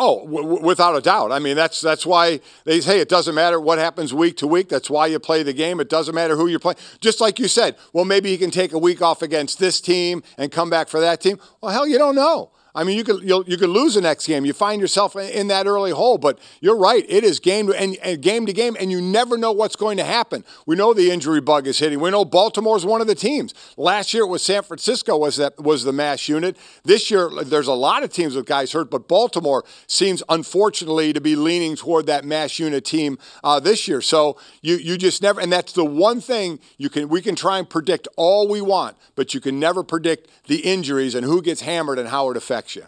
Oh, 0.00 0.24
w- 0.26 0.62
without 0.62 0.96
a 0.96 1.00
doubt. 1.00 1.32
I 1.32 1.40
mean, 1.40 1.56
that's 1.56 1.80
that's 1.80 2.06
why 2.06 2.40
they 2.64 2.80
say 2.80 3.00
it 3.00 3.08
doesn't 3.08 3.34
matter 3.34 3.60
what 3.60 3.78
happens 3.78 4.14
week 4.14 4.36
to 4.38 4.46
week. 4.46 4.68
That's 4.68 4.88
why 4.88 5.08
you 5.08 5.18
play 5.18 5.42
the 5.42 5.52
game. 5.52 5.80
It 5.80 5.88
doesn't 5.88 6.14
matter 6.14 6.36
who 6.36 6.46
you're 6.46 6.60
playing. 6.60 6.78
Just 7.00 7.20
like 7.20 7.40
you 7.40 7.48
said, 7.48 7.76
well, 7.92 8.04
maybe 8.04 8.30
he 8.30 8.38
can 8.38 8.52
take 8.52 8.72
a 8.72 8.78
week 8.78 9.02
off 9.02 9.22
against 9.22 9.58
this 9.58 9.80
team 9.80 10.22
and 10.36 10.52
come 10.52 10.70
back 10.70 10.88
for 10.88 11.00
that 11.00 11.20
team. 11.20 11.40
Well, 11.60 11.72
hell, 11.72 11.86
you 11.86 11.98
don't 11.98 12.14
know. 12.14 12.52
I 12.78 12.84
mean, 12.84 12.96
you 12.96 13.02
could 13.02 13.24
you 13.24 13.56
could 13.56 13.70
lose 13.70 13.94
the 13.94 14.00
next 14.00 14.28
game. 14.28 14.44
You 14.44 14.52
find 14.52 14.80
yourself 14.80 15.16
in- 15.16 15.30
in 15.30 15.48
that 15.48 15.66
early 15.66 15.90
hole, 15.90 16.16
but 16.16 16.38
you're 16.60 16.76
right. 16.76 17.04
It 17.08 17.24
is 17.24 17.40
game 17.40 17.66
to, 17.66 17.74
and, 17.74 17.96
and 18.04 18.22
game 18.22 18.46
to 18.46 18.52
game, 18.52 18.76
and 18.78 18.88
you 18.88 19.00
never 19.00 19.36
know 19.36 19.50
what's 19.50 19.74
going 19.74 19.96
to 19.96 20.04
happen. 20.04 20.44
We 20.64 20.76
know 20.76 20.94
the 20.94 21.10
injury 21.10 21.40
bug 21.40 21.66
is 21.66 21.80
hitting. 21.80 21.98
We 21.98 22.10
know 22.10 22.24
Baltimore's 22.24 22.86
one 22.86 23.00
of 23.00 23.08
the 23.08 23.16
teams. 23.16 23.52
Last 23.76 24.14
year 24.14 24.22
it 24.22 24.28
was 24.28 24.44
San 24.44 24.62
Francisco 24.62 25.16
was 25.16 25.34
that 25.36 25.58
was 25.60 25.82
the 25.82 25.92
MASH 25.92 26.28
unit. 26.28 26.56
This 26.84 27.10
year 27.10 27.28
there's 27.44 27.66
a 27.66 27.72
lot 27.72 28.04
of 28.04 28.12
teams 28.12 28.36
with 28.36 28.46
guys 28.46 28.70
hurt, 28.70 28.92
but 28.92 29.08
Baltimore 29.08 29.64
seems 29.88 30.22
unfortunately 30.28 31.12
to 31.12 31.20
be 31.20 31.34
leaning 31.34 31.74
toward 31.74 32.06
that 32.06 32.24
MASH 32.24 32.60
unit 32.60 32.84
team 32.84 33.18
uh, 33.42 33.58
this 33.58 33.88
year. 33.88 34.00
So 34.00 34.38
you 34.62 34.76
you 34.76 34.96
just 34.96 35.20
never, 35.20 35.40
and 35.40 35.50
that's 35.50 35.72
the 35.72 35.84
one 35.84 36.20
thing 36.20 36.60
you 36.76 36.90
can 36.90 37.08
we 37.08 37.22
can 37.22 37.34
try 37.34 37.58
and 37.58 37.68
predict 37.68 38.06
all 38.16 38.46
we 38.46 38.60
want, 38.60 38.96
but 39.16 39.34
you 39.34 39.40
can 39.40 39.58
never 39.58 39.82
predict 39.82 40.30
the 40.46 40.60
injuries 40.60 41.16
and 41.16 41.26
who 41.26 41.42
gets 41.42 41.62
hammered 41.62 41.98
and 41.98 42.10
how 42.10 42.30
it 42.30 42.36
affects 42.36 42.67
you. 42.76 42.84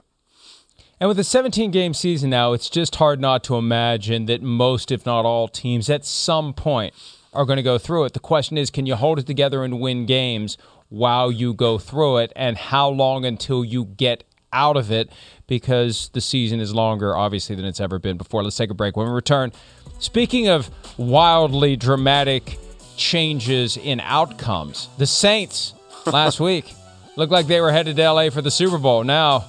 And 1.00 1.08
with 1.08 1.18
a 1.18 1.24
17 1.24 1.70
game 1.70 1.94
season 1.94 2.28
now, 2.28 2.52
it's 2.52 2.68
just 2.68 2.96
hard 2.96 3.20
not 3.20 3.42
to 3.44 3.56
imagine 3.56 4.26
that 4.26 4.42
most, 4.42 4.92
if 4.92 5.06
not 5.06 5.24
all, 5.24 5.48
teams 5.48 5.88
at 5.88 6.04
some 6.04 6.52
point 6.52 6.92
are 7.32 7.46
going 7.46 7.56
to 7.56 7.62
go 7.62 7.78
through 7.78 8.04
it. 8.04 8.12
The 8.12 8.20
question 8.20 8.58
is 8.58 8.70
can 8.70 8.84
you 8.84 8.96
hold 8.96 9.18
it 9.18 9.26
together 9.26 9.64
and 9.64 9.80
win 9.80 10.04
games 10.04 10.58
while 10.90 11.32
you 11.32 11.54
go 11.54 11.78
through 11.78 12.18
it? 12.18 12.32
And 12.36 12.58
how 12.58 12.90
long 12.90 13.24
until 13.24 13.64
you 13.64 13.86
get 13.86 14.24
out 14.52 14.76
of 14.76 14.92
it? 14.92 15.10
Because 15.46 16.10
the 16.12 16.20
season 16.20 16.60
is 16.60 16.74
longer, 16.74 17.16
obviously, 17.16 17.56
than 17.56 17.64
it's 17.64 17.80
ever 17.80 17.98
been 17.98 18.18
before. 18.18 18.44
Let's 18.44 18.56
take 18.56 18.70
a 18.70 18.74
break. 18.74 18.94
When 18.94 19.06
we 19.06 19.12
return, 19.12 19.52
speaking 20.00 20.48
of 20.48 20.70
wildly 20.98 21.76
dramatic 21.76 22.58
changes 22.98 23.78
in 23.78 24.00
outcomes, 24.00 24.90
the 24.98 25.06
Saints 25.06 25.72
last 26.04 26.40
week 26.40 26.74
looked 27.16 27.32
like 27.32 27.46
they 27.46 27.62
were 27.62 27.72
headed 27.72 27.96
to 27.96 28.12
LA 28.12 28.28
for 28.28 28.42
the 28.42 28.50
Super 28.50 28.76
Bowl. 28.76 29.02
Now, 29.02 29.46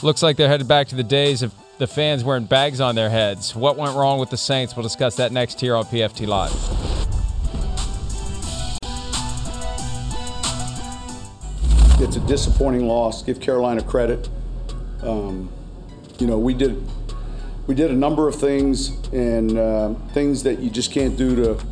Looks 0.00 0.22
like 0.22 0.36
they're 0.36 0.48
headed 0.48 0.68
back 0.68 0.86
to 0.88 0.94
the 0.94 1.02
days 1.02 1.42
of 1.42 1.52
the 1.78 1.88
fans 1.88 2.22
wearing 2.22 2.44
bags 2.44 2.80
on 2.80 2.94
their 2.94 3.10
heads. 3.10 3.56
What 3.56 3.76
went 3.76 3.96
wrong 3.96 4.20
with 4.20 4.30
the 4.30 4.36
Saints? 4.36 4.76
We'll 4.76 4.84
discuss 4.84 5.16
that 5.16 5.32
next 5.32 5.60
here 5.60 5.74
on 5.74 5.86
PFT 5.86 6.24
Live. 6.24 6.52
It's 12.00 12.14
a 12.14 12.20
disappointing 12.20 12.86
loss. 12.86 13.24
Give 13.24 13.40
Carolina 13.40 13.82
credit. 13.82 14.28
Um, 15.02 15.50
you 16.20 16.28
know, 16.28 16.38
we 16.38 16.54
did 16.54 16.80
we 17.66 17.74
did 17.74 17.90
a 17.90 17.94
number 17.94 18.28
of 18.28 18.36
things 18.36 18.90
and 19.12 19.58
uh, 19.58 19.94
things 20.12 20.44
that 20.44 20.60
you 20.60 20.70
just 20.70 20.92
can't 20.92 21.16
do 21.16 21.34
to 21.34 21.64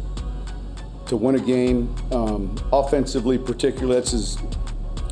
to 1.06 1.16
win 1.16 1.36
a 1.36 1.40
game. 1.40 1.94
Um, 2.10 2.56
offensively, 2.72 3.38
particularly, 3.38 3.94
that's 3.94 4.12
as 4.12 4.37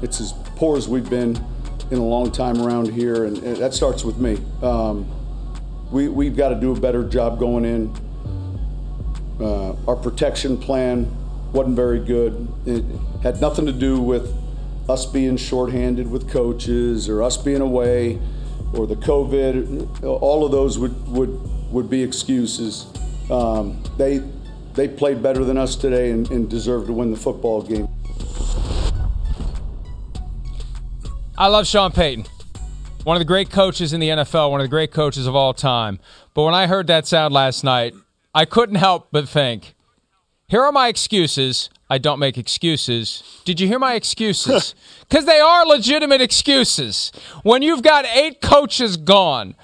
it's 0.02 0.20
as 0.20 0.32
poor 0.56 0.76
as 0.76 0.88
we've 0.88 1.08
been 1.08 1.38
in 1.95 2.01
a 2.01 2.05
long 2.05 2.30
time 2.30 2.61
around 2.61 2.90
here, 2.90 3.24
and, 3.24 3.38
and 3.38 3.57
that 3.59 3.72
starts 3.72 4.05
with 4.05 4.18
me. 4.18 4.38
Um, 4.62 5.09
we, 5.90 6.09
we've 6.09 6.36
got 6.36 6.49
to 6.49 6.57
do 6.57 6.72
a 6.72 6.78
better 6.78 7.05
job 7.09 7.38
going 7.38 7.64
in. 7.64 7.95
Uh, 9.40 9.74
our 9.86 9.97
protection 9.97 10.59
plan 10.59 11.11
wasn't 11.53 11.76
very 11.76 12.01
good. 12.05 12.49
It 12.66 12.84
had 13.22 13.40
nothing 13.40 13.64
to 13.66 13.72
do 13.72 14.01
with 14.01 14.34
us 14.88 15.07
being 15.07 15.36
shorthanded 15.36 16.11
with 16.11 16.28
coaches 16.28 17.09
or 17.09 17.22
us 17.22 17.36
being 17.36 17.61
away 17.61 18.18
or 18.74 18.86
the 18.86 18.97
COVID. 18.97 20.03
All 20.05 20.45
of 20.45 20.51
those 20.51 20.78
would, 20.78 21.09
would, 21.09 21.72
would 21.72 21.88
be 21.88 22.03
excuses. 22.03 22.86
Um, 23.30 23.82
they, 23.97 24.20
they 24.74 24.88
played 24.88 25.22
better 25.22 25.45
than 25.45 25.57
us 25.57 25.76
today 25.76 26.11
and, 26.11 26.28
and 26.30 26.51
deserved 26.51 26.88
to 26.88 26.92
win 26.92 27.12
the 27.12 27.16
football 27.16 27.62
game. 27.62 27.88
I 31.37 31.49
love 31.49 31.66
Sean 31.66 31.91
Payton. 31.91 32.26
One 33.03 33.16
of 33.16 33.20
the 33.20 33.24
great 33.24 33.51
coaches 33.51 33.93
in 33.93 33.99
the 33.99 34.09
NFL, 34.09 34.53
one 34.53 34.61
of 34.61 34.64
the 34.64 34.70
great 34.70 34.93
coaches 34.93 35.26
of 35.26 35.35
all 35.35 35.53
time. 35.53 35.99
But 36.32 36.45
when 36.45 36.55
I 36.55 36.68
heard 36.68 36.87
that 36.87 37.09
sound 37.09 37.35
last 37.35 37.64
night, 37.64 37.93
I 38.32 38.45
couldn't 38.45 38.76
help 38.76 39.09
but 39.11 39.28
think, 39.28 39.74
here 40.47 40.62
are 40.62 40.70
my 40.70 40.87
excuses. 40.87 41.70
I 41.91 41.99
don't 41.99 42.20
make 42.20 42.39
excuses. 42.39 43.43
Did 43.45 43.59
you 43.59 43.66
hear 43.66 43.78
my 43.78 43.95
excuses? 43.95 44.74
Because 45.09 45.26
they 45.26 45.39
are 45.39 45.66
legitimate 45.66 46.22
excuses. 46.22 47.12
When 47.43 47.62
you've 47.62 47.82
got 47.82 48.07
eight 48.07 48.41
coaches 48.41 48.97
gone, 48.97 49.55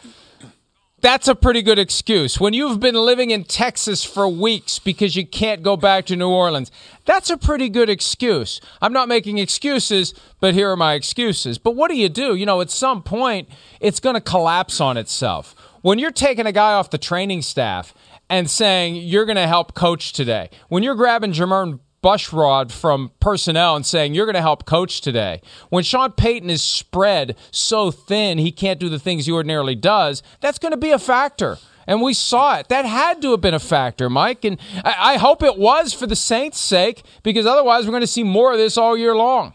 that's 1.01 1.29
a 1.29 1.35
pretty 1.35 1.63
good 1.63 1.79
excuse. 1.79 2.39
When 2.39 2.53
you've 2.53 2.81
been 2.81 2.95
living 2.95 3.31
in 3.31 3.45
Texas 3.45 4.05
for 4.05 4.29
weeks 4.29 4.79
because 4.79 5.17
you 5.17 5.27
can't 5.27 5.63
go 5.63 5.77
back 5.77 6.07
to 6.07 6.17
New 6.17 6.29
Orleans, 6.29 6.71
that's 7.05 7.31
a 7.31 7.37
pretty 7.37 7.69
good 7.69 7.89
excuse. 7.89 8.61
I'm 8.83 8.93
not 8.93 9.09
making 9.09 9.39
excuses, 9.39 10.15
but 10.41 10.55
here 10.55 10.71
are 10.71 10.77
my 10.77 10.95
excuses. 10.95 11.59
But 11.59 11.77
what 11.77 11.91
do 11.91 11.97
you 11.97 12.09
do? 12.09 12.35
You 12.35 12.47
know, 12.47 12.61
at 12.61 12.71
some 12.71 13.03
point, 13.03 13.49
it's 13.81 14.01
going 14.01 14.15
to 14.15 14.21
collapse 14.21 14.81
on 14.81 14.97
itself. 14.97 15.55
When 15.83 15.99
you're 15.99 16.11
taking 16.11 16.47
a 16.47 16.53
guy 16.53 16.75
off 16.75 16.91
the 16.91 16.99
training 16.99 17.43
staff 17.43 17.95
and 18.29 18.51
saying 18.51 18.97
you're 18.97 19.25
going 19.25 19.37
to 19.37 19.47
help 19.47 19.75
coach 19.75 20.13
today, 20.13 20.51
when 20.69 20.83
you're 20.83 20.95
grabbing 20.95 21.33
Jermon 21.33 21.81
Bushrod 22.03 22.73
from 22.73 23.11
personnel 23.21 23.77
and 23.77 23.85
saying, 23.85 24.15
You're 24.15 24.27
going 24.27 24.35
to 24.35 24.43
help 24.43 24.65
coach 24.65 25.01
today. 25.01 25.41
When 25.69 25.85
Sean 25.85 26.13
Payton 26.13 26.51
is 26.51 26.63
spread 26.63 27.37
so 27.51 27.91
thin 27.91 28.39
he 28.39 28.53
can't 28.53 28.81
do 28.81 28.89
the 28.89 28.99
things 28.99 29.27
he 29.27 29.33
ordinarily 29.33 29.75
does, 29.75 30.23
that's 30.41 30.59
going 30.59 30.73
to 30.73 30.79
be 30.79 30.91
a 30.91 30.99
factor. 30.99 31.59
And 31.87 32.03
we 32.03 32.15
saw 32.15 32.59
it. 32.59 32.69
That 32.69 32.85
had 32.85 33.21
to 33.23 33.33
have 33.33 33.41
been 33.41 33.55
a 33.55 33.59
factor, 33.59 34.09
Mike. 34.09 34.45
And 34.45 34.59
I, 34.85 35.15
I 35.15 35.17
hope 35.17 35.43
it 35.43 35.59
was 35.59 35.93
for 35.93 36.07
the 36.07 36.17
Saints' 36.17 36.61
sake, 36.61 37.03
because 37.23 37.47
otherwise 37.47 37.85
we're 37.85 37.93
going 37.93 38.03
to 38.03 38.07
see 38.07 38.23
more 38.23 38.53
of 38.53 38.59
this 38.59 38.79
all 38.79 38.97
year 38.97 39.17
long. 39.17 39.55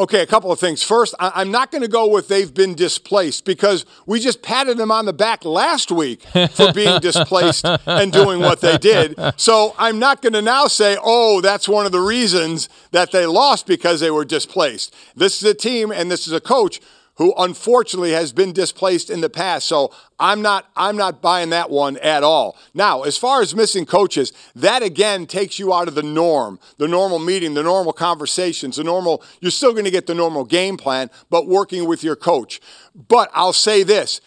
Okay, 0.00 0.22
a 0.22 0.26
couple 0.26 0.50
of 0.50 0.58
things. 0.58 0.82
First, 0.82 1.14
I- 1.20 1.42
am 1.42 1.50
not 1.50 1.70
going 1.70 1.82
to 1.82 1.88
go 1.88 2.06
with 2.06 2.26
they've 2.26 2.54
been 2.54 2.74
displaced 2.74 3.44
because 3.44 3.84
we 4.06 4.18
just 4.18 4.40
patted 4.40 4.78
them 4.78 4.90
on 4.90 5.04
the 5.04 5.12
back 5.12 5.44
last 5.44 5.92
week 5.92 6.22
for 6.22 6.72
being 6.72 6.98
displaced 7.02 7.66
and 7.66 8.10
doing 8.10 8.40
what 8.40 8.62
they 8.62 8.78
did. 8.78 9.14
So 9.36 9.74
I'm 9.76 9.98
not 9.98 10.22
going 10.22 10.32
to 10.32 10.40
now 10.40 10.68
say, 10.68 10.96
oh, 11.02 11.42
that's 11.42 11.68
one 11.68 11.84
of 11.84 11.92
the 11.92 12.00
reasons 12.00 12.70
that 12.92 13.12
they 13.12 13.26
lost 13.26 13.66
because 13.66 14.00
they 14.00 14.10
were 14.10 14.24
displaced. 14.24 14.96
This 15.14 15.42
is 15.42 15.50
a 15.50 15.52
team 15.52 15.92
and 15.92 16.10
this 16.10 16.26
is 16.26 16.32
a 16.32 16.40
coach 16.40 16.80
who 17.20 17.34
unfortunately 17.36 18.12
has 18.12 18.32
been 18.32 18.50
displaced 18.50 19.10
in 19.10 19.20
the 19.20 19.28
past. 19.28 19.66
So 19.66 19.92
I'm 20.18 20.40
not 20.40 20.70
I'm 20.74 20.96
not 20.96 21.20
buying 21.20 21.50
that 21.50 21.68
one 21.68 21.98
at 21.98 22.22
all. 22.22 22.56
Now, 22.72 23.02
as 23.02 23.18
far 23.18 23.42
as 23.42 23.54
missing 23.54 23.84
coaches, 23.84 24.32
that 24.54 24.82
again 24.82 25.26
takes 25.26 25.58
you 25.58 25.74
out 25.74 25.86
of 25.86 25.94
the 25.94 26.02
norm, 26.02 26.58
the 26.78 26.88
normal 26.88 27.18
meeting, 27.18 27.52
the 27.52 27.62
normal 27.62 27.92
conversations, 27.92 28.76
the 28.76 28.84
normal 28.84 29.22
you're 29.42 29.50
still 29.50 29.72
going 29.72 29.84
to 29.84 29.90
get 29.90 30.06
the 30.06 30.14
normal 30.14 30.46
game 30.46 30.78
plan, 30.78 31.10
but 31.28 31.46
working 31.46 31.86
with 31.86 32.02
your 32.02 32.16
coach. 32.16 32.58
But 32.94 33.30
I'll 33.34 33.52
say 33.52 33.82
this, 33.82 34.22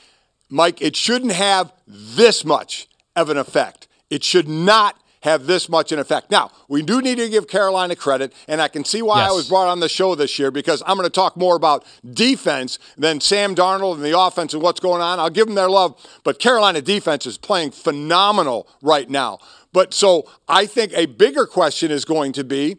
Mike, 0.48 0.80
it 0.80 0.96
shouldn't 0.96 1.32
have 1.32 1.74
this 1.88 2.46
much 2.46 2.88
of 3.16 3.32
an 3.32 3.38
effect. 3.38 3.88
It 4.12 4.24
should 4.24 4.48
not 4.48 5.02
have 5.24 5.46
this 5.46 5.70
much 5.70 5.92
in 5.92 6.00
effect. 6.00 6.30
Now, 6.30 6.52
we 6.68 6.82
do 6.82 7.02
need 7.02 7.18
to 7.18 7.30
give 7.30 7.48
Carolina 7.48 7.96
credit, 7.96 8.34
and 8.48 8.62
I 8.62 8.68
can 8.68 8.84
see 8.84 9.02
why 9.02 9.22
yes. 9.22 9.32
I 9.32 9.34
was 9.34 9.48
brought 9.48 9.70
on 9.70 9.80
the 9.80 9.88
show 9.88 10.16
this 10.16 10.38
year 10.38 10.52
because 10.52 10.84
I'm 10.86 10.98
going 10.98 11.08
to 11.08 11.10
talk 11.10 11.38
more 11.38 11.56
about 11.56 11.86
defense 12.12 12.78
than 12.98 13.22
Sam 13.22 13.56
Darnold 13.56 13.96
and 13.96 14.04
the 14.04 14.20
offense 14.20 14.54
and 14.54 14.62
what's 14.62 14.82
going 14.82 15.02
on. 15.02 15.20
I'll 15.20 15.30
give 15.30 15.48
them 15.48 15.56
their 15.56 15.70
love, 15.70 15.96
but 16.26 16.40
Carolina 16.40 16.82
defense 16.82 17.26
is 17.26 17.38
playing 17.38 17.72
phenomenal 17.72 18.68
right 18.82 19.10
now. 19.10 19.40
But 19.72 19.94
so 19.94 20.30
I 20.48 20.66
think 20.66 20.92
a 20.94 21.06
bigger 21.06 21.46
question 21.46 21.90
is 21.90 22.04
going 22.04 22.34
to 22.34 22.44
be 22.44 22.78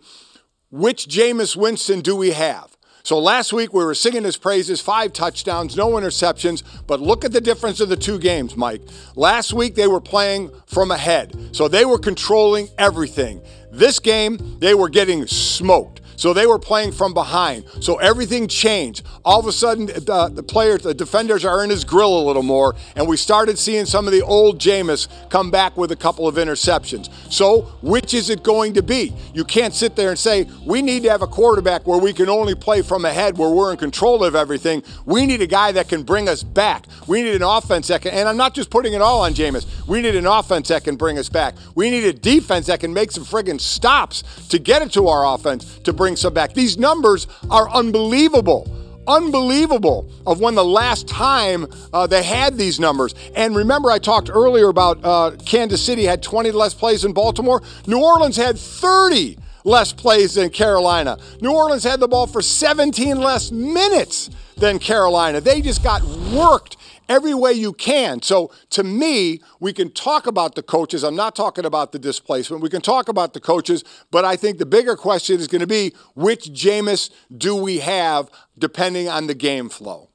which 0.70 1.06
Jameis 1.06 1.56
Winston 1.56 2.00
do 2.00 2.14
we 2.14 2.32
have? 2.32 2.73
So 3.04 3.18
last 3.18 3.52
week 3.52 3.74
we 3.74 3.84
were 3.84 3.94
singing 3.94 4.24
his 4.24 4.38
praises, 4.38 4.80
five 4.80 5.12
touchdowns, 5.12 5.76
no 5.76 5.90
interceptions, 5.90 6.62
but 6.86 7.02
look 7.02 7.22
at 7.22 7.32
the 7.32 7.40
difference 7.40 7.80
of 7.80 7.90
the 7.90 7.98
two 7.98 8.18
games, 8.18 8.56
Mike. 8.56 8.80
Last 9.14 9.52
week 9.52 9.74
they 9.74 9.86
were 9.86 10.00
playing 10.00 10.50
from 10.64 10.90
ahead, 10.90 11.50
so 11.52 11.68
they 11.68 11.84
were 11.84 11.98
controlling 11.98 12.70
everything. 12.78 13.42
This 13.70 13.98
game, 13.98 14.38
they 14.58 14.72
were 14.72 14.88
getting 14.88 15.26
smoked. 15.26 16.00
So 16.16 16.32
they 16.32 16.46
were 16.46 16.58
playing 16.58 16.92
from 16.92 17.14
behind. 17.14 17.64
So 17.80 17.96
everything 17.96 18.48
changed. 18.48 19.04
All 19.24 19.40
of 19.40 19.46
a 19.46 19.52
sudden, 19.52 19.86
the, 19.86 20.30
the 20.32 20.42
players, 20.42 20.82
the 20.82 20.94
defenders 20.94 21.44
are 21.44 21.64
in 21.64 21.70
his 21.70 21.84
grill 21.84 22.18
a 22.18 22.24
little 22.24 22.42
more, 22.42 22.74
and 22.96 23.08
we 23.08 23.16
started 23.16 23.58
seeing 23.58 23.86
some 23.86 24.06
of 24.06 24.12
the 24.12 24.22
old 24.22 24.58
Jameis 24.58 25.08
come 25.30 25.50
back 25.50 25.76
with 25.76 25.92
a 25.92 25.96
couple 25.96 26.28
of 26.28 26.36
interceptions. 26.36 27.10
So 27.32 27.62
which 27.82 28.14
is 28.14 28.30
it 28.30 28.42
going 28.42 28.74
to 28.74 28.82
be? 28.82 29.12
You 29.32 29.44
can't 29.44 29.74
sit 29.74 29.96
there 29.96 30.10
and 30.10 30.18
say, 30.18 30.46
we 30.64 30.82
need 30.82 31.02
to 31.04 31.10
have 31.10 31.22
a 31.22 31.26
quarterback 31.26 31.86
where 31.86 31.98
we 31.98 32.12
can 32.12 32.28
only 32.28 32.54
play 32.54 32.82
from 32.82 33.04
ahead, 33.04 33.38
where 33.38 33.50
we're 33.50 33.70
in 33.70 33.76
control 33.76 34.22
of 34.24 34.34
everything. 34.34 34.82
We 35.06 35.26
need 35.26 35.40
a 35.40 35.46
guy 35.46 35.72
that 35.72 35.88
can 35.88 36.02
bring 36.02 36.28
us 36.28 36.42
back. 36.42 36.86
We 37.06 37.22
need 37.22 37.34
an 37.34 37.42
offense 37.42 37.88
that 37.88 38.02
can, 38.02 38.12
and 38.12 38.28
I'm 38.28 38.36
not 38.36 38.54
just 38.54 38.70
putting 38.70 38.92
it 38.92 39.00
all 39.00 39.22
on 39.22 39.34
Jameis. 39.34 39.66
We 39.86 40.02
need 40.02 40.14
an 40.16 40.26
offense 40.26 40.68
that 40.68 40.84
can 40.84 40.96
bring 40.96 41.18
us 41.18 41.28
back. 41.28 41.54
We 41.74 41.90
need 41.90 42.04
a 42.04 42.12
defense 42.12 42.66
that 42.66 42.80
can 42.80 42.92
make 42.92 43.10
some 43.10 43.24
friggin' 43.24 43.60
stops 43.60 44.22
to 44.48 44.58
get 44.58 44.82
it 44.82 44.92
to 44.92 45.08
our 45.08 45.34
offense 45.34 45.78
to 45.80 45.92
bring 45.92 46.03
bring 46.04 46.16
some 46.16 46.34
back. 46.34 46.52
These 46.52 46.76
numbers 46.76 47.26
are 47.50 47.66
unbelievable. 47.70 48.70
Unbelievable 49.06 50.10
of 50.26 50.38
when 50.38 50.54
the 50.54 50.62
last 50.62 51.08
time 51.08 51.66
uh, 51.94 52.06
they 52.06 52.22
had 52.22 52.58
these 52.58 52.78
numbers. 52.78 53.14
And 53.34 53.56
remember, 53.56 53.90
I 53.90 53.98
talked 53.98 54.28
earlier 54.28 54.68
about 54.68 55.02
uh, 55.02 55.30
Kansas 55.46 55.82
City 55.82 56.04
had 56.04 56.22
20 56.22 56.50
less 56.52 56.74
plays 56.74 57.02
than 57.02 57.14
Baltimore. 57.14 57.62
New 57.86 58.02
Orleans 58.02 58.36
had 58.36 58.58
30 58.58 59.38
less 59.64 59.94
plays 59.94 60.34
than 60.34 60.50
Carolina. 60.50 61.16
New 61.40 61.52
Orleans 61.54 61.84
had 61.84 62.00
the 62.00 62.08
ball 62.08 62.26
for 62.26 62.42
17 62.42 63.18
less 63.18 63.50
minutes 63.50 64.28
than 64.58 64.78
Carolina. 64.78 65.40
They 65.40 65.62
just 65.62 65.82
got 65.82 66.02
worked 66.34 66.76
every 67.08 67.34
way 67.34 67.52
you 67.52 67.72
can. 67.72 68.22
So 68.22 68.50
to 68.70 68.84
me, 68.84 69.40
we 69.60 69.72
can 69.72 69.90
talk 69.90 70.26
about 70.26 70.54
the 70.54 70.62
coaches. 70.62 71.04
I'm 71.04 71.16
not 71.16 71.34
talking 71.36 71.64
about 71.64 71.92
the 71.92 71.98
displacement. 71.98 72.62
We 72.62 72.70
can 72.70 72.80
talk 72.80 73.08
about 73.08 73.34
the 73.34 73.40
coaches, 73.40 73.84
but 74.10 74.24
I 74.24 74.36
think 74.36 74.58
the 74.58 74.66
bigger 74.66 74.96
question 74.96 75.40
is 75.40 75.46
going 75.46 75.60
to 75.60 75.66
be 75.66 75.94
which 76.14 76.46
Jameis 76.46 77.10
do 77.36 77.54
we 77.54 77.78
have 77.78 78.30
depending 78.58 79.08
on 79.08 79.26
the 79.26 79.34
game 79.34 79.68
flow. 79.68 80.10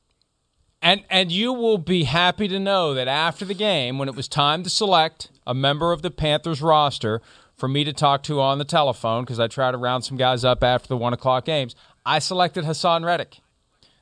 And 0.81 1.03
and 1.09 1.29
you 1.29 1.51
will 1.51 1.77
be 1.77 2.05
happy 2.05 2.47
to 2.47 2.57
know 2.57 2.93
that 2.93 3.09
after 3.09 3.43
the 3.43 3.53
game, 3.53 3.97
when 3.97 4.07
it 4.07 4.15
was 4.15 4.29
time 4.29 4.63
to 4.63 4.69
select 4.69 5.29
a 5.45 5.53
member 5.53 5.91
of 5.91 6.01
the 6.01 6.11
Panthers 6.11 6.61
roster 6.61 7.21
for 7.57 7.67
me 7.67 7.83
to 7.83 7.91
talk 7.91 8.23
to 8.23 8.39
on 8.39 8.59
the 8.59 8.65
telephone, 8.65 9.25
because 9.25 9.41
I 9.41 9.47
try 9.47 9.71
to 9.71 9.77
round 9.77 10.05
some 10.05 10.15
guys 10.15 10.45
up 10.45 10.63
after 10.63 10.87
the 10.87 10.95
one 10.95 11.11
o'clock 11.11 11.43
games, 11.43 11.75
I 12.05 12.19
selected 12.19 12.63
Haason 12.63 13.03
Reddick 13.03 13.41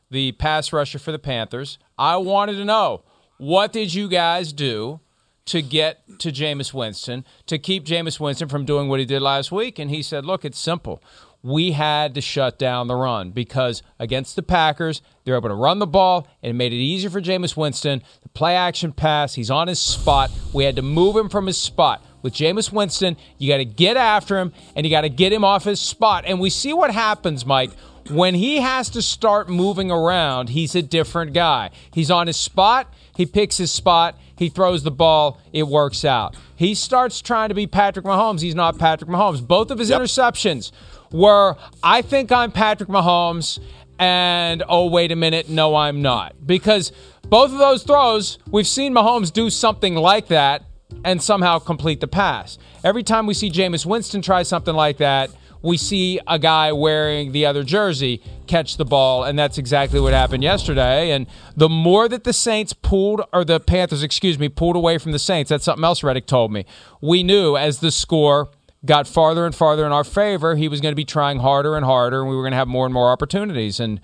the 0.10 0.32
pass 0.34 0.72
rusher 0.72 1.00
for 1.00 1.12
the 1.12 1.20
Panthers. 1.20 1.78
I 1.98 2.18
wanted 2.18 2.54
to 2.54 2.66
know 2.66 3.04
what 3.38 3.72
did 3.72 3.94
you 3.94 4.08
guys 4.08 4.54
do 4.54 5.00
to 5.46 5.62
get 5.62 6.02
to 6.20 6.32
Jameis 6.32 6.74
Winston, 6.74 7.26
to 7.46 7.58
keep 7.58 7.86
Jameis 7.86 8.20
Winston 8.20 8.50
from 8.50 8.66
doing 8.66 8.90
what 8.90 9.00
he 9.00 9.06
did 9.06 9.22
last 9.22 9.52
week? 9.52 9.80
And 9.80 9.90
he 9.90 10.02
said, 10.02 10.26
look, 10.26 10.44
it's 10.44 10.60
simple. 10.60 11.02
We 11.42 11.72
had 11.72 12.16
to 12.16 12.22
shut 12.22 12.60
down 12.60 12.88
the 12.88 12.96
run 12.96 13.32
because 13.32 13.82
against 14.00 14.36
the 14.36 14.44
Packers, 14.44 15.02
they're 15.24 15.38
able 15.38 15.50
to 15.50 15.56
run 15.56 15.80
the 15.80 15.88
ball 15.88 16.28
and 16.44 16.50
it 16.50 16.54
made 16.54 16.74
it 16.74 16.78
easier 16.78 17.10
for 17.10 17.22
Jameis 17.22 17.56
Winston. 17.56 18.02
The 18.24 18.30
play 18.30 18.56
action 18.56 18.92
pass, 18.92 19.36
he's 19.36 19.52
on 19.52 19.68
his 19.68 19.80
spot. 19.80 20.32
We 20.52 20.66
had 20.66 20.76
to 20.76 20.82
move 20.82 21.16
him 21.16 21.30
from 21.30 21.48
his 21.48 21.58
spot. 21.58 22.04
With 22.24 22.34
Jameis 22.34 22.74
Winston, 22.74 23.16
you 23.38 23.48
got 23.48 23.58
to 23.58 23.66
get 23.66 23.96
after 23.96 24.38
him 24.40 24.52
and 24.76 24.86
you 24.86 24.90
got 24.90 25.02
to 25.02 25.10
get 25.10 25.32
him 25.32 25.46
off 25.46 25.64
his 25.64 25.80
spot. 25.80 26.26
And 26.28 26.40
we 26.40 26.50
see 26.50 26.74
what 26.74 26.92
happens, 26.92 27.46
Mike, 27.46 27.72
when 28.10 28.36
he 28.36 28.58
has 28.58 28.90
to 28.92 29.02
start 29.02 29.50
moving 29.50 29.92
around, 29.92 30.50
he's 30.50 30.76
a 30.76 30.82
different 30.82 31.34
guy. 31.34 31.70
He's 31.92 32.12
on 32.12 32.28
his 32.28 32.38
spot, 32.38 32.94
he 33.16 33.26
picks 33.26 33.58
his 33.58 33.72
spot, 33.72 34.18
he 34.36 34.50
throws 34.50 34.84
the 34.84 34.92
ball, 34.92 35.40
it 35.54 35.68
works 35.68 36.06
out. 36.06 36.36
He 36.56 36.76
starts 36.76 37.22
trying 37.22 37.50
to 37.50 37.56
be 37.56 37.68
Patrick 37.68 38.06
Mahomes, 38.06 38.42
he's 38.42 38.56
not 38.56 38.78
Patrick 38.78 39.10
Mahomes. 39.10 39.46
Both 39.46 39.72
of 39.72 39.80
his 39.80 39.90
yep. 39.90 40.02
interceptions 40.02 40.72
were, 41.12 41.56
I 41.84 42.02
think 42.02 42.32
I'm 42.32 42.52
Patrick 42.52 42.90
Mahomes, 42.90 43.60
and 44.00 44.64
oh, 44.70 44.88
wait 44.88 45.12
a 45.12 45.16
minute, 45.16 45.50
no, 45.50 45.76
I'm 45.76 46.02
not. 46.02 46.36
Because 46.46 46.92
both 47.30 47.52
of 47.52 47.58
those 47.58 47.84
throws, 47.84 48.38
we've 48.50 48.68
seen 48.68 48.94
Mahomes 48.94 49.34
do 49.34 49.50
something 49.50 49.96
like 49.96 50.28
that 50.28 50.64
and 51.04 51.22
somehow 51.22 51.60
complete 51.60 52.00
the 52.00 52.08
pass. 52.08 52.58
Every 52.84 53.04
time 53.04 53.26
we 53.26 53.34
see 53.34 53.50
Jameis 53.50 53.86
Winston 53.86 54.22
try 54.22 54.44
something 54.44 54.76
like 54.76 54.98
that, 54.98 55.32
we 55.62 55.78
see 55.78 56.20
a 56.28 56.40
guy 56.40 56.72
wearing 56.72 57.32
the 57.32 57.46
other 57.46 57.64
jersey 57.64 58.22
catch 58.48 58.78
the 58.78 58.86
ball, 58.86 59.24
and 59.24 59.38
that's 59.38 59.58
exactly 59.58 60.00
what 60.00 60.14
happened 60.14 60.44
yesterday. 60.44 61.12
And 61.12 61.28
the 61.56 61.70
more 61.70 62.08
that 62.08 62.24
the 62.24 62.34
Saints 62.34 62.74
pulled, 62.74 63.22
or 63.34 63.44
the 63.44 63.60
Panthers, 63.60 64.04
excuse 64.04 64.40
me, 64.40 64.50
pulled 64.50 64.76
away 64.76 64.98
from 64.98 65.12
the 65.12 65.20
Saints, 65.20 65.50
that's 65.50 65.66
something 65.66 65.84
else 65.84 66.04
Reddick 66.04 66.28
told 66.28 66.52
me. 66.52 66.66
We 67.02 67.24
knew 67.24 67.58
as 67.58 67.80
the 67.80 67.92
score 67.92 68.50
got 68.86 69.08
farther 69.08 69.46
and 69.46 69.54
farther 69.54 69.86
in 69.86 69.92
our 69.92 70.04
favor, 70.04 70.56
he 70.56 70.68
was 70.68 70.82
going 70.82 70.92
to 70.92 70.96
be 70.96 71.06
trying 71.06 71.40
harder 71.40 71.76
and 71.76 71.86
harder, 71.86 72.22
and 72.22 72.30
we 72.30 72.36
were 72.36 72.44
going 72.44 72.52
to 72.52 72.58
have 72.58 72.68
more 72.68 72.86
and 72.86 72.94
more 72.94 73.10
opportunities. 73.12 73.80
And 73.80 74.00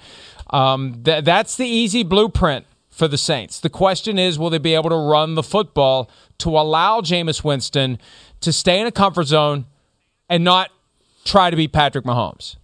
um, 0.50 1.04
th- 1.04 1.24
that's 1.24 1.56
the 1.56 1.68
easy 1.68 2.04
blueprint 2.04 2.66
for 2.90 3.08
the 3.08 3.18
Saints. 3.18 3.60
The 3.60 3.70
question 3.70 4.20
is, 4.20 4.38
will 4.38 4.50
they 4.50 4.60
be 4.60 4.76
able 4.76 4.90
to 4.90 4.96
run 4.96 5.36
the 5.36 5.44
football 5.44 6.10
to 6.40 6.50
allow 6.50 7.02
Jameis 7.02 7.44
Winston 7.44 7.98
to 8.42 8.52
stay 8.52 8.80
in 8.80 8.86
a 8.86 8.92
comfort 8.92 9.26
zone 9.26 9.66
and 10.30 10.44
not 10.44 10.70
try 11.24 11.50
to 11.50 11.56
be 11.56 11.68
Patrick 11.68 12.06
Mahomes? 12.06 12.58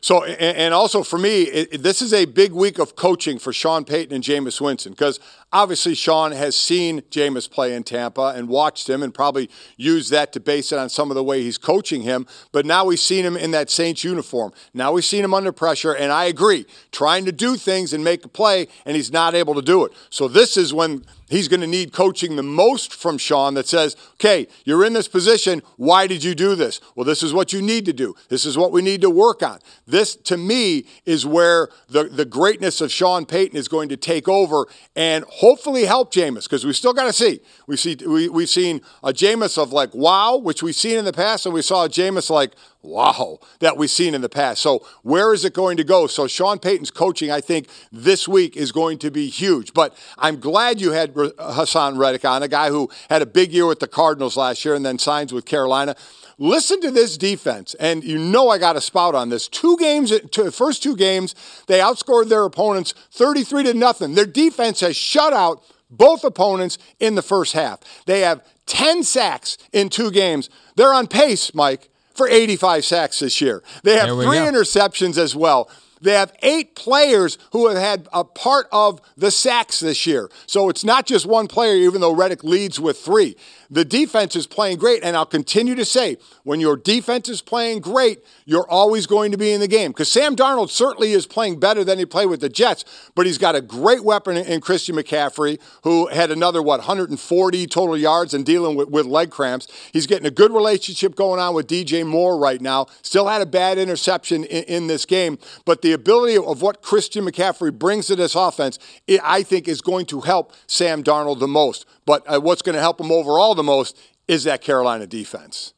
So, 0.00 0.24
and 0.24 0.72
also 0.74 1.02
for 1.02 1.18
me, 1.18 1.66
this 1.72 2.02
is 2.02 2.12
a 2.12 2.24
big 2.24 2.52
week 2.52 2.78
of 2.78 2.94
coaching 2.94 3.38
for 3.38 3.52
Sean 3.52 3.84
Payton 3.84 4.14
and 4.14 4.22
Jameis 4.22 4.60
Winston 4.60 4.92
because 4.92 5.18
obviously 5.52 5.94
Sean 5.94 6.30
has 6.32 6.56
seen 6.56 7.00
Jameis 7.10 7.50
play 7.50 7.74
in 7.74 7.82
Tampa 7.82 8.32
and 8.36 8.48
watched 8.48 8.88
him 8.88 9.02
and 9.02 9.12
probably 9.12 9.50
used 9.76 10.12
that 10.12 10.32
to 10.34 10.40
base 10.40 10.70
it 10.70 10.78
on 10.78 10.88
some 10.88 11.10
of 11.10 11.16
the 11.16 11.24
way 11.24 11.42
he's 11.42 11.58
coaching 11.58 12.02
him. 12.02 12.26
But 12.52 12.64
now 12.64 12.84
we've 12.84 13.00
seen 13.00 13.24
him 13.24 13.36
in 13.36 13.50
that 13.52 13.70
Saints 13.70 14.04
uniform. 14.04 14.52
Now 14.72 14.92
we've 14.92 15.04
seen 15.04 15.24
him 15.24 15.34
under 15.34 15.50
pressure, 15.50 15.94
and 15.94 16.12
I 16.12 16.26
agree, 16.26 16.66
trying 16.92 17.24
to 17.24 17.32
do 17.32 17.56
things 17.56 17.92
and 17.92 18.04
make 18.04 18.24
a 18.24 18.28
play, 18.28 18.68
and 18.86 18.94
he's 18.94 19.10
not 19.10 19.34
able 19.34 19.54
to 19.54 19.62
do 19.62 19.84
it. 19.84 19.92
So 20.10 20.28
this 20.28 20.56
is 20.56 20.72
when 20.72 21.04
he's 21.28 21.48
going 21.48 21.60
to 21.60 21.66
need 21.66 21.92
coaching 21.92 22.36
the 22.36 22.42
most 22.42 22.94
from 22.94 23.18
Sean 23.18 23.54
that 23.54 23.66
says, 23.66 23.96
okay, 24.14 24.46
you're 24.64 24.84
in 24.84 24.92
this 24.92 25.08
position. 25.08 25.62
Why 25.76 26.06
did 26.06 26.24
you 26.24 26.34
do 26.34 26.54
this? 26.54 26.80
Well, 26.94 27.04
this 27.04 27.22
is 27.22 27.32
what 27.32 27.52
you 27.52 27.62
need 27.62 27.84
to 27.86 27.92
do. 27.92 28.14
This 28.28 28.44
is 28.44 28.56
what 28.56 28.72
we 28.72 28.82
need 28.82 29.00
to 29.02 29.10
work 29.10 29.42
on. 29.42 29.58
This, 29.86 30.16
to 30.16 30.36
me, 30.36 30.86
is 31.04 31.26
where 31.26 31.68
the, 31.88 32.04
the 32.04 32.24
greatness 32.24 32.80
of 32.80 32.90
Sean 32.90 33.26
Payton 33.26 33.56
is 33.56 33.68
going 33.68 33.88
to 33.90 33.96
take 33.96 34.28
over 34.28 34.66
and 34.96 35.24
hopefully 35.24 35.84
help 35.84 36.12
Jameis 36.12 36.44
because 36.44 36.64
we 36.64 36.72
still 36.72 36.92
got 36.92 37.04
to 37.04 37.12
see. 37.12 37.40
We 37.66 37.76
see 37.76 37.96
we, 38.06 38.28
we've 38.28 38.48
seen 38.48 38.80
a 39.02 39.12
Jameis 39.12 39.60
of 39.60 39.72
like, 39.72 39.94
wow, 39.94 40.36
which 40.36 40.62
we've 40.62 40.74
seen 40.74 40.98
in 40.98 41.04
the 41.04 41.12
past, 41.12 41.46
and 41.46 41.54
we 41.54 41.62
saw 41.62 41.84
a 41.84 41.88
Jameis 41.88 42.30
like, 42.30 42.54
wow, 42.82 43.38
that 43.60 43.76
we've 43.76 43.90
seen 43.90 44.14
in 44.14 44.20
the 44.20 44.28
past. 44.28 44.62
So 44.62 44.86
where 45.02 45.34
is 45.34 45.44
it 45.44 45.52
going 45.52 45.76
to 45.78 45.84
go? 45.84 46.06
So 46.06 46.26
Sean 46.26 46.58
Payton's 46.58 46.90
coaching, 46.90 47.30
I 47.30 47.40
think, 47.40 47.68
this 47.90 48.28
week 48.28 48.56
is 48.56 48.72
going 48.72 48.98
to 48.98 49.10
be 49.10 49.28
huge. 49.28 49.74
But 49.74 49.96
I'm 50.16 50.38
glad 50.38 50.80
you 50.80 50.92
had 50.92 51.14
Haason 51.14 51.98
Reddick 51.98 52.24
on, 52.24 52.42
a 52.42 52.48
guy 52.48 52.68
who 52.70 52.88
had 53.10 53.22
a 53.22 53.26
big 53.26 53.52
year 53.52 53.66
with 53.66 53.80
the 53.80 53.88
Cardinals 53.88 54.36
last 54.36 54.64
year 54.64 54.74
and 54.74 54.86
then 54.86 54.98
signs 54.98 55.32
with 55.32 55.44
Carolina. 55.44 55.96
Listen 56.40 56.80
to 56.82 56.92
this 56.92 57.18
defense, 57.18 57.74
and 57.80 58.04
you 58.04 58.16
know 58.16 58.48
I 58.48 58.58
got 58.58 58.76
a 58.76 58.80
spout 58.80 59.16
on 59.16 59.28
this. 59.28 59.48
Two 59.48 59.76
games, 59.76 60.12
first 60.52 60.84
two 60.84 60.94
games, 60.94 61.34
they 61.66 61.80
outscored 61.80 62.28
their 62.28 62.44
opponents 62.44 62.94
33 63.10 63.64
to 63.64 63.74
nothing. 63.74 64.14
Their 64.14 64.24
defense 64.24 64.78
has 64.80 64.96
shut 64.96 65.32
out 65.32 65.64
both 65.90 66.22
opponents 66.22 66.78
in 67.00 67.16
the 67.16 67.22
first 67.22 67.54
half. 67.54 67.80
They 68.06 68.20
have 68.20 68.44
10 68.66 69.02
sacks 69.02 69.58
in 69.72 69.88
two 69.88 70.12
games. 70.12 70.48
They're 70.76 70.94
on 70.94 71.08
pace, 71.08 71.54
Mike, 71.54 71.88
for 72.18 72.28
85 72.28 72.84
sacks 72.84 73.20
this 73.20 73.40
year. 73.40 73.62
They 73.82 73.96
have 73.96 74.10
three 74.10 74.24
go. 74.24 74.52
interceptions 74.52 75.16
as 75.16 75.34
well. 75.34 75.70
They 76.00 76.12
have 76.12 76.32
eight 76.42 76.74
players 76.74 77.38
who 77.52 77.68
have 77.68 77.78
had 77.78 78.08
a 78.12 78.24
part 78.24 78.68
of 78.72 79.00
the 79.16 79.30
sacks 79.30 79.80
this 79.80 80.06
year. 80.06 80.30
So 80.46 80.68
it's 80.68 80.84
not 80.84 81.06
just 81.06 81.26
one 81.26 81.48
player, 81.48 81.74
even 81.76 82.00
though 82.00 82.14
Reddick 82.14 82.44
leads 82.44 82.78
with 82.80 82.98
three. 82.98 83.36
The 83.70 83.84
defense 83.84 84.34
is 84.34 84.46
playing 84.46 84.78
great, 84.78 85.04
and 85.04 85.14
I'll 85.14 85.26
continue 85.26 85.74
to 85.74 85.84
say 85.84 86.16
when 86.44 86.58
your 86.58 86.76
defense 86.76 87.28
is 87.28 87.42
playing 87.42 87.80
great, 87.80 88.20
you're 88.46 88.68
always 88.68 89.06
going 89.06 89.30
to 89.32 89.36
be 89.36 89.52
in 89.52 89.60
the 89.60 89.68
game. 89.68 89.90
Because 89.90 90.10
Sam 90.10 90.34
Darnold 90.34 90.70
certainly 90.70 91.12
is 91.12 91.26
playing 91.26 91.60
better 91.60 91.84
than 91.84 91.98
he 91.98 92.06
played 92.06 92.26
with 92.26 92.40
the 92.40 92.48
Jets, 92.48 92.86
but 93.14 93.26
he's 93.26 93.36
got 93.36 93.54
a 93.54 93.60
great 93.60 94.04
weapon 94.04 94.38
in 94.38 94.62
Christian 94.62 94.96
McCaffrey, 94.96 95.58
who 95.82 96.06
had 96.06 96.30
another, 96.30 96.62
what, 96.62 96.80
140 96.80 97.66
total 97.66 97.96
yards 97.96 98.32
and 98.32 98.46
dealing 98.46 98.74
with, 98.74 98.88
with 98.88 99.04
leg 99.04 99.30
cramps. 99.30 99.68
He's 99.92 100.06
getting 100.06 100.26
a 100.26 100.30
good 100.30 100.52
relationship 100.52 101.14
going 101.14 101.38
on 101.38 101.54
with 101.54 101.66
DJ 101.66 102.06
Moore 102.06 102.38
right 102.38 102.62
now. 102.62 102.86
Still 103.02 103.28
had 103.28 103.42
a 103.42 103.46
bad 103.46 103.76
interception 103.76 104.44
in, 104.44 104.64
in 104.64 104.86
this 104.86 105.04
game, 105.04 105.38
but 105.66 105.82
the 105.82 105.87
ability 105.92 106.36
of 106.36 106.62
what 106.62 106.82
Christian 106.82 107.24
McCaffrey 107.24 107.76
brings 107.76 108.06
to 108.06 108.16
this 108.16 108.34
offense, 108.34 108.78
it, 109.06 109.20
I 109.22 109.42
think, 109.42 109.68
is 109.68 109.80
going 109.80 110.06
to 110.06 110.20
help 110.20 110.52
Sam 110.66 111.02
Darnold 111.02 111.38
the 111.38 111.48
most. 111.48 111.86
But 112.06 112.22
uh, 112.26 112.40
what's 112.40 112.62
going 112.62 112.74
to 112.74 112.80
help 112.80 113.00
him 113.00 113.12
overall 113.12 113.54
the 113.54 113.62
most 113.62 113.98
is 114.26 114.44
that 114.44 114.60
Carolina 114.60 115.06
defense. 115.06 115.74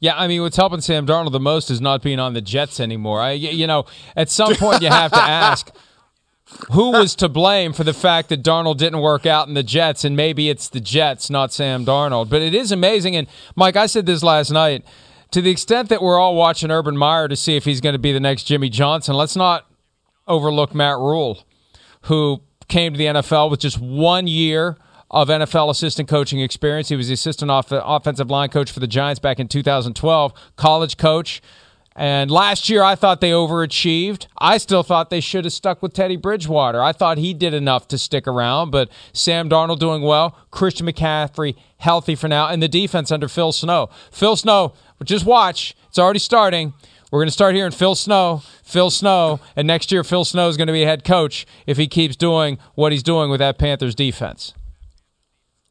Yeah, 0.00 0.16
I 0.16 0.26
mean, 0.26 0.42
what's 0.42 0.56
helping 0.56 0.80
Sam 0.80 1.06
Darnold 1.06 1.30
the 1.30 1.38
most 1.38 1.70
is 1.70 1.80
not 1.80 2.02
being 2.02 2.18
on 2.18 2.34
the 2.34 2.40
Jets 2.40 2.80
anymore. 2.80 3.20
I, 3.20 3.32
you 3.32 3.68
know, 3.68 3.84
at 4.16 4.30
some 4.30 4.56
point 4.56 4.82
you 4.82 4.88
have 4.88 5.12
to 5.12 5.20
ask 5.20 5.70
who 6.72 6.90
was 6.90 7.14
to 7.16 7.28
blame 7.28 7.72
for 7.72 7.84
the 7.84 7.92
fact 7.92 8.28
that 8.30 8.42
Darnold 8.42 8.78
didn't 8.78 9.00
work 9.00 9.26
out 9.26 9.46
in 9.46 9.54
the 9.54 9.62
Jets, 9.62 10.04
and 10.04 10.16
maybe 10.16 10.48
it's 10.48 10.68
the 10.68 10.80
Jets, 10.80 11.30
not 11.30 11.52
Sam 11.52 11.84
Darnold. 11.86 12.28
But 12.28 12.42
it 12.42 12.54
is 12.54 12.72
amazing. 12.72 13.14
And 13.14 13.28
Mike, 13.54 13.76
I 13.76 13.86
said 13.86 14.06
this 14.06 14.22
last 14.22 14.50
night. 14.50 14.84
To 15.32 15.40
the 15.40 15.50
extent 15.50 15.88
that 15.88 16.02
we're 16.02 16.18
all 16.18 16.36
watching 16.36 16.70
Urban 16.70 16.96
Meyer 16.96 17.26
to 17.26 17.36
see 17.36 17.56
if 17.56 17.64
he's 17.64 17.80
going 17.80 17.94
to 17.94 17.98
be 17.98 18.12
the 18.12 18.20
next 18.20 18.44
Jimmy 18.44 18.68
Johnson, 18.68 19.14
let's 19.16 19.34
not 19.34 19.66
overlook 20.28 20.74
Matt 20.74 20.98
Rhule, 20.98 21.44
who 22.02 22.42
came 22.68 22.92
to 22.92 22.98
the 22.98 23.06
NFL 23.06 23.50
with 23.50 23.60
just 23.60 23.80
one 23.80 24.26
year 24.26 24.76
of 25.10 25.28
NFL 25.28 25.70
assistant 25.70 26.06
coaching 26.08 26.40
experience. 26.40 26.90
He 26.90 26.96
was 26.96 27.08
the 27.08 27.14
assistant 27.14 27.50
off- 27.50 27.68
offensive 27.70 28.30
line 28.30 28.50
coach 28.50 28.70
for 28.70 28.80
the 28.80 28.86
Giants 28.86 29.20
back 29.20 29.40
in 29.40 29.48
2012, 29.48 30.32
college 30.56 30.98
coach. 30.98 31.40
And 31.94 32.30
last 32.30 32.70
year, 32.70 32.82
I 32.82 32.94
thought 32.94 33.20
they 33.20 33.32
overachieved. 33.32 34.26
I 34.38 34.56
still 34.56 34.82
thought 34.82 35.10
they 35.10 35.20
should 35.20 35.44
have 35.44 35.52
stuck 35.52 35.82
with 35.82 35.92
Teddy 35.92 36.16
Bridgewater. 36.16 36.82
I 36.82 36.92
thought 36.92 37.18
he 37.18 37.34
did 37.34 37.52
enough 37.52 37.86
to 37.88 37.98
stick 37.98 38.26
around, 38.26 38.70
but 38.70 38.90
Sam 39.12 39.50
Darnold 39.50 39.78
doing 39.78 40.00
well, 40.00 40.38
Christian 40.50 40.86
McCaffrey 40.86 41.54
healthy 41.76 42.14
for 42.14 42.28
now, 42.28 42.48
and 42.48 42.62
the 42.62 42.68
defense 42.68 43.10
under 43.10 43.28
Phil 43.28 43.52
Snow. 43.52 43.90
Phil 44.10 44.36
Snow, 44.36 44.72
just 45.02 45.24
watch, 45.24 45.74
it's 45.88 45.98
already 45.98 46.18
starting. 46.18 46.72
We're 47.10 47.20
going 47.20 47.28
to 47.28 47.32
start 47.32 47.54
hearing 47.54 47.72
Phil 47.72 47.94
Snow, 47.94 48.42
Phil 48.62 48.90
Snow, 48.90 49.40
and 49.54 49.66
next 49.66 49.92
year 49.92 50.02
Phil 50.02 50.24
Snow 50.24 50.48
is 50.48 50.56
going 50.56 50.68
to 50.68 50.72
be 50.72 50.82
head 50.82 51.04
coach 51.04 51.46
if 51.66 51.76
he 51.76 51.86
keeps 51.86 52.16
doing 52.16 52.58
what 52.74 52.90
he's 52.90 53.02
doing 53.02 53.30
with 53.30 53.40
that 53.40 53.58
Panthers 53.58 53.94
defense. 53.94 54.54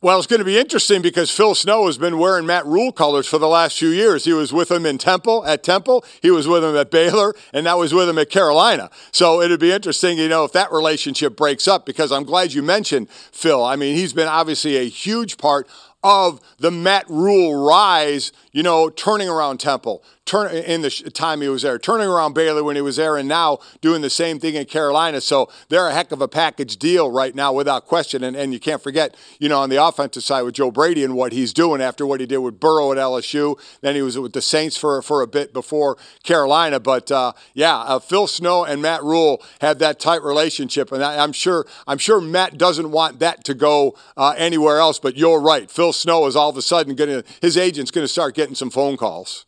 Well, 0.03 0.17
it's 0.17 0.25
going 0.25 0.39
to 0.39 0.45
be 0.45 0.57
interesting 0.57 1.03
because 1.03 1.29
Phil 1.29 1.53
Snow 1.53 1.85
has 1.85 1.99
been 1.99 2.17
wearing 2.17 2.47
Matt 2.47 2.65
Rhule 2.65 2.91
colors 2.91 3.27
for 3.27 3.37
the 3.37 3.47
last 3.47 3.77
few 3.77 3.89
years. 3.89 4.25
He 4.25 4.33
was 4.33 4.51
with 4.51 4.71
him 4.71 4.83
in 4.83 4.97
Temple, 4.97 5.45
at 5.45 5.61
Temple. 5.61 6.03
He 6.23 6.31
was 6.31 6.47
with 6.47 6.63
him 6.63 6.75
at 6.75 6.89
Baylor, 6.89 7.35
and 7.53 7.67
that 7.67 7.77
was 7.77 7.93
with 7.93 8.09
him 8.09 8.17
at 8.17 8.31
Carolina. 8.31 8.89
So 9.11 9.41
it'd 9.41 9.59
be 9.59 9.71
interesting, 9.71 10.17
you 10.17 10.27
know, 10.27 10.43
if 10.43 10.53
that 10.53 10.71
relationship 10.71 11.37
breaks 11.37 11.67
up 11.67 11.85
because 11.85 12.11
I'm 12.11 12.23
glad 12.23 12.53
you 12.53 12.63
mentioned 12.63 13.11
Phil. 13.11 13.63
I 13.63 13.75
mean, 13.75 13.95
he's 13.95 14.11
been 14.11 14.27
obviously 14.27 14.77
a 14.77 14.89
huge 14.89 15.37
part 15.37 15.67
of 16.03 16.39
the 16.57 16.71
Matt 16.71 17.09
Rhule 17.09 17.65
rise, 17.65 18.31
you 18.51 18.63
know, 18.63 18.89
turning 18.89 19.29
around 19.29 19.59
Temple, 19.59 20.03
turn 20.25 20.55
in 20.55 20.81
the 20.81 20.89
time 20.89 21.41
he 21.41 21.49
was 21.49 21.61
there, 21.61 21.77
turning 21.77 22.07
around 22.07 22.33
Baylor 22.33 22.63
when 22.63 22.75
he 22.75 22.81
was 22.81 22.95
there, 22.95 23.17
and 23.17 23.27
now 23.27 23.59
doing 23.81 24.01
the 24.01 24.09
same 24.09 24.39
thing 24.39 24.55
in 24.55 24.65
Carolina. 24.65 25.19
So 25.21 25.49
they're 25.69 25.87
a 25.87 25.93
heck 25.93 26.11
of 26.11 26.21
a 26.21 26.27
package 26.27 26.77
deal 26.77 27.11
right 27.11 27.35
now, 27.35 27.53
without 27.53 27.85
question. 27.85 28.23
And, 28.23 28.35
and 28.35 28.53
you 28.53 28.59
can't 28.59 28.81
forget, 28.81 29.15
you 29.39 29.49
know, 29.49 29.59
on 29.59 29.69
the 29.69 29.83
offensive 29.83 30.23
side 30.23 30.43
with 30.43 30.55
Joe 30.55 30.71
Brady 30.71 31.03
and 31.03 31.15
what 31.15 31.33
he's 31.33 31.53
doing 31.53 31.81
after 31.81 32.05
what 32.05 32.19
he 32.19 32.25
did 32.25 32.37
with 32.37 32.59
Burrow 32.59 32.91
at 32.91 32.97
LSU. 32.97 33.59
Then 33.81 33.95
he 33.95 34.01
was 34.01 34.17
with 34.17 34.33
the 34.33 34.41
Saints 34.41 34.77
for 34.77 35.01
for 35.01 35.21
a 35.21 35.27
bit 35.27 35.53
before 35.53 35.97
Carolina. 36.23 36.79
But 36.79 37.11
uh, 37.11 37.33
yeah, 37.53 37.77
uh, 37.77 37.99
Phil 37.99 38.27
Snow 38.27 38.63
and 38.63 38.81
Matt 38.81 39.03
Rhule 39.03 39.43
had 39.59 39.79
that 39.79 39.99
tight 39.99 40.23
relationship, 40.23 40.91
and 40.91 41.03
I, 41.03 41.23
am 41.23 41.33
sure 41.33 41.65
I'm 41.87 41.97
sure 41.97 42.21
Matt 42.21 42.57
doesn't 42.57 42.91
want 42.91 43.19
that 43.19 43.43
to 43.45 43.53
go 43.53 43.97
uh, 44.15 44.33
anywhere 44.37 44.79
else. 44.79 44.99
But 44.99 45.17
you're 45.17 45.41
right, 45.41 45.69
Phil 45.69 45.90
Snow 45.91 46.25
is 46.25 46.35
all 46.35 46.49
of 46.49 46.57
a 46.57 46.61
sudden 46.61 46.95
going 46.95 47.09
to 47.09 47.23
his 47.41 47.57
agent's 47.57 47.91
going 47.91 48.03
to 48.03 48.11
start 48.11 48.35
getting 48.35 48.55
some 48.55 48.69
phone 48.69 48.97
calls. 48.97 49.45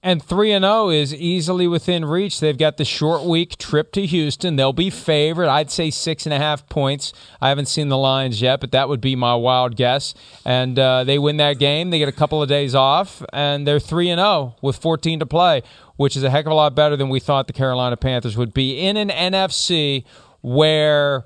And 0.00 0.22
3 0.22 0.52
and 0.52 0.62
0 0.64 0.90
is 0.90 1.12
easily 1.12 1.66
within 1.66 2.04
reach. 2.04 2.38
They've 2.38 2.56
got 2.56 2.76
the 2.76 2.84
short 2.84 3.24
week 3.24 3.58
trip 3.58 3.90
to 3.92 4.06
Houston. 4.06 4.54
They'll 4.54 4.72
be 4.72 4.90
favored. 4.90 5.48
I'd 5.48 5.72
say 5.72 5.90
six 5.90 6.24
and 6.24 6.32
a 6.32 6.38
half 6.38 6.68
points. 6.68 7.12
I 7.40 7.48
haven't 7.48 7.66
seen 7.66 7.88
the 7.88 7.98
lines 7.98 8.40
yet, 8.40 8.60
but 8.60 8.70
that 8.70 8.88
would 8.88 9.00
be 9.00 9.16
my 9.16 9.34
wild 9.34 9.74
guess. 9.74 10.14
And 10.44 10.78
uh, 10.78 11.02
they 11.02 11.18
win 11.18 11.36
that 11.38 11.58
game. 11.58 11.90
They 11.90 11.98
get 11.98 12.08
a 12.08 12.12
couple 12.12 12.40
of 12.40 12.48
days 12.48 12.76
off, 12.76 13.24
and 13.32 13.66
they're 13.66 13.80
3 13.80 14.10
and 14.10 14.20
0 14.20 14.54
with 14.62 14.76
14 14.76 15.18
to 15.18 15.26
play, 15.26 15.62
which 15.96 16.16
is 16.16 16.22
a 16.22 16.30
heck 16.30 16.46
of 16.46 16.52
a 16.52 16.54
lot 16.54 16.76
better 16.76 16.96
than 16.96 17.08
we 17.08 17.18
thought 17.18 17.48
the 17.48 17.52
Carolina 17.52 17.96
Panthers 17.96 18.36
would 18.36 18.54
be 18.54 18.78
in 18.78 18.96
an 18.96 19.08
NFC 19.08 20.04
where 20.42 21.24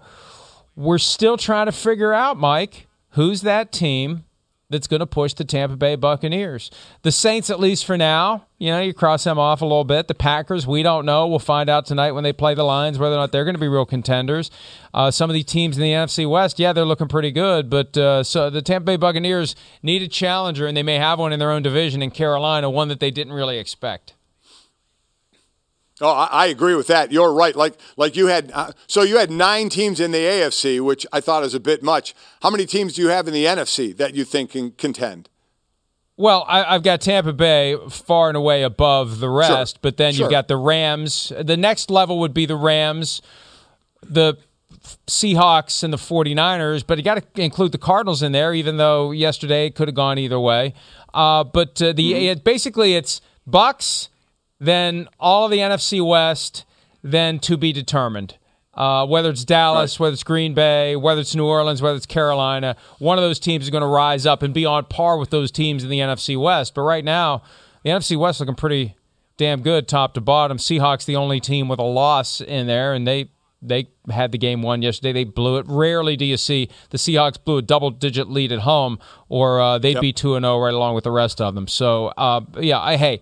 we're 0.74 0.96
still 0.96 1.36
trying 1.36 1.66
to 1.66 1.72
figure 1.72 2.14
out, 2.14 2.38
Mike, 2.38 2.86
who's 3.10 3.42
that 3.42 3.70
team 3.70 4.24
that's 4.72 4.86
going 4.88 5.00
to 5.00 5.06
push 5.06 5.34
the 5.34 5.44
Tampa 5.44 5.76
Bay 5.76 5.94
Buccaneers. 5.94 6.70
The 7.02 7.12
Saints, 7.12 7.50
at 7.50 7.60
least 7.60 7.84
for 7.84 7.96
now, 7.96 8.46
you 8.58 8.70
know, 8.70 8.80
you 8.80 8.92
cross 8.94 9.24
them 9.24 9.38
off 9.38 9.60
a 9.60 9.64
little 9.64 9.84
bit. 9.84 10.08
The 10.08 10.14
Packers, 10.14 10.66
we 10.66 10.82
don't 10.82 11.06
know. 11.06 11.28
We'll 11.28 11.38
find 11.38 11.68
out 11.68 11.86
tonight 11.86 12.12
when 12.12 12.24
they 12.24 12.32
play 12.32 12.54
the 12.54 12.64
Lions 12.64 12.98
whether 12.98 13.14
or 13.14 13.18
not 13.18 13.32
they're 13.32 13.44
going 13.44 13.54
to 13.54 13.60
be 13.60 13.68
real 13.68 13.86
contenders. 13.86 14.50
Uh, 14.92 15.10
some 15.10 15.30
of 15.30 15.34
the 15.34 15.42
teams 15.42 15.76
in 15.76 15.82
the 15.82 15.92
NFC 15.92 16.28
West, 16.28 16.58
yeah, 16.58 16.72
they're 16.72 16.84
looking 16.84 17.08
pretty 17.08 17.30
good, 17.30 17.70
but 17.70 17.96
uh, 17.96 18.22
so 18.22 18.50
the 18.50 18.62
Tampa 18.62 18.86
Bay 18.86 18.96
Buccaneers 18.96 19.54
need 19.82 20.02
a 20.02 20.08
challenger, 20.08 20.66
and 20.66 20.76
they 20.76 20.82
may 20.82 20.96
have 20.96 21.18
one 21.18 21.32
in 21.32 21.38
their 21.38 21.50
own 21.50 21.62
division 21.62 22.02
in 22.02 22.10
Carolina, 22.10 22.70
one 22.70 22.88
that 22.88 23.00
they 23.00 23.10
didn't 23.10 23.32
really 23.32 23.58
expect. 23.58 24.14
Oh, 26.02 26.08
I, 26.10 26.26
I 26.26 26.46
agree 26.46 26.74
with 26.74 26.88
that. 26.88 27.12
You're 27.12 27.32
right. 27.32 27.54
Like 27.56 27.74
like 27.96 28.16
you 28.16 28.26
had 28.26 28.50
uh, 28.52 28.72
so 28.86 29.02
you 29.02 29.18
had 29.18 29.30
nine 29.30 29.68
teams 29.68 30.00
in 30.00 30.10
the 30.10 30.18
AFC, 30.18 30.80
which 30.84 31.06
I 31.12 31.20
thought 31.20 31.44
is 31.44 31.54
a 31.54 31.60
bit 31.60 31.82
much. 31.82 32.14
How 32.42 32.50
many 32.50 32.66
teams 32.66 32.94
do 32.94 33.02
you 33.02 33.08
have 33.08 33.28
in 33.28 33.34
the 33.34 33.44
NFC 33.44 33.96
that 33.96 34.14
you 34.14 34.24
think 34.24 34.50
can 34.50 34.72
contend? 34.72 35.28
Well, 36.18 36.44
I, 36.46 36.74
have 36.74 36.82
got 36.82 37.00
Tampa 37.00 37.32
Bay 37.32 37.76
far 37.88 38.28
and 38.28 38.36
away 38.36 38.62
above 38.62 39.18
the 39.20 39.30
rest, 39.30 39.76
Sure. 39.76 39.80
but 39.80 39.96
then 39.96 40.12
Sure. 40.12 40.24
you've 40.24 40.30
got 40.30 40.46
the 40.46 40.56
Rams. 40.58 41.32
The 41.40 41.56
next 41.56 41.90
level 41.90 42.18
would 42.20 42.34
be 42.34 42.44
the 42.46 42.54
Rams, 42.54 43.22
the 44.02 44.36
Seahawks, 45.06 45.82
and 45.82 45.92
the 45.92 45.96
49ers, 45.96 46.84
but 46.86 46.98
you 46.98 47.04
got 47.04 47.34
to 47.34 47.42
include 47.42 47.72
the 47.72 47.78
Cardinals 47.78 48.22
in 48.22 48.32
there, 48.32 48.52
even 48.54 48.76
though 48.76 49.10
yesterday 49.10 49.66
it 49.66 49.74
could 49.74 49.88
have 49.88 49.94
gone 49.94 50.18
either 50.18 50.38
way. 50.38 50.74
Uh, 51.14 51.44
but 51.44 51.80
uh, 51.80 51.92
the 51.92 52.12
Mm-hmm. 52.12 52.22
it, 52.38 52.44
basically 52.44 52.94
it's 52.94 53.20
Bucks, 53.46 54.08
then 54.62 55.08
all 55.18 55.44
of 55.44 55.50
the 55.50 55.58
NFC 55.58 56.06
West, 56.06 56.64
then 57.02 57.40
to 57.40 57.56
be 57.56 57.72
determined. 57.72 58.38
Uh, 58.74 59.04
whether 59.04 59.28
it's 59.28 59.44
Dallas, 59.44 60.00
whether 60.00 60.14
it's 60.14 60.22
Green 60.22 60.54
Bay, 60.54 60.96
whether 60.96 61.20
it's 61.20 61.34
New 61.34 61.44
Orleans, 61.44 61.82
whether 61.82 61.96
it's 61.96 62.06
Carolina, 62.06 62.74
one 62.98 63.18
of 63.18 63.22
those 63.22 63.38
teams 63.38 63.64
is 63.64 63.70
going 63.70 63.82
to 63.82 63.86
rise 63.86 64.24
up 64.24 64.42
and 64.42 64.54
be 64.54 64.64
on 64.64 64.86
par 64.86 65.18
with 65.18 65.28
those 65.28 65.50
teams 65.50 65.84
in 65.84 65.90
the 65.90 65.98
NFC 65.98 66.40
West. 66.40 66.74
But 66.74 66.82
right 66.82 67.04
now, 67.04 67.42
the 67.82 67.90
NFC 67.90 68.16
West 68.16 68.40
looking 68.40 68.54
pretty 68.54 68.94
damn 69.36 69.60
good, 69.60 69.88
top 69.88 70.14
to 70.14 70.22
bottom. 70.22 70.56
Seahawks 70.56 71.04
the 71.04 71.16
only 71.16 71.40
team 71.40 71.68
with 71.68 71.80
a 71.80 71.84
loss 71.84 72.40
in 72.40 72.66
there, 72.66 72.94
and 72.94 73.06
they 73.06 73.30
they 73.60 73.88
had 74.10 74.32
the 74.32 74.38
game 74.38 74.62
won 74.62 74.80
yesterday. 74.80 75.12
They 75.12 75.24
blew 75.24 75.58
it. 75.58 75.66
Rarely 75.68 76.16
do 76.16 76.24
you 76.24 76.36
see 76.36 76.70
the 76.90 76.98
Seahawks 76.98 77.42
blew 77.44 77.58
a 77.58 77.62
double 77.62 77.90
digit 77.90 78.30
lead 78.30 78.52
at 78.52 78.60
home, 78.60 78.98
or 79.28 79.60
uh, 79.60 79.78
they'd 79.78 80.00
be 80.00 80.12
two 80.12 80.34
and 80.34 80.44
zero 80.44 80.58
right 80.60 80.72
along 80.72 80.94
with 80.94 81.04
the 81.04 81.10
rest 81.10 81.40
of 81.40 81.54
them. 81.54 81.68
So 81.68 82.06
uh, 82.16 82.40
yeah, 82.58 82.80
I 82.80 82.96
hey. 82.96 83.20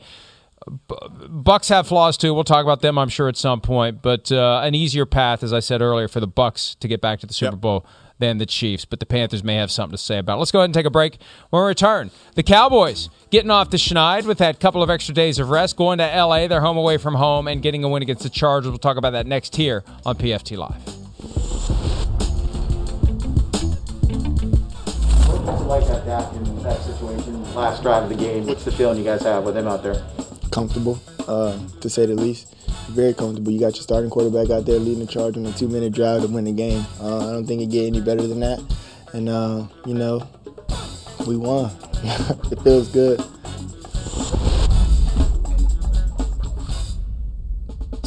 Bucks 1.28 1.68
have 1.68 1.88
flaws 1.88 2.16
too. 2.16 2.32
We'll 2.32 2.44
talk 2.44 2.64
about 2.64 2.80
them, 2.80 2.98
I'm 2.98 3.08
sure, 3.08 3.28
at 3.28 3.36
some 3.36 3.60
point. 3.60 4.02
But 4.02 4.30
uh, 4.30 4.60
an 4.62 4.74
easier 4.74 5.06
path, 5.06 5.42
as 5.42 5.52
I 5.52 5.60
said 5.60 5.82
earlier, 5.82 6.08
for 6.08 6.20
the 6.20 6.26
Bucks 6.26 6.76
to 6.76 6.88
get 6.88 7.00
back 7.00 7.20
to 7.20 7.26
the 7.26 7.34
Super 7.34 7.56
Bowl 7.56 7.84
than 8.20 8.38
the 8.38 8.46
Chiefs. 8.46 8.84
But 8.84 9.00
the 9.00 9.06
Panthers 9.06 9.42
may 9.42 9.56
have 9.56 9.70
something 9.70 9.96
to 9.96 10.02
say 10.02 10.18
about 10.18 10.36
it. 10.36 10.38
Let's 10.38 10.52
go 10.52 10.60
ahead 10.60 10.66
and 10.66 10.74
take 10.74 10.86
a 10.86 10.90
break. 10.90 11.18
When 11.48 11.62
we 11.62 11.68
return, 11.68 12.10
the 12.34 12.42
Cowboys 12.42 13.08
getting 13.30 13.50
off 13.50 13.70
the 13.70 13.78
schneid 13.78 14.26
with 14.26 14.38
that 14.38 14.60
couple 14.60 14.82
of 14.82 14.90
extra 14.90 15.14
days 15.14 15.38
of 15.38 15.50
rest, 15.50 15.76
going 15.76 15.98
to 15.98 16.04
LA. 16.04 16.46
They're 16.46 16.60
home 16.60 16.76
away 16.76 16.98
from 16.98 17.14
home 17.14 17.48
and 17.48 17.62
getting 17.62 17.82
a 17.82 17.88
win 17.88 18.02
against 18.02 18.22
the 18.22 18.30
Chargers. 18.30 18.70
We'll 18.70 18.78
talk 18.78 18.96
about 18.96 19.10
that 19.10 19.26
next 19.26 19.56
here 19.56 19.82
on 20.06 20.16
PFT 20.16 20.56
Live. 20.56 20.80
What's 25.26 25.62
it 25.62 25.64
like 25.64 25.84
at 25.84 26.06
that 26.06 26.32
in 26.34 26.62
that 26.62 26.80
situation? 26.82 27.54
Last 27.54 27.82
drive 27.82 28.04
of 28.04 28.08
the 28.10 28.14
game. 28.14 28.46
What's 28.46 28.64
the 28.64 28.72
feeling 28.72 28.98
you 28.98 29.04
guys 29.04 29.22
have 29.22 29.44
with 29.44 29.56
him 29.56 29.66
out 29.66 29.82
there? 29.82 30.04
Comfortable, 30.50 31.00
uh, 31.28 31.58
to 31.80 31.88
say 31.88 32.06
the 32.06 32.14
least. 32.14 32.54
Very 32.90 33.14
comfortable. 33.14 33.52
You 33.52 33.60
got 33.60 33.74
your 33.74 33.82
starting 33.82 34.10
quarterback 34.10 34.50
out 34.50 34.66
there 34.66 34.78
leading 34.78 35.04
the 35.04 35.10
charge 35.10 35.36
on 35.36 35.46
a 35.46 35.52
two-minute 35.52 35.92
drive 35.92 36.22
to 36.22 36.28
win 36.28 36.44
the 36.44 36.52
game. 36.52 36.84
Uh, 37.00 37.28
I 37.28 37.32
don't 37.32 37.46
think 37.46 37.62
it 37.62 37.70
get 37.70 37.86
any 37.86 38.00
better 38.00 38.26
than 38.26 38.40
that. 38.40 38.60
And 39.12 39.28
uh, 39.28 39.66
you 39.86 39.94
know, 39.94 40.28
we 41.26 41.36
won. 41.36 41.70
it 42.02 42.60
feels 42.62 42.88
good. 42.88 43.20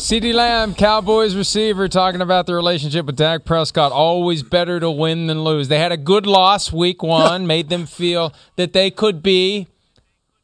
CeeDee 0.04 0.34
Lamb, 0.34 0.76
Cowboys 0.76 1.34
receiver, 1.34 1.88
talking 1.88 2.20
about 2.20 2.46
the 2.46 2.54
relationship 2.54 3.06
with 3.06 3.16
Dak 3.16 3.46
Prescott. 3.46 3.94
Always 3.94 4.44
better 4.44 4.78
to 4.82 4.92
win 4.92 5.28
than 5.28 5.46
lose. 5.46 5.70
They 5.70 5.80
had 5.80 5.94
a 5.94 5.98
good 5.98 6.28
loss 6.28 6.74
week 6.74 7.02
one, 7.02 7.48
made 7.48 7.70
them 7.70 7.86
feel 7.86 8.34
that 8.58 8.74
they 8.74 8.92
could 8.92 9.24
be 9.24 9.70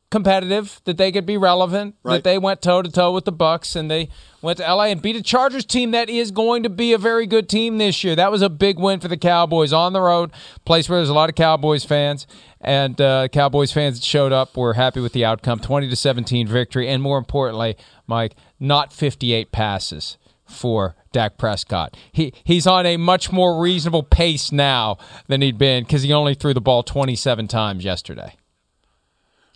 competitive, 0.10 0.82
that 0.86 0.98
they 0.98 1.12
could 1.12 1.26
be 1.26 1.38
relevant, 1.38 1.96
that 2.04 2.24
they 2.24 2.38
went 2.38 2.62
toe 2.62 2.82
to 2.82 2.92
toe 2.92 3.12
with 3.12 3.26
the 3.26 3.32
Bucks, 3.32 3.76
and 3.76 3.90
they 3.92 4.10
went 4.42 4.58
to 4.58 4.64
LA 4.64 4.86
and 4.86 5.02
beat 5.02 5.16
a 5.16 5.22
Chargers 5.22 5.66
team 5.66 5.92
that 5.92 6.10
is 6.10 6.32
going 6.32 6.64
to 6.64 6.70
be 6.70 6.94
a 6.94 6.98
very 6.98 7.28
good 7.28 7.48
team 7.48 7.78
this 7.78 8.04
year. 8.04 8.16
That 8.16 8.32
was 8.32 8.42
a 8.42 8.50
big 8.50 8.80
win 8.80 9.00
for 9.00 9.08
the 9.08 9.18
Cowboys 9.18 9.72
on 9.72 9.94
the 9.94 10.02
road, 10.02 10.32
place 10.66 10.90
where 10.90 11.00
there's 11.00 11.10
a 11.10 11.14
lot 11.14 11.30
of 11.30 11.36
Cowboys 11.36 11.86
fans, 11.86 12.26
and 12.60 13.00
uh, 13.00 13.28
Cowboys 13.28 13.72
fans 13.72 14.00
that 14.00 14.06
showed 14.06 14.32
up 14.32 14.58
were 14.58 14.74
happy 14.74 15.00
with 15.00 15.14
the 15.14 15.26
outcome, 15.26 15.60
twenty 15.60 15.90
to 15.90 15.96
seventeen 15.96 16.48
victory, 16.48 16.88
and 16.88 17.04
more 17.04 17.18
importantly, 17.18 17.78
Mike, 18.08 18.36
not 18.60 18.92
fifty 18.92 19.34
eight 19.34 19.52
passes 19.52 20.18
for 20.46 20.96
Dak 21.12 21.38
Prescott. 21.38 21.96
He 22.12 22.34
he's 22.44 22.66
on 22.66 22.86
a 22.86 22.98
much 22.98 23.32
more 23.32 23.62
reasonable 23.62 24.04
pace 24.04 24.52
now 24.52 24.98
than 25.28 25.42
he'd 25.42 25.58
been 25.58 25.84
because 25.84 26.04
he 26.04 26.12
only 26.12 26.34
threw 26.34 26.54
the 26.54 26.62
ball 26.62 26.84
twenty 26.84 27.16
seven 27.16 27.48
times 27.48 27.86
yesterday. 27.86 28.36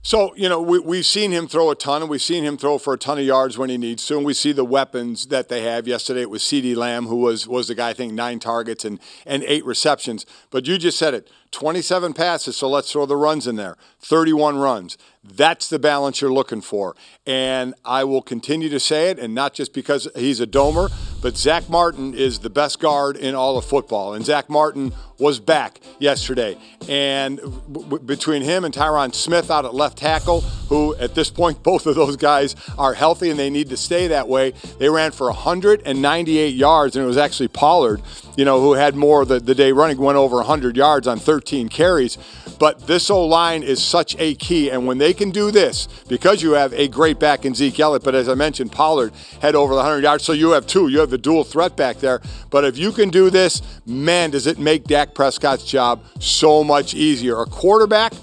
So, 0.05 0.35
you 0.35 0.49
know, 0.49 0.61
we, 0.61 0.79
we've 0.79 1.05
seen 1.05 1.31
him 1.31 1.47
throw 1.47 1.71
a 1.71 1.75
ton, 1.75 2.01
and 2.01 2.11
we've 2.11 2.21
seen 2.21 2.43
him 2.43 2.57
throw 2.57 2.77
for 2.77 2.93
a 2.93 2.97
ton 2.97 3.17
of 3.17 3.23
yards 3.23 3.57
when 3.57 3.69
he 3.69 3.77
needs 3.77 4.05
to, 4.07 4.17
and 4.17 4.25
we 4.25 4.33
see 4.33 4.51
the 4.51 4.65
weapons 4.65 5.27
that 5.27 5.47
they 5.47 5.61
have. 5.61 5.87
Yesterday 5.87 6.19
it 6.19 6.29
was 6.29 6.43
CeeDee 6.43 6.75
Lamb, 6.75 7.05
who 7.05 7.15
was, 7.15 7.47
was 7.47 7.69
the 7.69 7.75
guy, 7.75 7.91
I 7.91 7.93
think, 7.93 8.11
nine 8.11 8.39
targets 8.39 8.83
and, 8.83 8.99
and 9.25 9.45
eight 9.47 9.63
receptions. 9.63 10.25
But 10.49 10.67
you 10.67 10.77
just 10.77 10.99
said 10.99 11.13
it 11.13 11.31
27 11.51 12.13
passes, 12.13 12.57
so 12.57 12.67
let's 12.67 12.91
throw 12.91 13.05
the 13.05 13.15
runs 13.15 13.47
in 13.47 13.55
there 13.55 13.77
31 14.01 14.57
runs. 14.57 14.97
That's 15.23 15.69
the 15.69 15.79
balance 15.79 16.19
you're 16.19 16.33
looking 16.33 16.59
for. 16.59 16.97
And 17.25 17.73
I 17.85 18.03
will 18.03 18.21
continue 18.21 18.67
to 18.67 18.81
say 18.81 19.09
it, 19.09 19.19
and 19.19 19.33
not 19.33 19.53
just 19.53 19.73
because 19.73 20.09
he's 20.17 20.41
a 20.41 20.47
domer, 20.47 20.91
but 21.23 21.37
Zack 21.37 21.69
Martin 21.69 22.13
is 22.13 22.39
the 22.39 22.49
best 22.49 22.81
guard 22.81 23.15
in 23.15 23.33
all 23.33 23.57
of 23.57 23.63
football. 23.63 24.13
And 24.13 24.25
Zack 24.25 24.49
Martin 24.49 24.91
was 25.17 25.39
back 25.39 25.79
yesterday. 25.97 26.57
And 26.89 27.37
w- 27.71 27.99
between 27.99 28.41
him 28.41 28.65
and 28.65 28.73
Tyron 28.73 29.15
Smith 29.15 29.49
out 29.49 29.63
at 29.63 29.73
left 29.73 29.97
tackle, 29.97 30.41
who 30.41 30.93
at 30.97 31.15
this 31.15 31.29
point, 31.29 31.63
both 31.63 31.87
of 31.87 31.95
those 31.95 32.17
guys 32.17 32.57
are 32.77 32.93
healthy 32.93 33.29
and 33.29 33.39
they 33.39 33.49
need 33.49 33.69
to 33.69 33.77
stay 33.77 34.07
that 34.07 34.27
way, 34.27 34.51
they 34.79 34.89
ran 34.89 35.11
for 35.11 35.27
198 35.27 36.53
yards. 36.53 36.97
And 36.97 37.05
it 37.05 37.07
was 37.07 37.17
actually 37.17 37.47
Pollard, 37.47 38.01
you 38.35 38.43
know, 38.43 38.59
who 38.59 38.73
had 38.73 38.93
more 38.93 39.23
the, 39.23 39.39
the 39.39 39.55
day 39.55 39.71
running, 39.71 39.97
went 39.97 40.17
over 40.17 40.35
100 40.35 40.75
yards 40.75 41.07
on 41.07 41.19
13 41.19 41.69
carries. 41.69 42.17
But 42.63 42.87
this 42.87 43.09
O 43.09 43.25
line 43.25 43.61
is 43.61 43.83
such 43.83 44.15
a 44.17 44.35
key. 44.35 44.71
And 44.71 44.87
when 44.87 44.97
they 44.97 45.13
can 45.13 45.31
do 45.31 45.51
this, 45.51 45.89
because 46.07 46.41
you 46.41 46.53
have 46.53 46.71
a 46.71 46.87
great 46.87 47.19
back 47.19 47.43
in 47.43 47.53
Zeke 47.53 47.77
Elliott, 47.77 48.05
but 48.05 48.15
as 48.15 48.29
I 48.29 48.35
mentioned, 48.35 48.71
Pollard 48.71 49.11
had 49.41 49.53
over 49.53 49.73
the 49.73 49.81
100 49.81 50.01
yards. 50.01 50.23
So 50.23 50.31
you 50.31 50.51
have 50.51 50.65
two. 50.65 50.87
You 50.87 50.99
have 50.99 51.09
the 51.09 51.17
dual 51.17 51.43
threat 51.43 51.75
back 51.75 51.97
there. 51.97 52.21
But 52.51 52.63
if 52.63 52.77
you 52.77 52.93
can 52.93 53.09
do 53.09 53.29
this, 53.29 53.61
man, 53.85 54.31
does 54.31 54.47
it 54.47 54.59
make 54.59 54.85
Dak 54.85 55.13
Prescott's 55.13 55.65
job 55.65 56.05
so 56.21 56.63
much 56.63 56.93
easier. 56.93 57.41
A 57.41 57.45
quarterback 57.45 58.13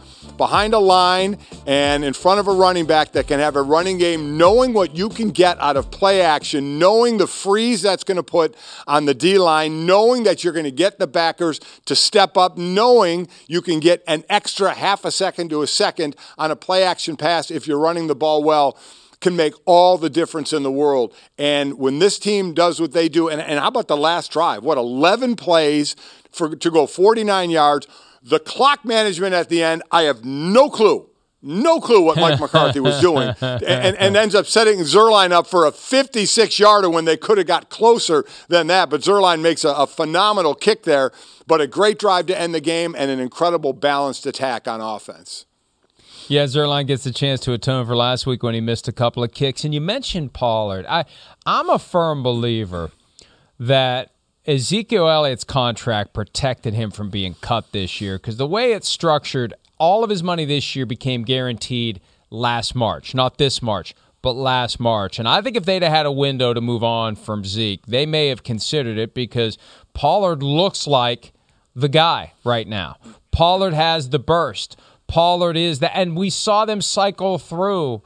behind 0.41 0.73
a 0.73 0.79
line 0.79 1.37
and 1.67 2.03
in 2.03 2.15
front 2.15 2.41
of 2.41 2.49
a 2.49 2.51
running 2.51 2.87
back 2.87 3.13
that 3.13 3.29
can 3.29 3.39
have 3.39 3.57
a 3.57 3.63
running 3.63 3.99
game, 3.99 4.39
knowing 4.39 4.73
what 4.73 4.97
you 4.97 5.11
can 5.11 5.29
get 5.29 5.61
out 5.61 5.77
of 5.77 5.91
play 5.91 6.23
action, 6.23 6.79
knowing 6.79 7.19
the 7.19 7.27
freeze 7.27 7.83
that's 7.83 8.05
going 8.05 8.17
to 8.17 8.23
put 8.23 8.57
on 8.87 9.05
the 9.05 9.13
D 9.13 9.37
line, 9.37 9.85
knowing 9.85 10.23
that 10.23 10.43
you're 10.43 10.55
going 10.55 10.65
to 10.65 10.71
get 10.71 10.99
the 10.99 11.07
backers 11.07 11.61
to 11.85 11.95
step 11.95 12.39
up, 12.39 12.57
knowing 12.57 13.29
you 13.49 13.61
can 13.61 13.81
get 13.81 14.03
an 14.07 14.25
extra 14.31 14.73
half 14.73 15.05
a 15.05 15.11
second 15.11 15.51
to 15.51 15.61
a 15.61 15.67
second 15.67 16.17
on 16.39 16.51
a 16.51 16.57
play 16.57 16.85
action 16.85 17.19
pass 17.19 17.51
if 17.51 17.69
you're 17.69 17.79
running 17.79 18.07
the 18.07 18.15
ball 18.15 18.43
well 18.43 18.79
can 19.21 19.37
make 19.37 19.53
all 19.67 19.99
the 19.99 20.09
difference 20.09 20.55
in 20.55 20.63
the 20.63 20.73
world. 20.73 21.15
And 21.37 21.79
when 21.79 21.99
this 21.99 22.19
team 22.19 22.55
does 22.55 22.81
what 22.81 22.93
they 22.93 23.11
do, 23.11 23.29
and, 23.29 23.43
and 23.43 23.61
how 23.61 23.69
about 23.69 23.89
the 23.89 23.97
last 23.99 24.33
drive? 24.33 24.65
What, 24.65 24.79
11 24.79 25.37
plays 25.37 25.97
for 26.33 26.57
to 26.57 26.71
go 26.71 26.87
49 26.87 27.51
yards? 27.51 27.87
The 28.23 28.39
clock 28.39 28.85
management 28.85 29.35
at 29.35 29.49
the 29.49 29.63
end, 29.63 29.83
I 29.91 30.03
have 30.03 30.25
no 30.25 30.69
clue. 30.71 31.07
No 31.43 31.81
clue 31.81 32.03
what 32.03 32.19
Mike 32.19 32.39
McCarthy 32.39 32.81
was 32.81 33.01
doing, 33.01 33.35
and, 33.41 33.63
and, 33.63 33.97
and 33.97 34.15
ends 34.15 34.35
up 34.35 34.45
setting 34.45 34.81
Zuerlein 34.81 35.31
up 35.31 35.47
for 35.47 35.65
a 35.65 35.73
56 35.73 36.59
yarder 36.59 36.91
when 36.91 37.07
they 37.07 37.17
could 37.17 37.39
have 37.39 37.47
got 37.47 37.71
closer 37.71 38.27
than 38.49 38.67
that. 38.67 38.91
But 38.91 39.01
Zuerlein 39.01 39.41
makes 39.41 39.65
a, 39.65 39.71
a 39.71 39.87
phenomenal 39.87 40.55
kick 40.55 40.83
there, 40.83 41.13
but 41.47 41.63
a 41.63 41.67
great 41.67 41.99
drive 41.99 42.27
to 42.27 42.39
end 42.39 42.55
the 42.55 42.61
game 42.61 42.95
and 42.97 43.11
an 43.11 43.21
incredible 43.21 43.73
balanced 43.73 44.27
attack 44.27 44.69
on 44.69 44.83
offense. 44.83 45.47
Yeah, 46.29 46.45
Zuerlein 46.45 46.87
gets 46.87 47.07
a 47.07 47.13
chance 47.13 47.41
to 47.41 47.55
atone 47.55 47.87
for 47.87 47.97
last 47.97 48.27
week 48.27 48.43
when 48.43 48.55
he 48.55 48.61
missed 48.61 48.87
a 48.87 48.93
couple 48.93 49.25
of 49.25 49.33
kicks. 49.33 49.65
And 49.65 49.73
you 49.73 49.81
mentioned 49.81 50.35
Pollard. 50.35 50.85
I, 50.87 51.07
I'm 51.47 51.71
a 51.71 51.79
firm 51.79 52.23
believer 52.23 52.91
that 53.59 54.13
Ezekiel 54.47 55.09
Elliott's 55.09 55.45
contract 55.45 56.15
protected 56.15 56.73
him 56.73 56.91
from 56.91 57.11
being 57.11 57.35
cut 57.41 57.73
this 57.73 58.01
year 58.01 58.17
because 58.17 58.39
the 58.39 58.47
way 58.47 58.73
it's 58.73 58.89
structured, 58.89 59.53
all 59.79 60.03
of 60.03 60.11
his 60.11 60.23
money 60.23 60.45
this 60.45 60.75
year 60.75 60.87
became 60.87 61.23
guaranteed 61.23 62.01
last 62.31 62.75
March, 62.75 63.15
not 63.15 63.37
this 63.37 63.61
March, 63.61 63.95
but 64.23 64.33
last 64.33 64.81
March. 64.81 65.19
And 65.19 65.29
I 65.29 65.43
think 65.43 65.57
if 65.57 65.65
they'd 65.65 65.83
have 65.83 65.93
had 65.93 66.07
a 66.07 66.13
window 66.13 66.55
to 66.55 66.61
move 66.61 66.83
on 66.83 67.17
from 67.17 67.45
Zeke, 67.45 67.85
they 67.87 68.07
may 68.07 68.29
have 68.29 68.43
considered 68.43 68.97
it 68.97 69.15
because 69.15 69.59
Pollard 69.93 70.43
looks 70.43 70.87
like 70.87 71.33
the 71.75 71.89
guy 71.89 72.33
right 72.45 72.67
now. 72.67 72.97
Pollard 73.31 73.75
has 73.75 74.09
the 74.09 74.19
burst. 74.19 74.77
Pollard 75.07 75.57
is 75.57 75.81
that, 75.81 75.97
and 75.97 76.17
we 76.17 76.31
saw 76.31 76.65
them 76.65 76.81
cycle 76.81 77.39
through. 77.39 78.03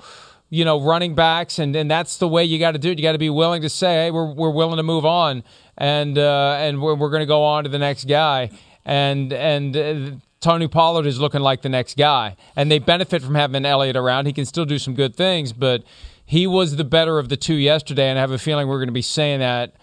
You 0.50 0.64
know, 0.64 0.80
running 0.80 1.16
backs, 1.16 1.58
and, 1.58 1.74
and 1.74 1.90
that's 1.90 2.18
the 2.18 2.28
way 2.28 2.44
you 2.44 2.60
got 2.60 2.72
to 2.72 2.78
do 2.78 2.92
it. 2.92 2.98
You 2.98 3.02
got 3.02 3.12
to 3.12 3.18
be 3.18 3.30
willing 3.30 3.62
to 3.62 3.68
say, 3.68 4.04
"Hey, 4.04 4.10
we're, 4.12 4.32
we're 4.32 4.50
willing 4.50 4.76
to 4.76 4.84
move 4.84 5.04
on, 5.04 5.42
and 5.76 6.18
uh, 6.18 6.56
and 6.58 6.80
we're, 6.80 6.94
we're 6.94 7.10
going 7.10 7.20
to 7.20 7.26
go 7.26 7.42
on 7.42 7.64
to 7.64 7.70
the 7.70 7.78
next 7.78 8.04
guy." 8.04 8.50
And 8.84 9.32
and 9.32 9.76
uh, 9.76 10.10
Tony 10.40 10.68
Pollard 10.68 11.06
is 11.06 11.18
looking 11.18 11.40
like 11.40 11.62
the 11.62 11.68
next 11.68 11.96
guy, 11.96 12.36
and 12.54 12.70
they 12.70 12.78
benefit 12.78 13.22
from 13.22 13.34
having 13.34 13.64
Elliott 13.64 13.96
around. 13.96 14.26
He 14.26 14.32
can 14.32 14.44
still 14.44 14.66
do 14.66 14.78
some 14.78 14.94
good 14.94 15.16
things, 15.16 15.52
but 15.52 15.82
he 16.26 16.46
was 16.46 16.76
the 16.76 16.84
better 16.84 17.18
of 17.18 17.28
the 17.28 17.36
two 17.36 17.54
yesterday, 17.54 18.08
and 18.08 18.18
I 18.18 18.20
have 18.20 18.30
a 18.30 18.38
feeling 18.38 18.68
we're 18.68 18.78
going 18.78 18.88
to 18.88 18.92
be 18.92 19.02
saying 19.02 19.40
that 19.40 19.74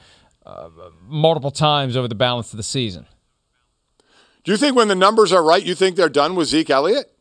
uh, 0.45 0.69
multiple 1.07 1.51
times 1.51 1.95
over 1.97 2.07
the 2.07 2.15
balance 2.15 2.53
of 2.53 2.57
the 2.57 2.63
season. 2.63 3.05
Do 4.43 4.51
you 4.51 4.57
think 4.57 4.75
when 4.75 4.87
the 4.87 4.95
numbers 4.95 5.31
are 5.31 5.43
right, 5.43 5.63
you 5.63 5.75
think 5.75 5.95
they're 5.95 6.09
done 6.09 6.35
with 6.35 6.47
Zeke 6.47 6.71
Elliott? 6.71 7.11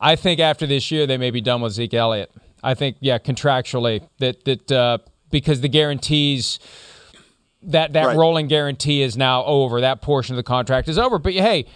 I 0.00 0.16
think 0.16 0.40
after 0.40 0.66
this 0.66 0.90
year, 0.90 1.06
they 1.06 1.18
may 1.18 1.30
be 1.30 1.40
done 1.40 1.60
with 1.60 1.74
Zeke 1.74 1.94
Elliott. 1.94 2.32
I 2.62 2.74
think, 2.74 2.96
yeah, 3.00 3.18
contractually, 3.18 4.06
that 4.18 4.44
that 4.44 4.72
uh, 4.72 4.98
because 5.30 5.60
the 5.60 5.68
guarantees 5.68 6.58
that 7.62 7.92
that 7.92 8.06
Right. 8.06 8.16
rolling 8.16 8.46
guarantee 8.48 9.02
is 9.02 9.16
now 9.16 9.44
over. 9.44 9.80
That 9.80 10.00
portion 10.00 10.34
of 10.34 10.36
the 10.36 10.42
contract 10.42 10.88
is 10.88 10.98
over. 10.98 11.18
But 11.18 11.34
hey, 11.34 11.66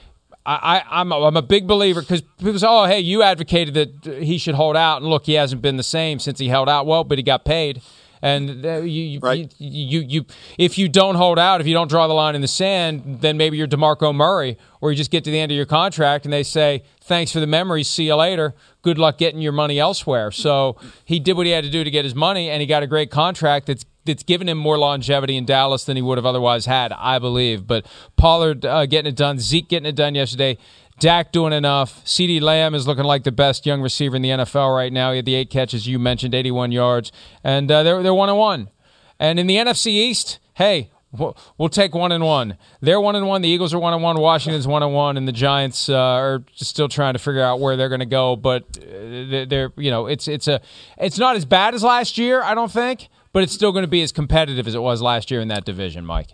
I, 0.47 0.82
I, 0.91 1.01
I'm 1.01 1.12
a, 1.12 1.20
I'm 1.26 1.37
a 1.37 1.43
big 1.43 1.66
believer 1.66 2.01
because 2.01 2.22
people 2.39 2.59
say, 2.59 2.66
oh, 2.68 2.85
hey, 2.85 3.01
you 3.01 3.22
advocated 3.22 3.74
that 3.74 4.22
he 4.22 4.39
should 4.39 4.55
hold 4.55 4.76
out, 4.76 5.01
and 5.03 5.11
look, 5.11 5.26
he 5.26 5.35
hasn't 5.35 5.62
been 5.62 5.76
the 5.76 5.82
same 5.82 6.18
since 6.18 6.39
he 6.39 6.49
held 6.49 6.68
out. 6.68 6.87
Well, 6.87 7.05
but 7.05 7.18
he 7.18 7.22
got 7.22 7.45
paid. 7.45 7.82
And 8.22 8.64
you, 8.64 8.80
you, 8.80 9.20
you, 9.32 9.49
you, 9.59 10.01
you, 10.01 10.26
if 10.57 10.78
you 10.78 10.89
don't 10.89 11.16
hold 11.16 11.39
out, 11.39 11.61
if 11.61 11.66
you 11.66 11.74
don't 11.74 11.89
draw 11.89 12.07
the 12.07 12.14
line 12.14 12.35
in 12.35 12.41
the 12.41 12.49
sand, 12.49 13.18
then 13.20 13.37
maybe 13.37 13.59
you're 13.59 13.68
DeMarco 13.68 14.14
Murray, 14.14 14.57
or 14.80 14.91
you 14.91 14.97
just 14.97 15.11
get 15.11 15.24
to 15.24 15.30
the 15.30 15.39
end 15.39 15.53
of 15.53 15.57
your 15.57 15.66
contract 15.66 16.24
and 16.24 16.32
they 16.32 16.43
say, 16.43 16.85
"Thanks 17.03 17.32
for 17.32 17.41
the 17.41 17.47
memories, 17.47 17.87
see 17.87 18.05
you 18.07 18.14
later. 18.14 18.55
Good 18.80 18.97
luck 18.97 19.18
getting 19.18 19.43
your 19.43 19.53
money 19.53 19.78
elsewhere." 19.78 20.30
So 20.30 20.78
he 21.05 21.20
did 21.20 21.35
what 21.37 21.45
he 21.45 21.53
had 21.53 21.64
to 21.64 21.70
do 21.70 21.85
to 21.85 21.91
get 21.91 22.07
his 22.07 22.14
money, 22.14 22.49
and 22.49 22.62
he 22.62 22.66
got 22.66 22.82
a 22.82 22.87
great 22.87 23.11
contract 23.11 23.66
that's 23.66 23.85
that's 24.05 24.23
given 24.23 24.49
him 24.49 24.59
more 24.59 24.79
longevity 24.79 25.37
in 25.37 25.45
Dallas 25.45 25.85
than 25.85 25.97
he 25.97 26.03
would 26.03 26.19
have 26.19 26.27
otherwise 26.27 26.67
had, 26.67 26.93
I 26.93 27.19
believe. 27.19 27.67
But 27.67 27.87
Pollard 28.17 28.65
uh, 28.65 28.87
getting 28.87 29.11
it 29.11 29.17
done, 29.17 29.39
Zeke 29.39 29.69
getting 29.69 29.87
it 29.87 29.97
done 29.97 30.15
yesterday. 30.15 30.59
Dak 31.01 31.33
doing 31.33 31.53
enough. 31.53 32.05
CeeDee 32.05 32.41
Lamb 32.41 32.75
is 32.75 32.87
looking 32.87 33.05
like 33.05 33.25
the 33.25 33.33
best 33.33 33.67
young 33.67 33.83
receiver 33.83 34.15
in 34.17 34.23
the 34.23 34.29
NFL 34.29 34.75
right 34.75 34.93
now. 34.93 35.11
He 35.11 35.17
had 35.17 35.25
the 35.25 35.35
eight 35.35 35.51
catches 35.51 35.89
you 35.89 35.99
mentioned, 35.99 36.35
81 36.35 36.71
yards, 36.71 37.11
and 37.43 37.71
uh, 37.71 37.83
they're 37.83 38.03
they're 38.03 38.15
one 38.15 38.29
and 38.29 38.39
one. 38.39 38.71
And 39.19 39.39
in 39.41 39.47
the 39.47 39.57
NFC 39.57 39.87
East, 39.89 40.39
hey, 40.55 40.91
we'll, 41.13 41.37
we'll 41.59 41.69
take 41.69 41.95
one 41.95 42.13
and 42.13 42.25
one. 42.25 42.57
They're 42.81 43.01
one 43.01 43.17
and 43.17 43.27
one. 43.27 43.43
The 43.43 43.49
Eagles 43.49 43.75
are 43.75 43.79
one 43.79 43.93
and 43.93 44.03
one. 44.03 44.19
Washington's 44.21 44.67
one 44.67 44.83
and 44.83 44.95
one, 44.95 45.17
and 45.17 45.27
the 45.27 45.33
Giants 45.33 45.89
uh, 45.89 45.97
are 45.97 46.45
still 46.55 46.89
trying 46.89 47.15
to 47.15 47.19
figure 47.19 47.43
out 47.43 47.61
where 47.61 47.77
they're 47.77 47.89
going 47.89 48.01
to 48.01 48.07
go. 48.07 48.37
But 48.37 48.63
uh, 48.79 49.47
they're 49.49 49.73
you 49.77 49.91
know 49.91 50.07
it's 50.07 50.29
it's 50.29 50.49
a 50.49 50.61
it's 50.99 51.19
not 51.19 51.37
as 51.37 51.45
bad 51.45 51.75
as 51.75 51.83
last 51.83 52.19
year, 52.19 52.43
I 52.43 52.55
don't 52.55 52.71
think, 52.71 53.09
but 53.35 53.43
it's 53.43 53.53
still 53.53 53.72
going 53.72 53.82
to 53.82 53.89
be 53.89 54.01
as 54.01 54.12
competitive 54.12 54.66
as 54.66 54.76
it 54.76 54.80
was 54.80 55.03
last 55.03 55.30
year 55.30 55.41
in 55.41 55.49
that 55.49 55.64
division, 55.64 56.07
Mike. 56.07 56.30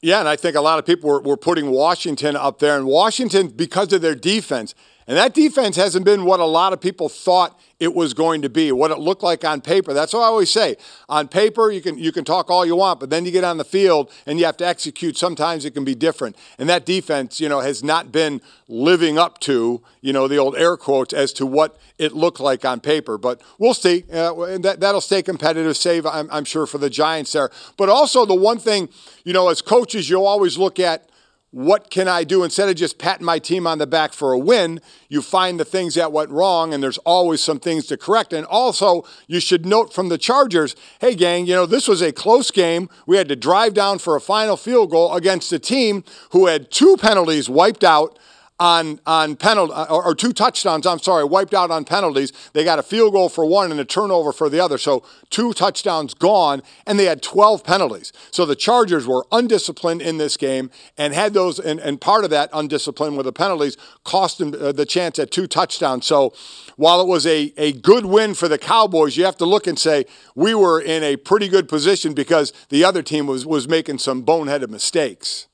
Yeah, 0.00 0.20
and 0.20 0.28
I 0.28 0.36
think 0.36 0.54
a 0.54 0.60
lot 0.60 0.78
of 0.78 0.86
people 0.86 1.10
were, 1.10 1.20
were 1.20 1.36
putting 1.36 1.70
Washington 1.70 2.36
up 2.36 2.60
there, 2.60 2.76
and 2.76 2.86
Washington 2.86 3.48
because 3.48 3.92
of 3.92 4.00
their 4.00 4.14
defense. 4.14 4.74
And 5.06 5.16
that 5.18 5.34
defense 5.34 5.76
hasn't 5.76 6.04
been 6.04 6.24
what 6.24 6.40
a 6.40 6.44
lot 6.46 6.72
of 6.72 6.80
people 6.80 7.08
thought 7.08 7.60
it 7.78 7.94
was 7.94 8.14
going 8.14 8.40
to 8.42 8.48
be, 8.48 8.72
what 8.72 8.90
it 8.90 8.98
looked 8.98 9.22
like 9.22 9.44
on 9.44 9.60
paper. 9.60 9.92
That's 9.92 10.14
what 10.14 10.20
I 10.20 10.26
always 10.26 10.50
say. 10.50 10.76
On 11.08 11.28
paper, 11.28 11.70
you 11.70 11.82
can 11.82 11.98
you 11.98 12.12
can 12.12 12.24
talk 12.24 12.50
all 12.50 12.64
you 12.64 12.76
want, 12.76 13.00
but 13.00 13.10
then 13.10 13.26
you 13.26 13.30
get 13.32 13.44
on 13.44 13.58
the 13.58 13.64
field 13.64 14.10
and 14.26 14.38
you 14.38 14.46
have 14.46 14.56
to 14.58 14.66
execute. 14.66 15.18
Sometimes 15.18 15.64
it 15.64 15.72
can 15.72 15.84
be 15.84 15.94
different. 15.94 16.36
And 16.58 16.68
that 16.68 16.86
defense, 16.86 17.40
you 17.40 17.48
know, 17.48 17.60
has 17.60 17.84
not 17.84 18.12
been 18.12 18.40
living 18.68 19.18
up 19.18 19.40
to, 19.40 19.82
you 20.00 20.12
know, 20.12 20.28
the 20.28 20.38
old 20.38 20.56
air 20.56 20.76
quotes 20.76 21.12
as 21.12 21.32
to 21.34 21.44
what 21.44 21.76
it 21.98 22.12
looked 22.12 22.40
like 22.40 22.64
on 22.64 22.80
paper. 22.80 23.18
But 23.18 23.42
we'll 23.58 23.74
see. 23.74 24.04
Uh, 24.10 24.40
and 24.44 24.64
that 24.64 24.80
that'll 24.80 25.02
stay 25.02 25.22
competitive. 25.22 25.76
Save, 25.76 26.06
I'm, 26.06 26.28
I'm 26.30 26.44
sure, 26.44 26.66
for 26.66 26.78
the 26.78 26.90
Giants 26.90 27.32
there. 27.32 27.50
But 27.76 27.88
also 27.88 28.24
the 28.24 28.34
one 28.34 28.58
thing, 28.58 28.88
you 29.24 29.32
know, 29.34 29.48
as 29.48 29.60
coaches, 29.60 30.08
you'll 30.08 30.26
always 30.26 30.56
look 30.56 30.78
at 30.80 31.10
what 31.54 31.88
can 31.88 32.08
I 32.08 32.24
do 32.24 32.42
instead 32.42 32.68
of 32.68 32.74
just 32.74 32.98
patting 32.98 33.24
my 33.24 33.38
team 33.38 33.64
on 33.64 33.78
the 33.78 33.86
back 33.86 34.12
for 34.12 34.32
a 34.32 34.38
win? 34.38 34.80
You 35.08 35.22
find 35.22 35.60
the 35.60 35.64
things 35.64 35.94
that 35.94 36.10
went 36.10 36.30
wrong, 36.30 36.74
and 36.74 36.82
there's 36.82 36.98
always 36.98 37.40
some 37.40 37.60
things 37.60 37.86
to 37.86 37.96
correct. 37.96 38.32
And 38.32 38.44
also, 38.46 39.04
you 39.28 39.38
should 39.38 39.64
note 39.64 39.94
from 39.94 40.08
the 40.08 40.18
Chargers 40.18 40.74
hey, 41.00 41.14
gang, 41.14 41.46
you 41.46 41.54
know, 41.54 41.64
this 41.64 41.86
was 41.86 42.02
a 42.02 42.10
close 42.10 42.50
game. 42.50 42.88
We 43.06 43.18
had 43.18 43.28
to 43.28 43.36
drive 43.36 43.72
down 43.72 44.00
for 44.00 44.16
a 44.16 44.20
final 44.20 44.56
field 44.56 44.90
goal 44.90 45.14
against 45.14 45.52
a 45.52 45.60
team 45.60 46.02
who 46.30 46.46
had 46.46 46.72
two 46.72 46.96
penalties 46.96 47.48
wiped 47.48 47.84
out 47.84 48.18
on 48.60 49.00
on 49.04 49.34
penalty 49.34 49.72
or, 49.90 50.04
or 50.04 50.14
two 50.14 50.32
touchdowns. 50.32 50.86
I'm 50.86 51.00
sorry, 51.00 51.24
wiped 51.24 51.54
out 51.54 51.70
on 51.70 51.84
penalties. 51.84 52.32
They 52.52 52.62
got 52.64 52.78
a 52.78 52.82
field 52.82 53.12
goal 53.12 53.28
for 53.28 53.44
one 53.44 53.70
and 53.70 53.80
a 53.80 53.84
turnover 53.84 54.32
for 54.32 54.48
the 54.48 54.60
other. 54.60 54.78
So 54.78 55.04
two 55.30 55.52
touchdowns 55.52 56.14
gone, 56.14 56.62
and 56.86 56.98
they 56.98 57.06
had 57.06 57.22
12 57.22 57.64
penalties. 57.64 58.12
So 58.30 58.46
the 58.46 58.54
Chargers 58.54 59.06
were 59.06 59.26
undisciplined 59.32 60.02
in 60.02 60.18
this 60.18 60.36
game 60.36 60.70
and 60.96 61.12
had 61.14 61.34
those, 61.34 61.58
and, 61.58 61.80
and 61.80 62.00
part 62.00 62.24
of 62.24 62.30
that 62.30 62.50
undiscipline 62.52 63.16
with 63.16 63.26
the 63.26 63.32
penalties 63.32 63.76
cost 64.04 64.38
them 64.38 64.54
uh, 64.60 64.70
the 64.72 64.86
chance 64.86 65.18
at 65.18 65.30
two 65.30 65.46
touchdowns. 65.46 66.06
So 66.06 66.32
while 66.76 67.00
it 67.00 67.08
was 67.08 67.26
a, 67.26 67.52
a 67.56 67.72
good 67.72 68.06
win 68.06 68.34
for 68.34 68.46
the 68.46 68.58
Cowboys, 68.58 69.16
you 69.16 69.24
have 69.24 69.36
to 69.38 69.46
look 69.46 69.66
and 69.66 69.78
say 69.78 70.04
we 70.36 70.54
were 70.54 70.80
in 70.80 71.02
a 71.02 71.16
pretty 71.16 71.48
good 71.48 71.68
position 71.68 72.14
because 72.14 72.52
the 72.68 72.84
other 72.84 73.02
team 73.02 73.26
was 73.26 73.44
was 73.44 73.68
making 73.68 73.98
some 73.98 74.24
boneheaded 74.24 74.68
mistakes. 74.68 75.48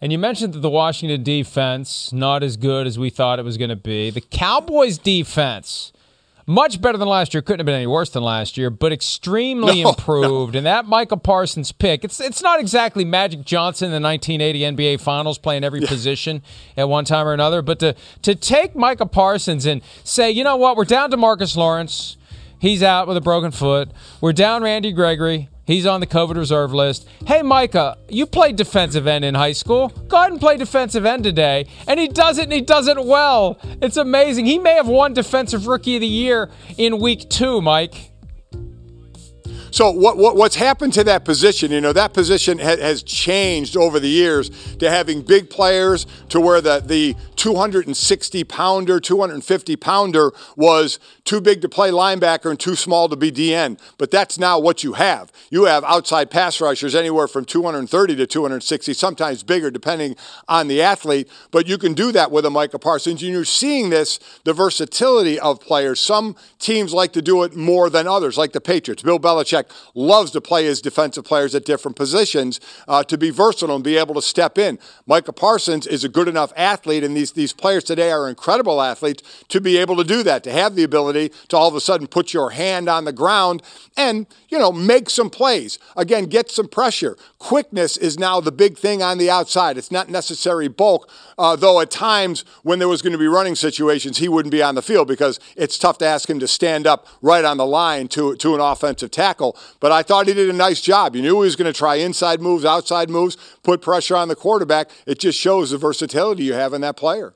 And 0.00 0.12
you 0.12 0.18
mentioned 0.18 0.52
that 0.52 0.60
the 0.60 0.70
Washington 0.70 1.22
defense 1.22 2.12
not 2.12 2.42
as 2.42 2.56
good 2.56 2.86
as 2.86 2.98
we 2.98 3.10
thought 3.10 3.38
it 3.38 3.44
was 3.44 3.56
going 3.56 3.70
to 3.70 3.76
be. 3.76 4.10
The 4.10 4.20
Cowboys 4.20 4.98
defense 4.98 5.92
much 6.46 6.80
better 6.80 6.96
than 6.96 7.08
last 7.08 7.34
year. 7.34 7.42
Couldn't 7.42 7.60
have 7.60 7.66
been 7.66 7.74
any 7.74 7.86
worse 7.86 8.10
than 8.10 8.22
last 8.22 8.56
year, 8.56 8.70
but 8.70 8.92
extremely 8.92 9.82
No, 9.82 9.90
improved. 9.90 10.54
And 10.54 10.64
that 10.66 10.86
Michael 10.86 11.16
Parsons 11.16 11.72
pick, 11.72 12.04
it's 12.04 12.20
it's 12.20 12.42
not 12.42 12.60
exactly 12.60 13.04
Magic 13.04 13.44
Johnson 13.44 13.86
in 13.86 14.02
the 14.02 14.06
1980 14.06 14.60
NBA 14.60 15.00
Finals 15.00 15.38
playing 15.38 15.64
every 15.64 15.80
position 15.80 16.42
at 16.76 16.88
one 16.88 17.04
time 17.04 17.26
or 17.26 17.32
another, 17.32 17.62
but 17.62 17.78
to 17.80 17.94
to 18.22 18.34
take 18.34 18.76
Michael 18.76 19.06
Parsons 19.06 19.66
and 19.66 19.82
say, 20.04 20.30
you 20.30 20.44
know 20.44 20.56
what, 20.56 20.76
we're 20.76 20.84
down 20.84 21.10
to 21.10 21.16
Marcus 21.16 21.56
Lawrence. 21.56 22.16
He's 22.58 22.82
out 22.82 23.06
with 23.08 23.16
a 23.16 23.20
broken 23.20 23.50
foot. 23.50 23.90
We're 24.20 24.32
down 24.32 24.62
Randy 24.62 24.92
Gregory. 24.92 25.48
He's 25.66 25.84
on 25.84 25.98
the 25.98 26.06
COVID 26.06 26.36
reserve 26.36 26.72
list. 26.72 27.08
Hey, 27.26 27.42
Micah, 27.42 27.98
you 28.08 28.24
played 28.24 28.54
defensive 28.54 29.08
end 29.08 29.24
in 29.24 29.34
high 29.34 29.52
school. 29.52 29.88
Go 30.06 30.16
ahead 30.16 30.30
and 30.30 30.40
play 30.40 30.56
defensive 30.56 31.04
end 31.04 31.24
today. 31.24 31.66
And 31.88 31.98
he 31.98 32.06
does 32.06 32.38
it, 32.38 32.44
and 32.44 32.52
he 32.52 32.60
does 32.60 32.86
it 32.86 33.04
well. 33.04 33.58
It's 33.82 33.96
amazing. 33.96 34.46
He 34.46 34.60
may 34.60 34.74
have 34.74 34.86
won 34.86 35.12
Defensive 35.12 35.66
Rookie 35.66 35.96
of 35.96 36.02
the 36.02 36.06
Year 36.06 36.50
in 36.78 37.00
week 37.00 37.28
two, 37.28 37.60
Mike. 37.60 38.12
So 39.72 39.90
what, 39.90 40.16
what 40.16 40.36
what's 40.36 40.54
happened 40.54 40.94
to 40.94 41.04
that 41.04 41.26
position? 41.26 41.70
You 41.70 41.82
know, 41.82 41.92
that 41.92 42.14
position 42.14 42.58
ha- 42.58 42.78
has 42.78 43.02
changed 43.02 43.76
over 43.76 44.00
the 44.00 44.08
years 44.08 44.48
to 44.76 44.88
having 44.88 45.20
big 45.20 45.50
players 45.50 46.06
to 46.30 46.40
where 46.40 46.62
the 46.62 46.80
the 46.80 47.14
260 47.34 48.44
pounder, 48.44 48.98
250 49.00 49.76
pounder 49.76 50.32
was 50.56 50.98
too 51.26 51.40
big 51.40 51.60
to 51.60 51.68
play 51.68 51.90
linebacker 51.90 52.48
and 52.48 52.58
too 52.58 52.76
small 52.76 53.08
to 53.08 53.16
be 53.16 53.30
DN. 53.30 53.78
But 53.98 54.10
that's 54.10 54.38
now 54.38 54.58
what 54.58 54.82
you 54.82 54.94
have. 54.94 55.30
You 55.50 55.64
have 55.64 55.84
outside 55.84 56.30
pass 56.30 56.60
rushers 56.60 56.94
anywhere 56.94 57.28
from 57.28 57.44
230 57.44 58.16
to 58.16 58.26
260, 58.26 58.94
sometimes 58.94 59.42
bigger 59.42 59.70
depending 59.70 60.16
on 60.48 60.68
the 60.68 60.80
athlete. 60.80 61.28
But 61.50 61.66
you 61.66 61.76
can 61.76 61.92
do 61.92 62.12
that 62.12 62.30
with 62.30 62.46
a 62.46 62.50
Micah 62.50 62.78
Parsons, 62.78 63.22
and 63.22 63.32
you're 63.32 63.44
seeing 63.44 63.90
this 63.90 64.18
the 64.44 64.52
versatility 64.52 65.38
of 65.38 65.60
players. 65.60 66.00
Some 66.00 66.36
teams 66.58 66.94
like 66.94 67.12
to 67.12 67.22
do 67.22 67.42
it 67.42 67.54
more 67.56 67.90
than 67.90 68.06
others, 68.06 68.38
like 68.38 68.52
the 68.52 68.60
Patriots. 68.60 69.02
Bill 69.02 69.18
Belichick 69.18 69.64
loves 69.94 70.30
to 70.30 70.40
play 70.40 70.64
his 70.64 70.80
defensive 70.80 71.24
players 71.24 71.54
at 71.54 71.64
different 71.64 71.96
positions 71.96 72.60
uh, 72.86 73.02
to 73.04 73.18
be 73.18 73.30
versatile 73.30 73.74
and 73.74 73.84
be 73.84 73.96
able 73.96 74.14
to 74.14 74.22
step 74.22 74.58
in. 74.58 74.78
Micah 75.06 75.32
Parsons 75.32 75.86
is 75.86 76.04
a 76.04 76.08
good 76.08 76.28
enough 76.28 76.52
athlete, 76.56 77.02
and 77.02 77.16
these, 77.16 77.32
these 77.32 77.52
players 77.52 77.82
today 77.82 78.12
are 78.12 78.28
incredible 78.28 78.80
athletes 78.80 79.44
to 79.48 79.60
be 79.60 79.76
able 79.76 79.96
to 79.96 80.04
do 80.04 80.22
that, 80.22 80.44
to 80.44 80.52
have 80.52 80.76
the 80.76 80.84
ability 81.16 81.34
to 81.48 81.56
all 81.56 81.68
of 81.68 81.74
a 81.74 81.80
sudden 81.80 82.06
put 82.06 82.32
your 82.32 82.50
hand 82.50 82.88
on 82.88 83.04
the 83.04 83.12
ground 83.12 83.62
and, 83.96 84.26
you 84.48 84.58
know, 84.58 84.72
make 84.72 85.10
some 85.10 85.30
plays. 85.30 85.78
Again, 85.96 86.26
get 86.26 86.50
some 86.50 86.68
pressure. 86.68 87.16
Quickness 87.38 87.96
is 87.96 88.18
now 88.18 88.40
the 88.40 88.52
big 88.52 88.78
thing 88.78 89.02
on 89.02 89.18
the 89.18 89.30
outside. 89.30 89.76
It's 89.78 89.90
not 89.90 90.08
necessary 90.08 90.68
bulk, 90.68 91.10
uh, 91.38 91.56
though 91.56 91.80
at 91.80 91.90
times 91.90 92.44
when 92.62 92.78
there 92.78 92.88
was 92.88 93.02
going 93.02 93.12
to 93.12 93.18
be 93.18 93.26
running 93.26 93.54
situations, 93.54 94.18
he 94.18 94.28
wouldn't 94.28 94.52
be 94.52 94.62
on 94.62 94.74
the 94.74 94.82
field 94.82 95.08
because 95.08 95.40
it's 95.56 95.78
tough 95.78 95.98
to 95.98 96.06
ask 96.06 96.28
him 96.28 96.38
to 96.40 96.48
stand 96.48 96.86
up 96.86 97.06
right 97.22 97.44
on 97.44 97.56
the 97.56 97.66
line 97.66 98.08
to, 98.08 98.36
to 98.36 98.54
an 98.54 98.60
offensive 98.60 99.10
tackle. 99.10 99.56
But 99.80 99.92
I 99.92 100.02
thought 100.02 100.26
he 100.26 100.34
did 100.34 100.50
a 100.50 100.52
nice 100.52 100.80
job. 100.80 101.16
You 101.16 101.22
knew 101.22 101.40
he 101.40 101.46
was 101.46 101.56
going 101.56 101.72
to 101.72 101.78
try 101.78 101.96
inside 101.96 102.40
moves, 102.40 102.64
outside 102.64 103.10
moves, 103.10 103.36
put 103.62 103.80
pressure 103.80 104.16
on 104.16 104.28
the 104.28 104.36
quarterback. 104.36 104.90
It 105.06 105.18
just 105.18 105.38
shows 105.38 105.70
the 105.70 105.78
versatility 105.78 106.44
you 106.44 106.54
have 106.54 106.72
in 106.72 106.80
that 106.82 106.96
player. 106.96 107.34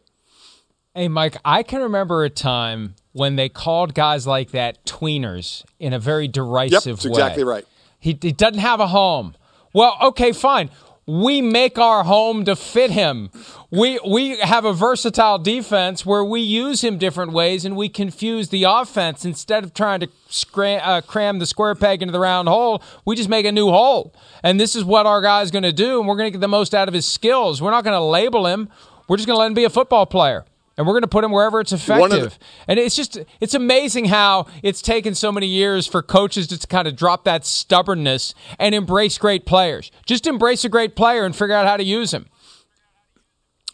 Hey, 0.95 1.07
Mike, 1.07 1.37
I 1.45 1.63
can 1.63 1.83
remember 1.83 2.25
a 2.25 2.31
time 2.31 2.97
when 3.13 3.37
they 3.37 3.49
called 3.49 3.95
guys 3.95 4.27
like 4.27 4.51
that 4.53 4.85
tweeners 4.85 5.65
in 5.79 5.93
a 5.93 5.99
very 5.99 6.29
derisive 6.29 6.73
Yep, 6.73 6.83
that's 6.85 7.05
way. 7.05 7.11
exactly 7.11 7.45
right. 7.45 7.65
He, 7.99 8.19
he 8.21 8.33
doesn't 8.33 8.61
have 8.61 8.81
a 8.81 8.89
home. 8.89 9.35
Well, 9.73 9.97
okay, 10.03 10.33
fine. 10.33 10.71
we 11.07 11.41
make 11.43 11.77
our 11.79 12.05
home 12.05 12.45
to 12.45 12.55
fit 12.55 12.91
him. 12.93 13.31
We 13.71 13.99
we 14.07 14.39
have 14.39 14.65
a 14.65 14.73
versatile 14.73 15.39
defense 15.39 16.05
where 16.07 16.25
we 16.25 16.41
use 16.41 16.83
him 16.83 16.99
different 16.99 17.33
ways 17.33 17.65
and 17.65 17.77
we 17.77 17.89
confuse 17.89 18.49
the 18.49 18.65
offense 18.65 19.25
instead 19.25 19.65
of 19.65 19.75
trying 19.75 20.01
to 20.01 20.09
scram, 20.29 20.81
uh, 20.83 21.01
cram 21.01 21.39
the 21.39 21.47
square 21.47 21.75
peg 21.75 22.03
into 22.03 22.13
the 22.13 22.21
round 22.21 22.49
hole. 22.49 22.83
We 23.05 23.17
just 23.17 23.29
make 23.29 23.45
a 23.47 23.53
new 23.53 23.71
hole, 23.71 24.13
and 24.43 24.59
this 24.61 24.75
is 24.77 24.85
what 24.85 25.07
our 25.07 25.21
guy's 25.21 25.51
going 25.51 25.63
to 25.65 25.73
do, 25.73 25.99
and 25.99 26.09
we're 26.09 26.17
going 26.17 26.29
to 26.29 26.33
get 26.33 26.41
the 26.41 26.49
most 26.49 26.75
out 26.75 26.89
of 26.89 26.95
his 26.95 27.07
skills. 27.07 27.61
We're 27.63 27.71
not 27.73 27.85
going 27.85 27.95
to 27.97 28.05
label 28.05 28.47
him. 28.47 28.69
We're 29.09 29.17
just 29.17 29.27
going 29.27 29.37
to 29.37 29.41
let 29.41 29.47
him 29.49 29.55
be 29.55 29.65
a 29.65 29.71
football 29.71 30.07
player 30.07 30.45
and 30.77 30.87
we're 30.87 30.95
going 30.95 31.03
to 31.03 31.09
put 31.09 31.25
him 31.25 31.31
wherever 31.31 31.61
it's 31.61 31.73
effective. 31.73 32.39
The- 32.39 32.45
and 32.69 32.79
it's 32.79 32.97
just 32.97 33.19
it's 33.41 33.55
amazing 33.55 34.07
how 34.07 34.47
it's 34.63 34.81
taken 34.83 35.15
so 35.15 35.31
many 35.31 35.47
years 35.47 35.87
for 35.87 36.03
coaches 36.03 36.47
to 36.49 36.67
kind 36.67 36.89
of 36.89 36.97
drop 36.97 37.25
that 37.25 37.45
stubbornness 37.45 38.35
and 38.59 38.75
embrace 38.75 39.19
great 39.19 39.45
players. 39.47 39.91
Just 40.07 40.27
embrace 40.27 40.65
a 40.65 40.69
great 40.69 40.97
player 40.97 41.25
and 41.25 41.35
figure 41.37 41.55
out 41.55 41.67
how 41.67 41.77
to 41.77 41.85
use 41.85 42.13
him. 42.15 42.27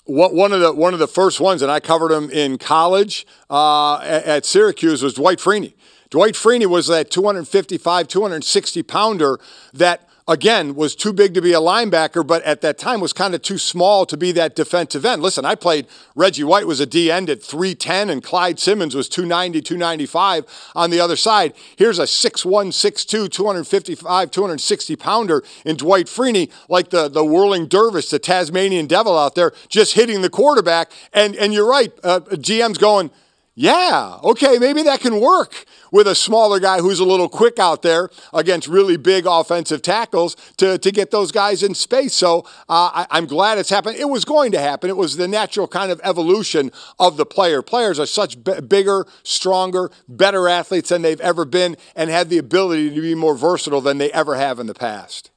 One 0.08 0.52
of 0.52 0.60
the 0.60 0.72
one 0.72 0.94
of 0.94 1.00
the 1.00 1.08
first 1.08 1.40
ones, 1.40 1.62
and 1.62 1.70
I 1.70 1.80
covered 1.80 2.12
him 2.12 2.30
in 2.30 2.58
college 2.58 3.26
uh, 3.50 3.98
at 4.02 4.46
Syracuse, 4.46 5.02
was 5.02 5.14
Dwight 5.14 5.38
Freeney. 5.38 5.74
Dwight 6.10 6.34
Freeney 6.34 6.66
was 6.66 6.86
that 6.86 7.10
255, 7.10 8.06
260 8.06 8.82
pounder 8.84 9.40
that 9.72 10.05
again, 10.28 10.74
was 10.74 10.96
too 10.96 11.12
big 11.12 11.34
to 11.34 11.40
be 11.40 11.52
a 11.52 11.60
linebacker, 11.60 12.26
but 12.26 12.42
at 12.42 12.60
that 12.60 12.78
time 12.78 13.00
was 13.00 13.12
kind 13.12 13.34
of 13.34 13.42
too 13.42 13.58
small 13.58 14.04
to 14.06 14.16
be 14.16 14.32
that 14.32 14.56
defensive 14.56 15.04
end. 15.04 15.22
Listen, 15.22 15.44
I 15.44 15.54
played, 15.54 15.86
Reggie 16.14 16.44
White 16.44 16.66
was 16.66 16.80
a 16.80 16.86
D 16.86 17.10
end 17.10 17.30
at 17.30 17.42
310, 17.42 18.10
and 18.10 18.22
Clyde 18.22 18.58
Simmons 18.58 18.94
was 18.94 19.08
290, 19.08 19.60
295 19.62 20.72
on 20.74 20.90
the 20.90 21.00
other 21.00 21.16
side. 21.16 21.54
Here's 21.76 21.98
a 21.98 22.04
6'1, 22.04 22.68
6'2, 22.68 23.30
255, 23.30 24.30
260 24.30 24.96
pounder 24.96 25.44
in 25.64 25.76
Dwight 25.76 26.06
Freeney, 26.06 26.50
like 26.68 26.90
the, 26.90 27.08
the 27.08 27.24
whirling 27.24 27.66
dervish, 27.66 28.08
the 28.08 28.18
Tasmanian 28.18 28.86
devil 28.86 29.16
out 29.16 29.34
there, 29.34 29.52
just 29.68 29.94
hitting 29.94 30.22
the 30.22 30.30
quarterback. 30.30 30.90
And, 31.12 31.36
and 31.36 31.52
you're 31.52 31.68
right, 31.68 31.92
uh, 32.02 32.20
GM's 32.20 32.78
going, 32.78 33.10
yeah, 33.58 34.18
okay, 34.22 34.58
maybe 34.58 34.82
that 34.82 35.00
can 35.00 35.18
work 35.18 35.64
with 35.90 36.06
a 36.06 36.14
smaller 36.14 36.60
guy 36.60 36.80
who's 36.80 37.00
a 37.00 37.06
little 37.06 37.30
quick 37.30 37.58
out 37.58 37.80
there 37.80 38.10
against 38.34 38.68
really 38.68 38.98
big 38.98 39.24
offensive 39.26 39.80
tackles 39.80 40.36
to, 40.58 40.76
to 40.76 40.92
get 40.92 41.10
those 41.10 41.32
guys 41.32 41.62
in 41.62 41.74
space. 41.74 42.12
So 42.12 42.40
uh, 42.68 43.06
I, 43.10 43.16
am 43.16 43.24
glad 43.24 43.56
it's 43.56 43.70
happened. 43.70 43.96
It 43.96 44.10
was 44.10 44.26
going 44.26 44.52
to 44.52 44.58
happen. 44.58 44.90
It 44.90 44.96
was 44.98 45.16
the 45.16 45.26
natural 45.26 45.66
kind 45.66 45.90
of 45.90 46.02
evolution 46.04 46.70
of 46.98 47.16
the 47.16 47.24
player. 47.24 47.62
Players 47.62 47.98
are 47.98 48.04
such 48.04 48.44
b- 48.44 48.60
bigger, 48.60 49.06
stronger, 49.22 49.90
better 50.06 50.48
athletes 50.48 50.90
than 50.90 51.00
they've 51.00 51.20
ever 51.22 51.46
been 51.46 51.78
and 51.94 52.10
have 52.10 52.28
the 52.28 52.36
ability 52.36 52.94
to 52.94 53.00
be 53.00 53.14
more 53.14 53.34
versatile 53.34 53.80
than 53.80 53.96
they 53.96 54.12
ever 54.12 54.34
have 54.34 54.58
in 54.58 54.66
the 54.66 54.74
past. 54.74 55.30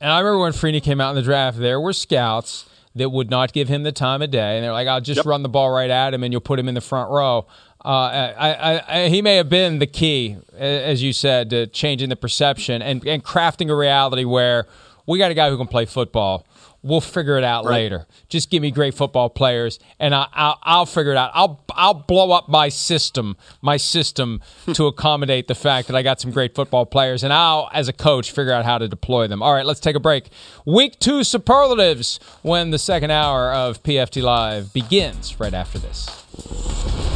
And 0.00 0.12
I 0.12 0.20
remember 0.20 0.38
when 0.38 0.52
Freeney 0.52 0.80
came 0.80 1.00
out 1.00 1.10
in 1.10 1.16
the 1.16 1.22
draft, 1.22 1.58
there 1.58 1.80
were 1.80 1.92
scouts 1.92 2.68
that 2.96 3.10
would 3.10 3.30
not 3.30 3.52
give 3.52 3.68
him 3.68 3.82
the 3.82 3.92
time 3.92 4.22
of 4.22 4.30
day. 4.30 4.56
And 4.56 4.64
they're 4.64 4.72
like, 4.72 4.88
I'll 4.88 5.00
just 5.00 5.18
yep. 5.18 5.26
run 5.26 5.42
the 5.42 5.48
ball 5.48 5.70
right 5.70 5.90
at 5.90 6.14
him 6.14 6.22
and 6.22 6.32
you'll 6.32 6.40
put 6.40 6.58
him 6.58 6.68
in 6.68 6.74
the 6.74 6.80
front 6.80 7.10
row. 7.10 7.46
Uh, 7.84 7.88
I, 7.88 8.54
I, 8.54 9.02
I, 9.02 9.08
he 9.08 9.22
may 9.22 9.36
have 9.36 9.48
been 9.48 9.78
the 9.78 9.86
key, 9.86 10.38
as 10.58 11.02
you 11.02 11.12
said, 11.12 11.50
to 11.50 11.66
changing 11.68 12.08
the 12.08 12.16
perception 12.16 12.82
and, 12.82 13.06
and 13.06 13.22
crafting 13.22 13.70
a 13.70 13.76
reality 13.76 14.24
where 14.24 14.66
we 15.06 15.18
got 15.18 15.30
a 15.30 15.34
guy 15.34 15.50
who 15.50 15.56
can 15.56 15.68
play 15.68 15.84
football. 15.84 16.44
We'll 16.86 17.00
figure 17.00 17.36
it 17.36 17.42
out 17.44 17.64
right. 17.64 17.72
later. 17.72 18.06
Just 18.28 18.48
give 18.48 18.62
me 18.62 18.70
great 18.70 18.94
football 18.94 19.28
players, 19.28 19.80
and 19.98 20.14
I, 20.14 20.28
I'll, 20.32 20.58
I'll 20.62 20.86
figure 20.86 21.10
it 21.12 21.16
out. 21.16 21.32
I'll 21.34 21.60
I'll 21.70 21.94
blow 21.94 22.30
up 22.30 22.48
my 22.48 22.68
system, 22.68 23.36
my 23.60 23.76
system 23.76 24.40
to 24.74 24.86
accommodate 24.86 25.48
the 25.48 25.54
fact 25.54 25.88
that 25.88 25.96
I 25.96 26.02
got 26.02 26.20
some 26.20 26.30
great 26.30 26.54
football 26.54 26.86
players, 26.86 27.24
and 27.24 27.32
I'll, 27.32 27.68
as 27.72 27.88
a 27.88 27.92
coach, 27.92 28.30
figure 28.30 28.52
out 28.52 28.64
how 28.64 28.78
to 28.78 28.86
deploy 28.86 29.26
them. 29.26 29.42
All 29.42 29.52
right, 29.52 29.66
let's 29.66 29.80
take 29.80 29.96
a 29.96 30.00
break. 30.00 30.28
Week 30.64 30.98
two 31.00 31.24
superlatives 31.24 32.20
when 32.42 32.70
the 32.70 32.78
second 32.78 33.10
hour 33.10 33.52
of 33.52 33.82
PFT 33.82 34.22
Live 34.22 34.72
begins 34.72 35.40
right 35.40 35.54
after 35.54 35.78
this. 35.78 37.15